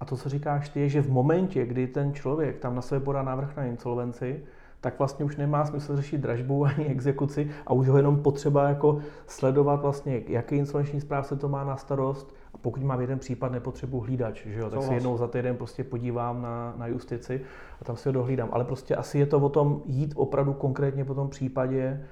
A 0.00 0.04
to, 0.04 0.16
co 0.16 0.28
říkáš 0.28 0.68
ty, 0.68 0.80
je, 0.80 0.88
že 0.88 1.02
v 1.02 1.10
momentě, 1.10 1.66
kdy 1.66 1.86
ten 1.86 2.14
člověk 2.14 2.58
tam 2.58 2.74
na 2.74 2.82
sebe 2.82 3.04
podá 3.04 3.22
návrh 3.22 3.56
na 3.56 3.64
insolvenci, 3.64 4.42
tak 4.80 4.98
vlastně 4.98 5.24
už 5.24 5.36
nemá 5.36 5.64
smysl 5.64 5.96
řešit 5.96 6.20
dražbu 6.20 6.64
ani 6.66 6.86
exekuci 6.86 7.50
a 7.66 7.72
už 7.72 7.88
ho 7.88 7.96
jenom 7.96 8.22
potřeba 8.22 8.68
jako 8.68 8.98
sledovat 9.26 9.82
vlastně, 9.82 10.22
jaký 10.28 10.56
insolvenční 10.56 11.00
správce 11.00 11.36
to 11.36 11.48
má 11.48 11.64
na 11.64 11.76
starost 11.76 12.34
a 12.54 12.58
pokud 12.58 12.82
mám 12.82 13.00
jeden 13.00 13.18
případ, 13.18 13.52
nepotřebuji 13.52 14.00
hlídač, 14.00 14.46
že 14.46 14.60
jo? 14.60 14.70
tak 14.70 14.82
se 14.82 14.94
jednou 14.94 15.16
za 15.16 15.28
týden 15.28 15.56
prostě 15.56 15.84
podívám 15.84 16.42
na, 16.42 16.74
na 16.76 16.86
justici 16.86 17.40
a 17.80 17.84
tam 17.84 17.96
si 17.96 18.08
ho 18.08 18.12
dohlídám. 18.12 18.48
Ale 18.52 18.64
prostě 18.64 18.96
asi 18.96 19.18
je 19.18 19.26
to 19.26 19.38
o 19.38 19.48
tom 19.48 19.82
jít 19.86 20.12
opravdu 20.16 20.52
konkrétně 20.52 21.04
po 21.04 21.14
tom 21.14 21.28
případě, 21.28 22.06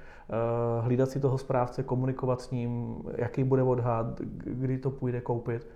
uh, 0.79 0.85
hlídat 0.85 1.09
si 1.09 1.19
toho 1.19 1.37
správce, 1.37 1.83
komunikovat 1.83 2.41
s 2.41 2.51
ním, 2.51 2.95
jaký 3.17 3.43
bude 3.43 3.63
odhad, 3.63 4.21
kdy 4.43 4.77
to 4.77 4.91
půjde 4.91 5.21
koupit. 5.21 5.67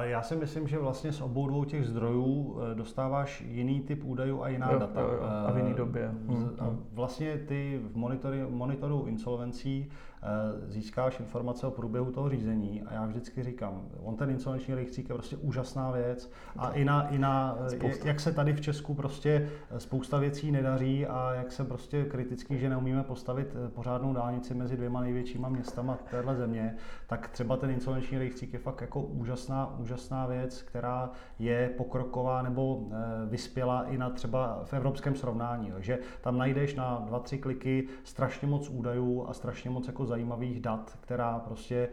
Já 0.00 0.22
si 0.22 0.36
myslím, 0.36 0.68
že 0.68 0.78
vlastně 0.78 1.12
z 1.12 1.20
obou 1.20 1.48
dvou 1.48 1.64
těch 1.64 1.86
zdrojů 1.86 2.58
eh, 2.58 2.74
dostáváš 2.74 3.40
jiný 3.40 3.80
typ 3.80 4.04
údajů 4.04 4.42
a 4.42 4.48
jiná 4.48 4.72
jo, 4.72 4.78
data. 4.78 5.00
Jo, 5.00 5.08
jo, 5.12 5.22
a 5.22 5.52
v 5.52 5.56
jiný 5.56 5.74
době. 5.74 6.08
Hmm. 6.28 6.50
A 6.58 6.70
vlastně 6.92 7.38
ty 7.38 7.80
v 7.92 7.96
monitoru, 7.96 8.36
monitoru 8.50 9.04
insolvencí 9.06 9.90
Eh, 10.26 10.70
získáš 10.70 11.20
informace 11.20 11.66
o 11.66 11.70
průběhu 11.70 12.12
toho 12.12 12.28
řízení 12.28 12.82
a 12.82 12.94
já 12.94 13.06
vždycky 13.06 13.42
říkám, 13.42 13.82
on 14.02 14.16
ten 14.16 14.30
insolvenční 14.30 14.74
rejstřík 14.74 15.08
je 15.08 15.14
prostě 15.14 15.36
úžasná 15.36 15.90
věc 15.90 16.30
a 16.56 16.70
i 16.70 16.84
na, 16.84 17.08
i 17.08 17.18
na 17.18 17.58
eh, 17.82 17.92
jak 18.04 18.20
se 18.20 18.32
tady 18.32 18.52
v 18.52 18.60
Česku 18.60 18.94
prostě 18.94 19.48
eh, 19.70 19.80
spousta 19.80 20.18
věcí 20.18 20.52
nedaří 20.52 21.06
a 21.06 21.34
jak 21.34 21.52
se 21.52 21.64
prostě 21.64 22.04
kritický, 22.04 22.58
že 22.58 22.68
neumíme 22.68 23.02
postavit 23.02 23.56
pořádnou 23.74 24.12
dálnici 24.12 24.54
mezi 24.54 24.76
dvěma 24.76 25.00
největšíma 25.00 25.48
městama 25.48 25.98
téhle 26.10 26.36
země, 26.36 26.76
tak 27.06 27.28
třeba 27.28 27.56
ten 27.56 27.70
insolvenční 27.70 28.18
rejstřík 28.18 28.52
je 28.52 28.58
fakt 28.58 28.80
jako 28.80 29.02
úžasná, 29.02 29.75
úžasná 29.78 30.26
věc, 30.26 30.62
která 30.62 31.10
je 31.38 31.70
pokroková 31.76 32.42
nebo 32.42 32.80
vyspělá 33.28 33.84
i 33.84 33.98
na 33.98 34.10
třeba 34.10 34.60
v 34.64 34.74
evropském 34.74 35.14
srovnání. 35.14 35.70
Takže 35.72 35.98
tam 36.20 36.38
najdeš 36.38 36.74
na 36.74 37.02
dva, 37.06 37.18
tři 37.18 37.38
kliky 37.38 37.88
strašně 38.04 38.48
moc 38.48 38.70
údajů 38.70 39.26
a 39.28 39.32
strašně 39.32 39.70
moc 39.70 39.86
jako 39.86 40.06
zajímavých 40.06 40.60
dat, 40.60 40.98
která 41.00 41.38
prostě 41.38 41.76
e, 41.76 41.88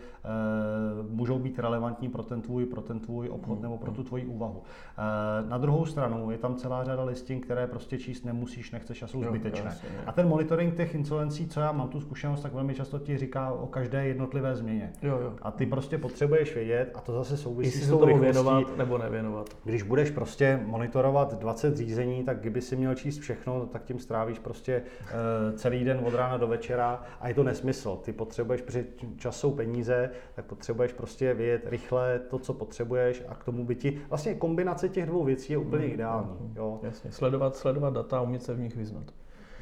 můžou 1.10 1.40
být 1.40 1.60
relevantní 1.60 2.10
pro 2.10 2.24
ten 2.24 2.42
tvůj, 2.42 2.66
pro 2.66 2.82
ten 2.82 3.00
tvůj 3.00 3.30
obchod 3.30 3.62
nebo 3.62 3.78
pro 3.78 3.92
tu 3.92 4.04
tvoji 4.04 4.26
úvahu. 4.26 4.64
E, 4.98 5.50
na 5.50 5.58
druhou 5.58 5.86
stranu 5.86 6.32
je 6.32 6.38
tam 6.38 6.56
celá 6.56 6.84
řada 6.84 7.04
listin, 7.04 7.42
které 7.42 7.68
prostě 7.68 7.98
číst 7.98 8.26
nemusíš, 8.26 8.72
nechceš 8.72 9.04
a 9.04 9.08
jsou 9.08 9.24
zbytečné. 9.24 9.78
A 10.06 10.12
ten 10.12 10.28
monitoring 10.28 10.76
těch 10.76 10.96
insolvencí, 10.96 11.48
co 11.48 11.60
já 11.60 11.72
mám 11.72 11.88
tu 11.88 12.02
zkušenost, 12.02 12.42
tak 12.42 12.54
velmi 12.54 12.76
často 12.76 13.00
ti 13.00 13.18
říká 13.18 13.52
o 13.52 13.68
každé 13.68 14.08
jednotlivé 14.08 14.56
změně. 14.56 14.94
Jo, 15.02 15.20
jo. 15.24 15.34
A 15.42 15.52
ty 15.52 15.66
prostě 15.66 15.98
potřebuješ 15.98 16.56
vědět, 16.56 16.92
a 16.96 17.02
to 17.02 17.14
zase 17.14 17.38
souvisí 17.38 17.73
Jestli 17.76 17.88
s 17.88 17.90
tou 17.90 18.00
tomu 18.00 18.20
věnovat 18.20 18.78
nebo 18.78 18.98
nevěnovat. 18.98 19.50
Když 19.64 19.84
budeš 19.84 20.12
prostě 20.12 20.60
monitorovat 20.66 21.34
20 21.40 21.78
řízení, 21.78 22.24
tak 22.24 22.40
kdyby 22.40 22.62
si 22.62 22.76
měl 22.76 22.96
číst 22.96 23.20
všechno, 23.20 23.66
tak 23.66 23.84
tím 23.84 24.00
strávíš 24.00 24.40
prostě 24.40 24.82
uh, 25.02 25.58
celý 25.58 25.84
den 25.84 26.02
od 26.04 26.14
rána 26.14 26.38
do 26.38 26.48
večera 26.48 27.04
a 27.20 27.28
je 27.28 27.34
to 27.34 27.44
nesmysl. 27.44 28.00
Ty 28.04 28.14
potřebuješ, 28.14 28.62
protože 28.62 28.86
čas 29.18 29.40
jsou 29.40 29.52
peníze, 29.52 30.10
tak 30.36 30.46
potřebuješ 30.46 30.94
prostě 30.94 31.34
vědět 31.34 31.62
rychle 31.66 32.20
to, 32.20 32.40
co 32.40 32.54
potřebuješ 32.54 33.24
a 33.28 33.36
k 33.36 33.44
tomu 33.44 33.66
by 33.66 33.76
ti, 33.76 34.02
vlastně 34.10 34.36
kombinace 34.36 34.90
těch 34.90 35.06
dvou 35.06 35.24
věcí 35.24 35.54
je 35.54 35.58
úplně 35.58 35.86
mm, 35.86 35.94
ideální. 35.94 36.38
Mm, 36.40 36.54
jo. 36.56 36.80
Jasně, 36.84 37.12
sledovat, 37.12 37.56
sledovat 37.56 37.94
data 37.94 38.18
a 38.18 38.22
umět 38.22 38.44
se 38.44 38.54
v 38.54 38.60
nich 38.60 38.76
vyznat. 38.76 39.04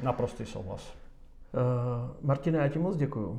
Naprostý 0.02 0.46
souhlas. 0.46 1.01
Uh, 1.54 2.26
Martine, 2.26 2.58
já 2.58 2.68
ti 2.68 2.78
moc 2.78 2.96
děkuju. 2.96 3.28
Uh, 3.28 3.38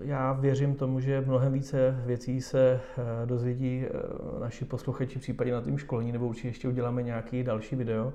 já 0.00 0.32
věřím 0.32 0.74
tomu, 0.74 1.00
že 1.00 1.20
mnohem 1.20 1.52
více 1.52 2.02
věcí 2.06 2.40
se 2.40 2.80
uh, 2.98 3.28
dozvědí 3.28 3.84
naši 4.40 4.64
posluchači 4.64 5.18
v 5.18 5.22
případě 5.22 5.52
na 5.52 5.60
tým 5.60 5.78
školení, 5.78 6.12
nebo 6.12 6.28
určitě 6.28 6.48
ještě 6.48 6.68
uděláme 6.68 7.02
nějaký 7.02 7.42
další 7.42 7.76
video. 7.76 8.12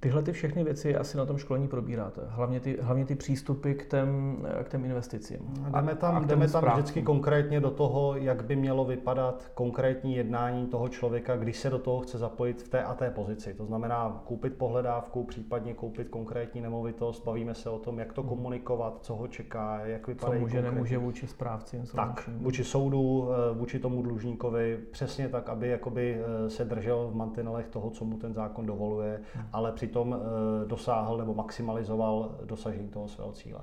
Tyhle 0.00 0.22
ty 0.22 0.32
všechny 0.32 0.64
věci 0.64 0.96
asi 0.96 1.16
na 1.16 1.26
tom 1.26 1.38
školení 1.38 1.68
probíráte. 1.68 2.20
Hlavně 2.28 2.60
ty, 2.60 2.78
hlavně 2.80 3.06
ty 3.06 3.14
přístupy 3.14 3.72
k 3.72 3.86
těm, 3.86 4.38
k 4.64 4.68
těm 4.68 4.84
investicím. 4.84 5.38
Jdeme 5.70 5.94
tam, 5.94 6.16
a 6.16 6.20
jdeme 6.20 6.48
tam 6.48 6.64
vždycky 6.64 7.02
konkrétně 7.02 7.60
do 7.60 7.70
toho, 7.70 8.16
jak 8.16 8.44
by 8.44 8.56
mělo 8.56 8.84
vypadat 8.84 9.50
konkrétní 9.54 10.16
jednání 10.16 10.66
toho 10.66 10.88
člověka, 10.88 11.36
když 11.36 11.56
se 11.56 11.70
do 11.70 11.78
toho 11.78 12.00
chce 12.00 12.18
zapojit 12.18 12.62
v 12.62 12.68
té 12.68 12.82
a 12.82 12.94
té 12.94 13.10
pozici. 13.10 13.54
To 13.54 13.66
znamená 13.66 14.22
koupit 14.24 14.56
pohledávku, 14.56 15.24
případně 15.24 15.74
koupit 15.74 16.08
konkrétní 16.08 16.60
nemovitost. 16.60 17.24
Bavíme 17.24 17.54
se 17.54 17.70
o 17.70 17.78
tom, 17.78 17.98
jak 17.98 18.12
to 18.12 18.22
hmm. 18.22 18.28
komunikovat, 18.28 18.98
co 19.02 19.14
ho 19.14 19.28
čeká, 19.28 19.80
jak 19.84 20.06
vypadá. 20.06 20.32
Co 20.32 20.38
může, 20.38 20.42
konkrétní. 20.42 20.74
nemůže 20.74 20.98
vůči 20.98 21.26
správci. 21.26 21.82
Tak, 21.94 22.30
vůči 22.36 22.64
soudu, 22.64 23.28
eh, 23.30 23.54
vůči 23.54 23.78
tomu 23.78 24.02
dlužníkovi, 24.02 24.78
přesně 24.90 25.28
tak, 25.28 25.48
aby 25.48 25.68
jakoby 25.68 26.20
eh, 26.20 26.50
se 26.50 26.64
držel 26.64 27.08
v 27.12 27.16
mantinelech 27.16 27.68
toho, 27.68 27.90
co 27.90 28.04
mu 28.04 28.18
ten 28.18 28.34
zákon 28.34 28.66
dovoluje, 28.66 29.20
hmm. 29.34 29.44
ale 29.52 29.72
při 29.72 29.89
přitom 29.90 30.14
eh, 30.14 30.68
dosáhl 30.68 31.18
nebo 31.18 31.34
maximalizoval 31.34 32.38
dosažení 32.44 32.88
toho 32.88 33.08
svého 33.08 33.32
cíle. 33.32 33.60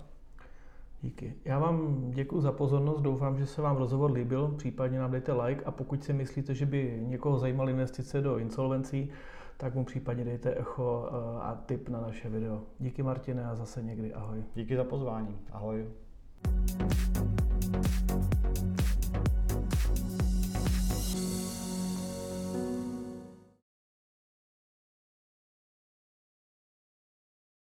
Díky. 1.01 1.33
Já 1.45 1.59
vám 1.59 2.11
děkuji 2.11 2.41
za 2.41 2.51
pozornost, 2.51 3.01
doufám, 3.01 3.37
že 3.37 3.45
se 3.45 3.61
vám 3.61 3.77
rozhovor 3.77 4.11
líbil, 4.11 4.53
případně 4.57 4.99
nám 4.99 5.11
dejte 5.11 5.33
like 5.33 5.63
a 5.65 5.71
pokud 5.71 6.03
si 6.03 6.13
myslíte, 6.13 6.53
že 6.55 6.65
by 6.65 6.99
někoho 7.01 7.37
zajímaly 7.39 7.71
investice 7.71 8.21
do 8.21 8.37
insolvencí, 8.37 9.09
tak 9.57 9.75
mu 9.75 9.85
případně 9.85 10.25
dejte 10.25 10.55
echo 10.55 11.09
eh, 11.09 11.39
a 11.41 11.55
tip 11.65 11.89
na 11.89 12.01
naše 12.01 12.29
video. 12.29 12.61
Díky 12.79 13.03
Martine 13.03 13.45
a 13.45 13.55
zase 13.55 13.83
někdy 13.83 14.13
ahoj. 14.13 14.43
Díky 14.55 14.75
za 14.75 14.83
pozvání. 14.83 15.37
Ahoj. 15.51 15.85
thank 17.17 17.41
you 17.41 17.46